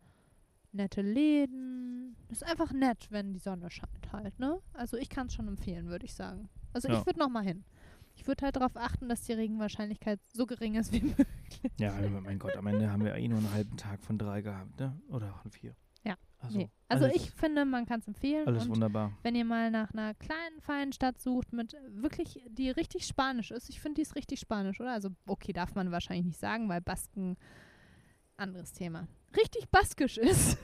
nette 0.72 1.02
Läden. 1.02 2.16
Ist 2.30 2.46
einfach 2.46 2.72
nett, 2.72 3.08
wenn 3.10 3.34
die 3.34 3.40
Sonne 3.40 3.72
scheint 3.72 4.12
halt, 4.14 4.38
ne? 4.38 4.60
Also 4.74 4.98
ich 4.98 5.10
kann 5.10 5.26
es 5.28 5.34
schon 5.34 5.48
empfehlen, 5.48 5.88
würde 5.88 6.06
ich 6.06 6.14
sagen. 6.14 6.48
Also 6.74 6.90
Ja. 6.90 7.00
ich 7.00 7.06
würde 7.08 7.18
noch 7.18 7.30
mal 7.30 7.44
hin. 7.44 7.64
Ich 8.16 8.28
würde 8.28 8.46
halt 8.46 8.56
darauf 8.56 8.76
achten, 8.78 9.10
dass 9.10 9.22
die 9.24 9.34
Regenwahrscheinlichkeit 9.34 10.20
so 10.32 10.46
gering 10.46 10.76
ist 10.76 10.92
wie 10.94 11.02
möglich. 11.18 11.28
Ja, 11.80 11.94
mein 12.22 12.38
Gott, 12.38 12.56
am 12.56 12.68
Ende 12.68 12.92
haben 12.92 13.04
wir 13.04 13.16
eh 13.16 13.28
nur 13.28 13.40
einen 13.40 13.52
halben 13.54 13.78
Tag 13.78 14.04
von 14.04 14.20
drei 14.20 14.44
gehabt, 14.44 14.80
ne? 14.80 14.96
Oder 15.08 15.34
von 15.42 15.50
vier. 15.50 15.76
Also, 16.42 16.58
nee. 16.58 16.70
also 16.88 17.06
ich 17.06 17.32
finde, 17.32 17.66
man 17.66 17.86
kann 17.86 18.00
es 18.00 18.08
empfehlen. 18.08 18.48
Alles 18.48 18.66
und 18.66 18.72
wunderbar. 18.72 19.16
wenn 19.22 19.36
ihr 19.36 19.46
mal 19.46 19.70
nach 19.70 19.92
einer 19.92 20.14
kleinen, 20.16 20.60
feinen 20.60 20.92
Stadt 20.92 21.20
sucht, 21.20 21.54
mit 21.54 21.76
wirklich, 21.90 22.44
die 22.50 22.72
richtig 22.72 23.06
spanisch 23.06 23.52
ist, 23.52 23.70
ich 23.70 23.80
finde, 23.80 23.96
die 23.96 24.02
ist 24.02 24.16
richtig 24.16 24.40
spanisch, 24.40 24.80
oder? 24.80 24.92
Also, 24.92 25.10
okay, 25.28 25.54
darf 25.54 25.76
man 25.76 25.92
wahrscheinlich 25.92 26.26
nicht 26.26 26.40
sagen, 26.40 26.68
weil 26.68 26.82
Basken, 26.82 27.38
anderes 28.38 28.74
Thema. 28.74 29.08
Richtig 29.38 29.70
baskisch 29.70 30.18
ist, 30.18 30.58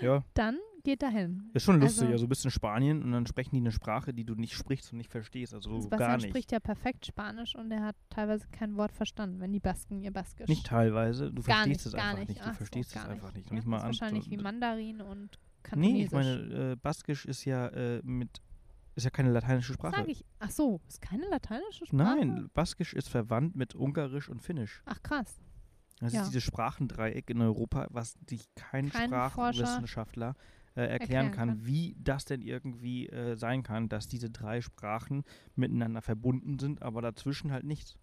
Ja, 0.00 0.22
dann 0.34 0.58
geht 0.86 1.02
dahin. 1.02 1.50
Ist 1.52 1.64
schon 1.64 1.80
lustig. 1.80 2.02
Also- 2.04 2.12
Also, 2.12 2.24
du 2.24 2.28
bist 2.30 2.44
in 2.44 2.50
Spanien 2.50 3.02
und 3.02 3.12
dann 3.12 3.26
sprechen 3.26 3.50
die 3.54 3.60
eine 3.60 3.72
Sprache, 3.72 4.14
die 4.14 4.24
du 4.24 4.34
nicht 4.34 4.54
sprichst 4.54 4.92
und 4.92 4.98
nicht 4.98 5.10
verstehst. 5.10 5.52
Also 5.52 5.68
so 5.70 5.80
Sebastian 5.82 6.08
gar 6.10 6.16
nicht. 6.16 6.28
spricht 6.28 6.52
ja 6.52 6.60
perfekt 6.60 7.04
Spanisch 7.06 7.54
und 7.54 7.70
er 7.70 7.82
hat 7.84 7.96
teilweise 8.08 8.46
kein 8.52 8.76
Wort 8.76 8.92
verstanden, 8.92 9.40
wenn 9.40 9.52
die 9.52 9.60
Basken 9.60 10.00
ihr 10.00 10.12
Baskisch. 10.12 10.48
Nicht 10.48 10.66
teilweise. 10.66 11.30
Du 11.32 11.42
gar 11.42 11.56
verstehst 11.64 11.84
nicht, 11.84 11.86
es 11.86 11.94
einfach 11.94 12.18
nicht. 12.18 12.28
nicht. 12.30 12.40
Du 12.40 12.44
Ach 12.44 12.52
so, 12.52 12.56
verstehst 12.56 12.88
es 12.90 13.02
gar 13.02 13.08
einfach 13.10 13.34
nicht. 13.34 13.46
Ja, 13.46 13.50
Und 13.50 13.56
nicht 13.56 13.66
mal 13.66 13.82
wahrscheinlich 13.82 14.30
wie 14.30 14.36
so- 14.36 14.42
Mandarin 14.42 15.00
und 15.02 15.20
Nee, 15.30 15.68
Kantonesisch. 15.70 16.04
ich 16.06 16.12
meine, 16.12 16.72
äh, 16.72 16.76
Baskisch 16.76 17.26
ist 17.26 17.44
ja 17.44 17.66
äh, 17.68 18.00
mit 18.04 18.40
ist 18.94 19.04
ja 19.04 19.10
keine 19.10 19.30
lateinische 19.30 19.74
Sprache. 19.74 19.96
Sag 19.96 20.08
ich. 20.08 20.24
Ach 20.38 20.50
so, 20.50 20.80
ist 20.88 21.02
keine 21.02 21.28
lateinische 21.28 21.84
Sprache? 21.84 21.96
Nein, 22.16 22.48
Baskisch 22.54 22.94
ist 22.94 23.08
verwandt 23.10 23.54
mit 23.54 23.74
Ungarisch 23.74 24.30
und 24.30 24.40
Finnisch. 24.42 24.80
Ach 24.86 25.02
krass. 25.02 25.38
Das 26.00 26.12
Ja. 26.14 26.22
ist 26.22 26.28
dieses 26.28 26.44
Sprachendreieck 26.44 27.28
in 27.28 27.40
Europa, 27.42 27.88
was 27.90 28.14
sich 28.28 28.46
kein, 28.54 28.88
Kein 28.90 29.08
Sprachwissenschaftler 29.08 30.34
äh, 30.76 30.82
erklären, 30.82 31.00
erklären 31.00 31.30
kann, 31.32 31.48
kann. 31.48 31.66
wie 31.66 31.96
das 31.98 32.24
denn 32.24 32.42
irgendwie 32.42 33.08
äh, 33.08 33.36
sein 33.36 33.62
kann, 33.62 33.88
dass 33.88 34.08
diese 34.08 34.30
drei 34.30 34.60
Sprachen 34.60 35.24
miteinander 35.54 36.02
verbunden 36.02 36.58
sind, 36.58 36.82
aber 36.82 37.02
dazwischen 37.02 37.50
halt 37.50 37.64
nichts. 37.64 37.96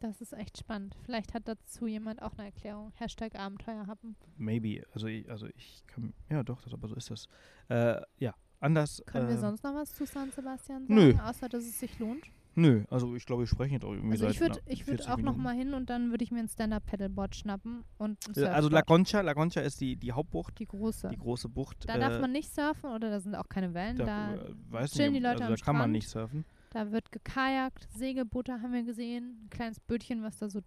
Das 0.00 0.20
ist 0.20 0.32
echt 0.32 0.58
spannend. 0.58 0.96
Vielleicht 1.04 1.34
hat 1.34 1.48
dazu 1.48 1.86
jemand 1.86 2.22
auch 2.22 2.32
eine 2.38 2.46
Erklärung. 2.46 2.92
Hashtag 2.94 3.34
Abenteuer 3.34 3.86
haben. 3.88 4.16
Maybe. 4.36 4.84
Also 4.92 5.08
ich, 5.08 5.28
also 5.28 5.48
ich 5.56 5.82
kann. 5.88 6.14
Ja, 6.30 6.44
doch, 6.44 6.62
das, 6.62 6.72
aber 6.72 6.86
so 6.86 6.94
ist 6.94 7.10
das. 7.10 7.26
Äh, 7.68 8.00
ja, 8.18 8.32
anders. 8.60 9.02
Können 9.06 9.28
wir 9.28 9.34
äh, 9.34 9.38
sonst 9.38 9.64
noch 9.64 9.74
was 9.74 9.92
zu 9.92 10.06
San 10.06 10.30
Sebastian 10.30 10.86
sagen? 10.86 10.94
Nö. 10.94 11.14
Außer, 11.20 11.48
dass 11.48 11.64
es 11.64 11.80
sich 11.80 11.98
lohnt. 11.98 12.24
Nö, 12.54 12.84
also 12.90 13.14
ich 13.14 13.24
glaube, 13.24 13.42
wir 13.42 13.46
sprechen 13.46 13.74
jetzt 13.74 13.84
auch 13.84 13.92
irgendwie 13.92 14.12
Also 14.12 14.24
seit 14.24 14.34
ich 14.34 14.40
würde 14.40 14.60
na, 14.66 14.72
ich 14.72 14.86
würd 14.86 14.98
40 15.02 15.06
auch 15.12 15.16
noch 15.18 15.36
Minuten. 15.36 15.42
mal 15.42 15.54
hin 15.54 15.74
und 15.74 15.88
dann 15.90 16.10
würde 16.10 16.24
ich 16.24 16.30
mir 16.32 16.40
ein 16.40 16.48
Stand-Up-Paddleboard 16.48 17.36
schnappen 17.36 17.84
und 17.98 18.18
Also 18.38 18.68
La. 18.68 18.82
Concha, 18.82 19.20
La 19.20 19.34
Concha 19.34 19.60
ist 19.60 19.80
die, 19.80 19.94
die 19.96 20.10
Hauptbucht, 20.12 20.58
Die 20.58 20.66
große. 20.66 21.08
die 21.08 21.16
große 21.16 21.48
Bucht. 21.48 21.88
Da 21.88 21.94
äh, 21.94 22.00
darf 22.00 22.20
man 22.20 22.32
nicht 22.32 22.52
surfen 22.52 22.90
oder 22.90 23.10
da 23.10 23.20
sind 23.20 23.34
auch 23.36 23.48
keine 23.48 23.74
Wellen. 23.74 23.96
da, 23.96 24.04
Da, 24.06 24.34
äh, 24.34 24.54
weiß 24.70 24.92
chillen 24.92 25.12
nicht, 25.12 25.20
die 25.20 25.24
Leute 25.24 25.42
also 25.42 25.52
am 25.52 25.56
da 25.58 25.64
kann 25.64 25.74
man 25.76 25.82
Strand. 25.82 25.92
nicht 25.92 26.08
surfen. 26.08 26.44
da 26.70 26.90
wird 26.90 27.12
gekajakt, 27.12 27.86
Segelboote 27.92 28.52
haben 28.60 28.72
wir 28.72 28.82
gesehen, 28.82 29.42
ein 29.44 29.50
kleines 29.50 29.78
Bötchen, 29.80 30.22
was 30.22 30.38
da 30.38 30.48
so 30.48 30.60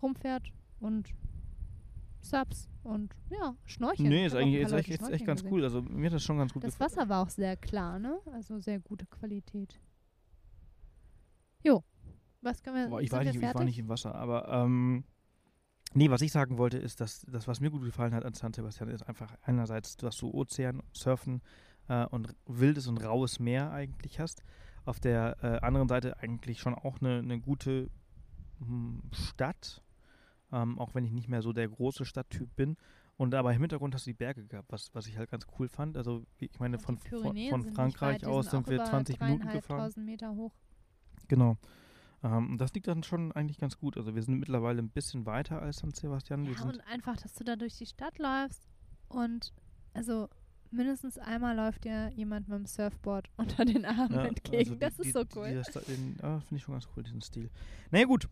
rumfährt 0.00 0.48
und 0.80 1.10
Subs 2.20 2.68
und 2.82 3.14
ja, 3.30 3.54
Schnorcheln. 3.64 4.08
Nee, 4.08 4.20
Ich 4.20 4.26
ist 4.26 4.34
eigentlich 4.34 4.60
ist 4.62 4.72
echt, 4.72 4.88
echt, 4.90 5.08
echt 5.10 5.24
ganz 5.26 5.42
gesehen. 5.42 5.52
cool. 5.54 5.64
Also 5.64 5.82
mir 5.82 6.06
hat 6.06 6.14
das 6.14 6.22
schon 6.22 6.38
ganz 6.38 6.52
gut 6.52 6.64
Das 6.64 6.72
gefallen. 6.74 6.90
Wasser 6.90 7.08
war 7.08 7.22
auch 7.22 7.28
sehr 7.30 7.56
klar, 7.56 7.98
ne? 7.98 8.18
Also 8.32 8.58
sehr 8.60 8.80
gute 8.80 9.06
Qualität. 9.06 9.78
Jo, 11.62 11.84
was 12.40 12.62
können 12.62 12.76
wir, 12.76 12.88
Boah, 12.88 13.00
ich, 13.00 13.10
war 13.10 13.24
nicht, 13.24 13.36
ich 13.36 13.42
war 13.42 13.64
nicht 13.64 13.78
im 13.78 13.88
Wasser, 13.88 14.14
aber 14.14 14.48
ähm, 14.48 15.04
nee, 15.94 16.10
was 16.10 16.22
ich 16.22 16.32
sagen 16.32 16.58
wollte, 16.58 16.78
ist, 16.78 17.00
dass 17.00 17.22
das, 17.22 17.48
was 17.48 17.60
mir 17.60 17.70
gut 17.70 17.82
gefallen 17.82 18.14
hat 18.14 18.24
an 18.24 18.34
San 18.34 18.52
Sebastian, 18.52 18.90
ist 18.90 19.02
einfach 19.02 19.36
einerseits, 19.42 19.96
dass 19.96 20.16
du 20.16 20.30
Ozean, 20.30 20.82
Surfen 20.92 21.42
äh, 21.88 22.06
und 22.06 22.34
wildes 22.46 22.86
und 22.86 22.98
raues 23.04 23.40
Meer 23.40 23.72
eigentlich 23.72 24.20
hast. 24.20 24.42
Auf 24.84 25.00
der 25.00 25.36
äh, 25.42 25.66
anderen 25.66 25.88
Seite 25.88 26.18
eigentlich 26.20 26.60
schon 26.60 26.74
auch 26.74 27.00
eine, 27.00 27.18
eine 27.18 27.40
gute 27.40 27.90
hm, 28.60 29.02
Stadt, 29.12 29.82
ähm, 30.52 30.78
auch 30.78 30.94
wenn 30.94 31.04
ich 31.04 31.12
nicht 31.12 31.28
mehr 31.28 31.42
so 31.42 31.52
der 31.52 31.68
große 31.68 32.04
Stadttyp 32.04 32.54
bin. 32.56 32.76
Und 33.16 33.34
aber 33.34 33.52
im 33.52 33.60
Hintergrund 33.60 33.96
hast 33.96 34.06
du 34.06 34.10
die 34.10 34.14
Berge 34.14 34.46
gehabt, 34.46 34.70
was, 34.70 34.94
was 34.94 35.08
ich 35.08 35.18
halt 35.18 35.28
ganz 35.28 35.44
cool 35.58 35.68
fand. 35.68 35.96
Also 35.96 36.24
ich 36.38 36.60
meine, 36.60 36.78
von, 36.78 36.98
von, 36.98 37.36
von 37.36 37.72
Frankreich 37.72 38.22
weit, 38.22 38.24
aus 38.24 38.50
sind 38.50 38.68
wir 38.68 38.76
über 38.76 38.84
20 38.84 39.20
Minuten 39.20 39.48
gefahren. 39.48 39.90
3.500 39.90 40.00
Meter 40.00 40.34
hoch. 40.36 40.52
Genau. 41.28 41.56
Ähm, 42.22 42.56
das 42.58 42.74
liegt 42.74 42.88
dann 42.88 43.02
schon 43.04 43.30
eigentlich 43.32 43.58
ganz 43.58 43.78
gut. 43.78 43.96
Also 43.96 44.14
wir 44.14 44.22
sind 44.22 44.38
mittlerweile 44.40 44.80
ein 44.82 44.88
bisschen 44.90 45.24
weiter 45.26 45.62
als 45.62 45.78
San 45.78 45.92
Sebastian. 45.92 46.44
Ja, 46.44 46.62
und 46.64 46.80
einfach, 46.88 47.16
dass 47.16 47.34
du 47.34 47.44
da 47.44 47.54
durch 47.56 47.76
die 47.76 47.86
Stadt 47.86 48.18
läufst 48.18 48.66
und 49.08 49.52
also 49.94 50.28
mindestens 50.70 51.16
einmal 51.18 51.56
läuft 51.56 51.84
dir 51.84 52.10
jemand 52.14 52.48
mit 52.48 52.58
dem 52.58 52.66
Surfboard 52.66 53.28
unter 53.36 53.64
den 53.64 53.84
Armen 53.84 54.12
ja, 54.14 54.24
entgegen. 54.24 54.58
also 54.58 54.72
die- 54.74 54.78
das 54.80 54.98
ist 54.98 55.04
die- 55.06 55.10
so 55.12 55.24
die- 55.24 55.38
cool. 55.38 55.62
Ah, 56.22 56.40
finde 56.40 56.56
ich 56.56 56.62
schon 56.62 56.74
ganz 56.74 56.88
cool, 56.96 57.02
diesen 57.04 57.22
Stil. 57.22 57.50
Naja, 57.90 58.04
gut. 58.06 58.28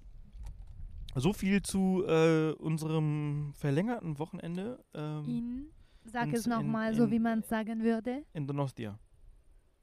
So 1.14 1.32
viel 1.32 1.62
zu 1.62 2.05
äh, 2.07 2.53
unserem 2.59 3.53
verlängerten 3.55 4.18
Wochenende 4.18 4.84
ähm, 4.92 5.24
Ihnen, 5.24 5.66
sag 6.05 6.30
es 6.32 6.47
nochmal, 6.47 6.94
so 6.94 7.11
wie 7.11 7.18
man 7.18 7.38
es 7.38 7.49
sagen 7.49 7.82
würde. 7.82 8.22
in 8.34 8.47
Donostia. 8.47 8.99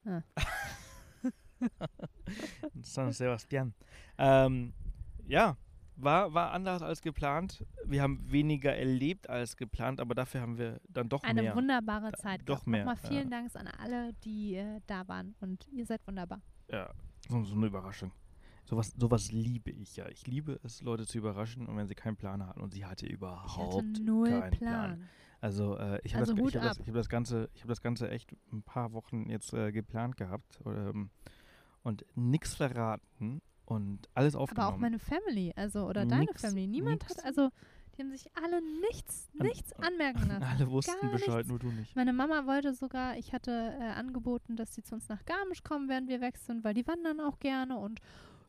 Ah. 0.05 0.22
San 2.82 3.11
Sebastian. 3.11 3.74
Ähm, 4.18 4.74
ja, 5.28 5.57
war, 5.95 6.34
war 6.34 6.51
anders 6.51 6.82
als 6.82 7.01
geplant. 7.01 7.64
Wir 7.86 8.01
haben 8.01 8.20
weniger 8.32 8.76
erlebt 8.76 9.30
als 9.30 9.55
geplant, 9.57 9.99
aber 9.99 10.16
dafür 10.16 10.41
haben 10.41 10.57
wir 10.57 10.82
dann 10.89 11.09
doch 11.09 11.24
Eine 11.24 11.41
mehr. 11.43 11.55
wunderbare 11.55 12.11
Da- 12.11 12.18
Zeit. 12.18 12.41
doch 12.45 12.66
mehr, 12.66 12.86
Nochmal 12.86 12.97
vielen 13.09 13.30
ja. 13.32 13.41
Dank 13.41 13.55
an 13.55 13.68
alle, 13.80 14.14
die 14.24 14.55
äh, 14.55 14.80
da 14.88 15.07
waren. 15.07 15.36
Und 15.39 15.68
ihr 15.72 15.86
seid 15.86 16.05
wunderbar. 16.07 16.41
Ja, 16.72 16.89
so, 17.30 17.43
so 17.43 17.55
eine 17.55 17.68
Überraschung. 17.68 18.11
Sowas, 18.66 18.93
sowas 18.97 19.32
liebe 19.32 19.72
ich 19.72 19.97
ja. 19.97 20.07
Ich 20.09 20.26
liebe 20.26 20.59
es, 20.64 20.82
Leute 20.82 21.05
zu 21.05 21.18
überraschen 21.18 21.68
und 21.68 21.76
wenn 21.76 21.88
sie 21.88 21.95
keinen 21.95 22.16
Plan 22.16 22.45
hatten. 22.45 22.61
Und 22.61 22.74
sie 22.74 22.86
hatte 22.86 23.05
überhaupt 23.05 23.76
hatte 23.76 24.01
null 24.03 24.30
keinen 24.30 24.51
Plan. 24.51 25.09
Also 25.41 25.78
äh, 25.78 25.99
ich 26.03 26.16
habe 26.16 26.22
Also 26.22 26.34
das, 26.34 26.47
ich 26.47 26.55
hab 26.55 26.64
das, 26.64 26.80
ich 26.80 26.88
hab 26.88 26.93
das 26.95 27.09
ganze, 27.09 27.49
ich 27.53 27.61
habe 27.61 27.68
das 27.70 27.82
ganze 27.82 28.09
echt 28.09 28.32
ein 28.53 28.64
paar 28.64 28.93
Wochen 28.93 29.30
jetzt 29.30 29.53
äh, 29.53 29.74
geplant 29.74 30.16
gehabt 30.16 30.61
ähm, 30.66 31.09
und 31.84 32.06
nichts 32.16 32.56
verraten 32.56 33.42
und 33.66 34.10
alles 34.14 34.36
Aber 34.36 34.44
aufgenommen. 34.44 34.74
auch 34.74 34.78
meine 34.78 35.00
Family, 35.00 35.54
also 35.56 35.86
oder 35.88 36.06
deine 36.06 36.26
Nix, 36.26 36.42
Family. 36.42 36.68
Niemand 36.68 37.02
nix. 37.04 37.18
hat, 37.18 37.26
also 37.26 37.50
die 37.96 38.02
haben 38.02 38.12
sich 38.12 38.26
alle 38.44 38.60
nichts, 38.82 39.30
An- 39.38 39.46
nichts 39.46 39.72
anmerken 39.74 40.28
lassen. 40.28 40.44
Alle 40.44 40.70
wussten 40.72 41.00
gar 41.02 41.12
Bescheid, 41.12 41.36
nichts. 41.36 41.50
nur 41.50 41.60
du 41.60 41.68
nicht. 41.68 41.96
Meine 41.96 42.12
Mama 42.14 42.46
wollte 42.48 42.74
sogar, 42.74 43.18
ich 43.18 43.34
hatte 43.34 43.52
äh, 43.80 43.84
angeboten, 43.84 44.56
dass 44.56 44.74
sie 44.74 44.84
zu 44.84 44.96
uns 44.96 45.08
nach 45.10 45.24
Garmisch 45.26 45.64
kommen, 45.64 45.88
während 45.90 46.10
wir 46.10 46.20
weg 46.20 46.38
sind, 46.38 46.64
weil 46.64 46.74
die 46.74 46.88
wandern 46.88 47.20
auch 47.20 47.40
gerne 47.40 47.78
und 47.78 48.00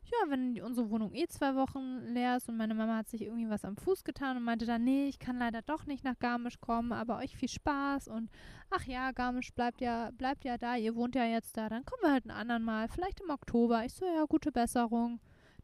ja, 0.07 0.29
wenn 0.29 0.53
die, 0.53 0.61
unsere 0.61 0.89
Wohnung 0.89 1.13
eh 1.13 1.27
zwei 1.27 1.55
Wochen 1.55 1.99
leer 2.13 2.37
ist 2.37 2.49
und 2.49 2.57
meine 2.57 2.73
Mama 2.73 2.97
hat 2.97 3.09
sich 3.09 3.21
irgendwie 3.21 3.49
was 3.49 3.65
am 3.65 3.75
Fuß 3.77 4.03
getan 4.03 4.37
und 4.37 4.43
meinte 4.43 4.65
dann, 4.65 4.83
nee, 4.83 5.07
ich 5.07 5.19
kann 5.19 5.39
leider 5.39 5.61
doch 5.61 5.85
nicht 5.85 6.03
nach 6.03 6.19
Garmisch 6.19 6.59
kommen, 6.59 6.91
aber 6.91 7.17
euch 7.17 7.35
viel 7.35 7.49
Spaß 7.49 8.07
und 8.07 8.29
ach 8.69 8.85
ja, 8.85 9.11
Garmisch 9.11 9.53
bleibt 9.53 9.81
ja, 9.81 10.11
bleibt 10.11 10.43
ja 10.45 10.57
da, 10.57 10.75
ihr 10.75 10.95
wohnt 10.95 11.15
ja 11.15 11.25
jetzt 11.25 11.57
da, 11.57 11.69
dann 11.69 11.85
kommen 11.85 12.03
wir 12.03 12.11
halt 12.11 12.25
ein 12.25 12.31
anderen 12.31 12.63
Mal, 12.63 12.87
vielleicht 12.87 13.21
im 13.21 13.29
Oktober. 13.29 13.85
Ich 13.85 13.93
so, 13.93 14.05
ja, 14.05 14.25
gute 14.25 14.51
Besserung. 14.51 15.19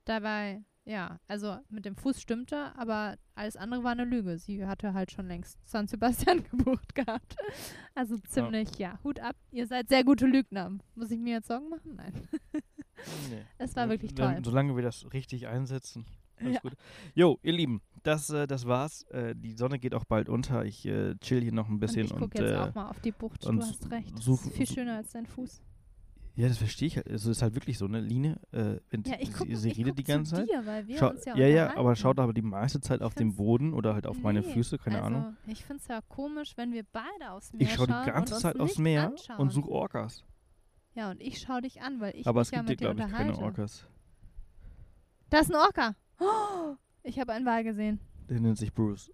Dabei, 0.06 0.64
ja, 0.86 1.20
also 1.28 1.58
mit 1.70 1.86
dem 1.86 1.96
Fuß 1.96 2.20
stimmte, 2.22 2.76
aber 2.76 3.16
alles 3.36 3.56
andere 3.56 3.84
war 3.84 3.92
eine 3.92 4.06
Lüge. 4.06 4.38
Sie 4.38 4.66
hatte 4.66 4.94
halt 4.94 5.12
schon 5.12 5.28
längst 5.28 5.60
San 5.68 5.88
Sebastian 5.88 6.44
gebucht 6.52 6.96
gehabt. 6.96 7.36
Also 7.94 8.18
ziemlich, 8.18 8.78
ja. 8.78 9.00
Hut 9.04 9.20
ab. 9.20 9.36
Ihr 9.52 9.68
seid 9.68 9.89
sehr 9.89 10.04
gute 10.04 10.26
Lügner. 10.26 10.72
Muss 10.96 11.12
ich 11.12 11.20
mir 11.20 11.36
jetzt 11.36 11.48
Sorgen 11.48 11.70
machen? 11.70 11.96
Nein. 11.96 12.14
Nee. 13.30 13.41
Es 13.58 13.76
war 13.76 13.89
wirklich 13.89 14.14
toll. 14.16 14.39
Solange 14.43 14.76
wir 14.76 14.84
das 14.84 15.12
richtig 15.14 15.47
einsetzen. 15.47 16.06
Alles 16.39 16.56
Ja. 16.56 16.60
gut. 16.62 16.74
Jo, 17.14 17.38
ihr 17.43 17.54
Lieben, 17.54 17.82
das, 18.04 18.30
äh, 18.32 18.47
das 18.47 18.66
war's. 18.66 19.04
Äh, 19.12 19.36
die 19.36 19.54
Sonne 19.54 19.78
geht 19.78 19.93
auch 19.93 20.06
bald 20.06 20.28
unter. 20.28 20.66
Ich 20.66 20.86
äh, 20.88 21.16
chill 21.20 21.41
hier 21.41 21.54
noch 21.54 21.70
ein 21.70 21.80
bisschen 21.80 22.08
und 22.08 22.14
ich 22.14 22.18
gucke 22.18 22.39
jetzt 22.41 22.52
äh, 22.52 22.56
auch 22.58 22.74
mal 22.74 22.89
auf 22.89 22.99
die 23.02 23.12
Bucht. 23.12 23.45
und 23.45 23.58
Du 23.58 23.62
hast 23.64 23.91
recht. 23.91 24.18
Das 24.18 24.28
ist 24.28 24.49
viel 24.52 24.66
schöner 24.68 24.95
als 24.97 25.12
dein 25.12 25.28
Fuß. 25.28 25.62
ja, 26.36 26.47
das 26.47 26.58
verstehe 26.58 26.88
ich 26.88 26.95
halt. 26.95 27.06
Es 27.08 27.28
ist 27.28 27.43
halt 27.43 27.54
wirklich 27.54 27.78
so, 27.78 27.88
ne? 27.88 27.99
Line, 27.99 28.39
äh, 28.54 28.80
Ja, 29.06 29.18
ich 29.20 29.28
sie, 29.28 29.34
gucke 29.34 29.56
sie 29.56 29.70
ich 29.70 29.78
redet 29.78 29.89
guck 29.91 29.95
die 29.97 30.04
ganze 30.04 30.36
Zeit. 30.38 30.49
dir, 30.49 30.66
weil 30.66 30.88
wir 30.88 30.97
Schau, 30.97 31.10
uns 31.12 31.26
ja 31.26 31.36
ja, 31.38 31.47
ja, 31.47 31.78
aber 31.78 31.95
schaut 31.95 32.18
aber 32.20 32.34
die 32.34 32.41
meiste 32.41 32.82
Zeit 32.82 33.04
auf 33.04 33.14
den 33.14 33.36
Boden 33.36 33.76
oder 33.76 33.93
halt 33.93 34.08
auf 34.08 34.18
meine 34.24 34.39
Nee, 34.39 34.52
Füße, 34.54 34.80
keine 34.80 35.04
also, 35.04 35.08
Ahnung. 35.18 35.38
Ich 35.45 35.64
finde 35.64 35.82
es 35.84 35.88
ja 35.89 36.02
komisch, 36.08 36.54
wenn 36.58 36.72
wir 36.74 36.84
beide 36.91 37.34
aufs 37.34 37.54
Meer 37.54 37.62
Ich 37.62 37.74
schaue 37.76 37.86
die 37.86 37.93
schauen 37.93 38.06
ganze 38.08 38.39
Zeit 38.39 38.60
aufs 38.60 38.80
Meer 38.80 39.10
anschauen. 39.10 39.38
und 39.38 39.52
suche 39.52 39.70
Orcas. 39.70 40.24
Ja, 40.94 41.12
und 41.12 41.22
ich 41.22 41.39
schaue 41.39 41.62
dich 41.62 41.82
an, 41.82 42.00
weil 42.00 42.16
ich 42.16 42.28
aber 42.28 42.42
es 42.42 42.52
ja 42.52 42.62
gibt 42.62 42.80
hier, 42.80 42.94
glaube 42.94 43.02
ich, 43.02 43.16
keine. 43.16 43.38
Orcas. 43.38 43.88
Da 45.30 45.39
ist 45.39 45.50
ein 45.50 45.56
Orca. 45.56 45.96
Oh, 46.20 46.76
ich 47.04 47.20
habe 47.20 47.32
einen 47.34 47.46
Wal 47.46 47.64
gesehen. 47.64 48.00
Der 48.30 48.39
nennt 48.39 48.58
sich 48.58 48.74
Bruce. 48.74 49.12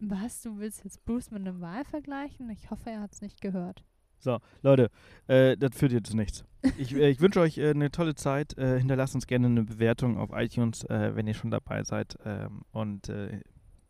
Was? 0.00 0.42
Du 0.42 0.58
willst 0.58 0.84
jetzt 0.84 1.04
Bruce 1.04 1.30
mit 1.30 1.42
einem 1.42 1.60
Wal 1.60 1.84
vergleichen? 1.84 2.50
Ich 2.50 2.70
hoffe, 2.70 2.90
er 2.90 3.00
hat 3.00 3.12
es 3.12 3.20
nicht 3.20 3.40
gehört. 3.40 3.84
So, 4.18 4.38
Leute, 4.62 4.90
äh, 5.26 5.56
das 5.56 5.76
führt 5.76 5.92
jetzt 5.92 6.10
zu 6.10 6.16
nichts. 6.16 6.44
Ich, 6.78 6.94
äh, 6.94 7.10
ich 7.10 7.20
wünsche 7.20 7.40
euch 7.40 7.58
äh, 7.58 7.70
eine 7.70 7.90
tolle 7.90 8.14
Zeit. 8.14 8.56
Äh, 8.56 8.78
hinterlasst 8.78 9.14
uns 9.14 9.26
gerne 9.26 9.48
eine 9.48 9.64
Bewertung 9.64 10.16
auf 10.16 10.30
iTunes, 10.32 10.84
äh, 10.84 11.14
wenn 11.14 11.26
ihr 11.26 11.34
schon 11.34 11.50
dabei 11.50 11.82
seid. 11.82 12.16
Ähm, 12.24 12.62
und 12.70 13.08
äh, 13.08 13.40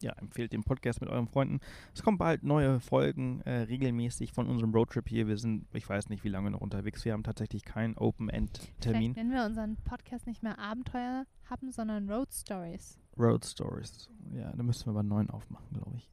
ja, 0.03 0.12
empfehlt 0.14 0.53
den 0.53 0.62
Podcast 0.62 1.00
mit 1.00 1.11
euren 1.11 1.26
Freunden. 1.26 1.61
Es 1.94 2.03
kommen 2.03 2.18
bald 2.18 2.42
neue 2.42 2.80
Folgen 2.80 3.40
äh, 3.42 3.62
regelmäßig 3.62 4.32
von 4.32 4.46
unserem 4.48 4.72
Roadtrip 4.72 5.09
hier. 5.09 5.26
Wir 5.28 5.38
sind, 5.38 5.66
ich 5.74 5.88
weiß 5.88 6.09
nicht, 6.09 6.24
wie 6.24 6.28
lange 6.28 6.50
noch 6.50 6.61
unterwegs. 6.61 7.05
Wir 7.05 7.12
haben 7.12 7.22
tatsächlich 7.22 7.64
keinen 7.64 7.96
Open-End-Termin. 7.96 9.12
Nennen 9.12 9.32
wir 9.32 9.44
unseren 9.44 9.76
Podcast 9.84 10.26
nicht 10.26 10.42
mehr 10.42 10.59
Abenteuer 10.59 11.24
haben, 11.48 11.70
sondern 11.72 12.11
Road 12.11 12.32
Stories. 12.32 12.98
Road 13.18 13.44
Stories. 13.44 14.09
Ja, 14.34 14.53
da 14.55 14.62
müssen 14.62 14.86
wir 14.86 14.90
aber 14.90 15.00
einen 15.00 15.09
neuen 15.09 15.30
aufmachen, 15.30 15.68
glaube 15.72 15.96
ich. 15.96 16.11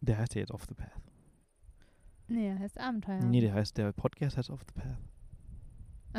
Der 0.00 0.18
heißt 0.18 0.34
ja 0.34 0.40
jetzt 0.40 0.50
Off 0.52 0.64
the 0.68 0.74
Path. 0.74 1.02
Nee, 2.28 2.48
er 2.48 2.58
heißt 2.58 2.78
Abenteuer. 2.78 3.20
Nee, 3.24 3.40
der 3.40 3.54
heißt, 3.54 3.76
der 3.76 3.92
Podcast 3.92 4.36
heißt 4.36 4.50
Off 4.50 4.64
the 4.66 4.80
Path. 4.80 4.98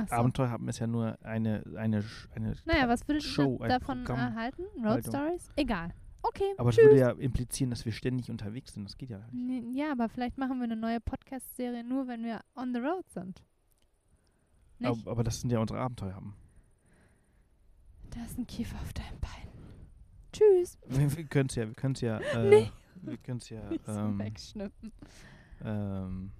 So. 0.09 0.15
Abenteuer 0.15 0.49
haben 0.49 0.67
ist 0.69 0.79
ja 0.79 0.87
nur 0.87 1.17
eine, 1.21 1.63
eine, 1.75 2.03
eine 2.33 2.55
Naja, 2.65 2.87
was 2.87 3.01
Show, 3.23 3.57
ihr 3.59 3.63
ein 3.65 3.69
davon 3.69 4.03
Programm- 4.05 4.19
erhalten? 4.19 4.61
Road 4.77 4.85
Haltung. 4.85 5.11
Stories? 5.13 5.51
Egal. 5.57 5.93
Okay, 6.23 6.53
Aber 6.57 6.69
das 6.69 6.75
tschüss. 6.75 6.85
würde 6.85 6.99
ja 6.99 7.09
implizieren, 7.11 7.71
dass 7.71 7.83
wir 7.85 7.91
ständig 7.91 8.29
unterwegs 8.29 8.73
sind. 8.73 8.83
Das 8.85 8.97
geht 8.97 9.09
ja 9.09 9.19
nicht. 9.31 9.75
Ja, 9.75 9.91
aber 9.91 10.07
vielleicht 10.09 10.37
machen 10.37 10.57
wir 10.59 10.65
eine 10.65 10.75
neue 10.75 10.99
Podcast-Serie 10.99 11.83
nur, 11.83 12.07
wenn 12.07 12.23
wir 12.23 12.41
on 12.55 12.73
the 12.73 12.79
road 12.79 13.09
sind. 13.09 13.43
Nicht? 14.79 14.89
Aber, 15.01 15.11
aber 15.11 15.23
das 15.23 15.41
sind 15.41 15.49
ja 15.51 15.59
unsere 15.59 15.79
Abenteuer. 15.79 16.13
haben. 16.15 16.35
Da 18.11 18.23
ist 18.25 18.37
ein 18.37 18.45
Kiefer 18.45 18.75
auf 18.81 18.93
deinem 18.93 19.19
Bein. 19.19 19.49
Tschüss. 20.33 20.77
Wir, 20.87 21.15
wir 21.17 21.25
können 21.25 21.49
es 21.49 21.55
ja, 21.55 21.67
wir 21.67 21.73
können 21.75 21.93
es 21.95 22.01
ja, 22.01 22.19
äh, 22.19 22.49
Nee. 22.49 22.71
wir 23.01 23.17
können 23.17 23.39
es 23.39 23.49
ja, 23.49 23.61
ähm, 23.87 24.17
wegschnippen. 24.19 24.91
ähm, 25.63 26.31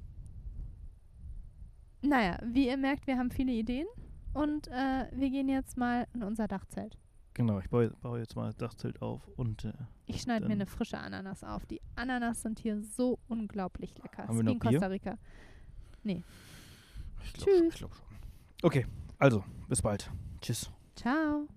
Naja, 2.02 2.40
wie 2.46 2.68
ihr 2.68 2.78
merkt, 2.78 3.06
wir 3.08 3.18
haben 3.18 3.32
viele 3.32 3.52
Ideen. 3.52 3.88
Und 4.34 4.68
äh, 4.70 5.08
wir 5.12 5.30
gehen 5.30 5.50
jetzt 5.50 5.76
mal 5.78 6.08
in 6.14 6.24
unser 6.24 6.48
Dachzelt. 6.48 6.98
Genau, 7.34 7.60
ich 7.60 7.70
baue, 7.70 7.90
baue 8.02 8.20
jetzt 8.20 8.36
mal 8.36 8.48
das 8.48 8.58
Dachzelt 8.58 9.02
auf 9.02 9.28
und 9.36 9.66
äh, 9.66 9.74
Ich 10.06 10.22
schneide 10.22 10.46
mir 10.48 10.54
eine 10.54 10.66
frische 10.66 10.98
Ananas 10.98 11.44
auf. 11.44 11.66
Die 11.66 11.82
Ananas 11.96 12.42
sind 12.42 12.60
hier 12.60 12.82
so 12.82 13.20
unglaublich 13.28 13.94
lecker. 14.02 14.28
Haben 14.28 14.38
wir 14.38 14.44
noch 14.44 14.54
in 14.54 14.60
Bier? 14.60 14.72
Costa 14.72 14.88
Rica. 14.88 15.18
ich 16.04 17.34
glaube 17.34 17.52
Tschüss. 17.52 17.76
glaub 17.76 17.96
schon. 17.96 18.08
Okay, 18.64 18.86
also, 19.18 19.44
bis 19.68 19.82
bald. 19.82 20.10
Tschüss. 20.42 20.70
Ciao. 20.96 21.48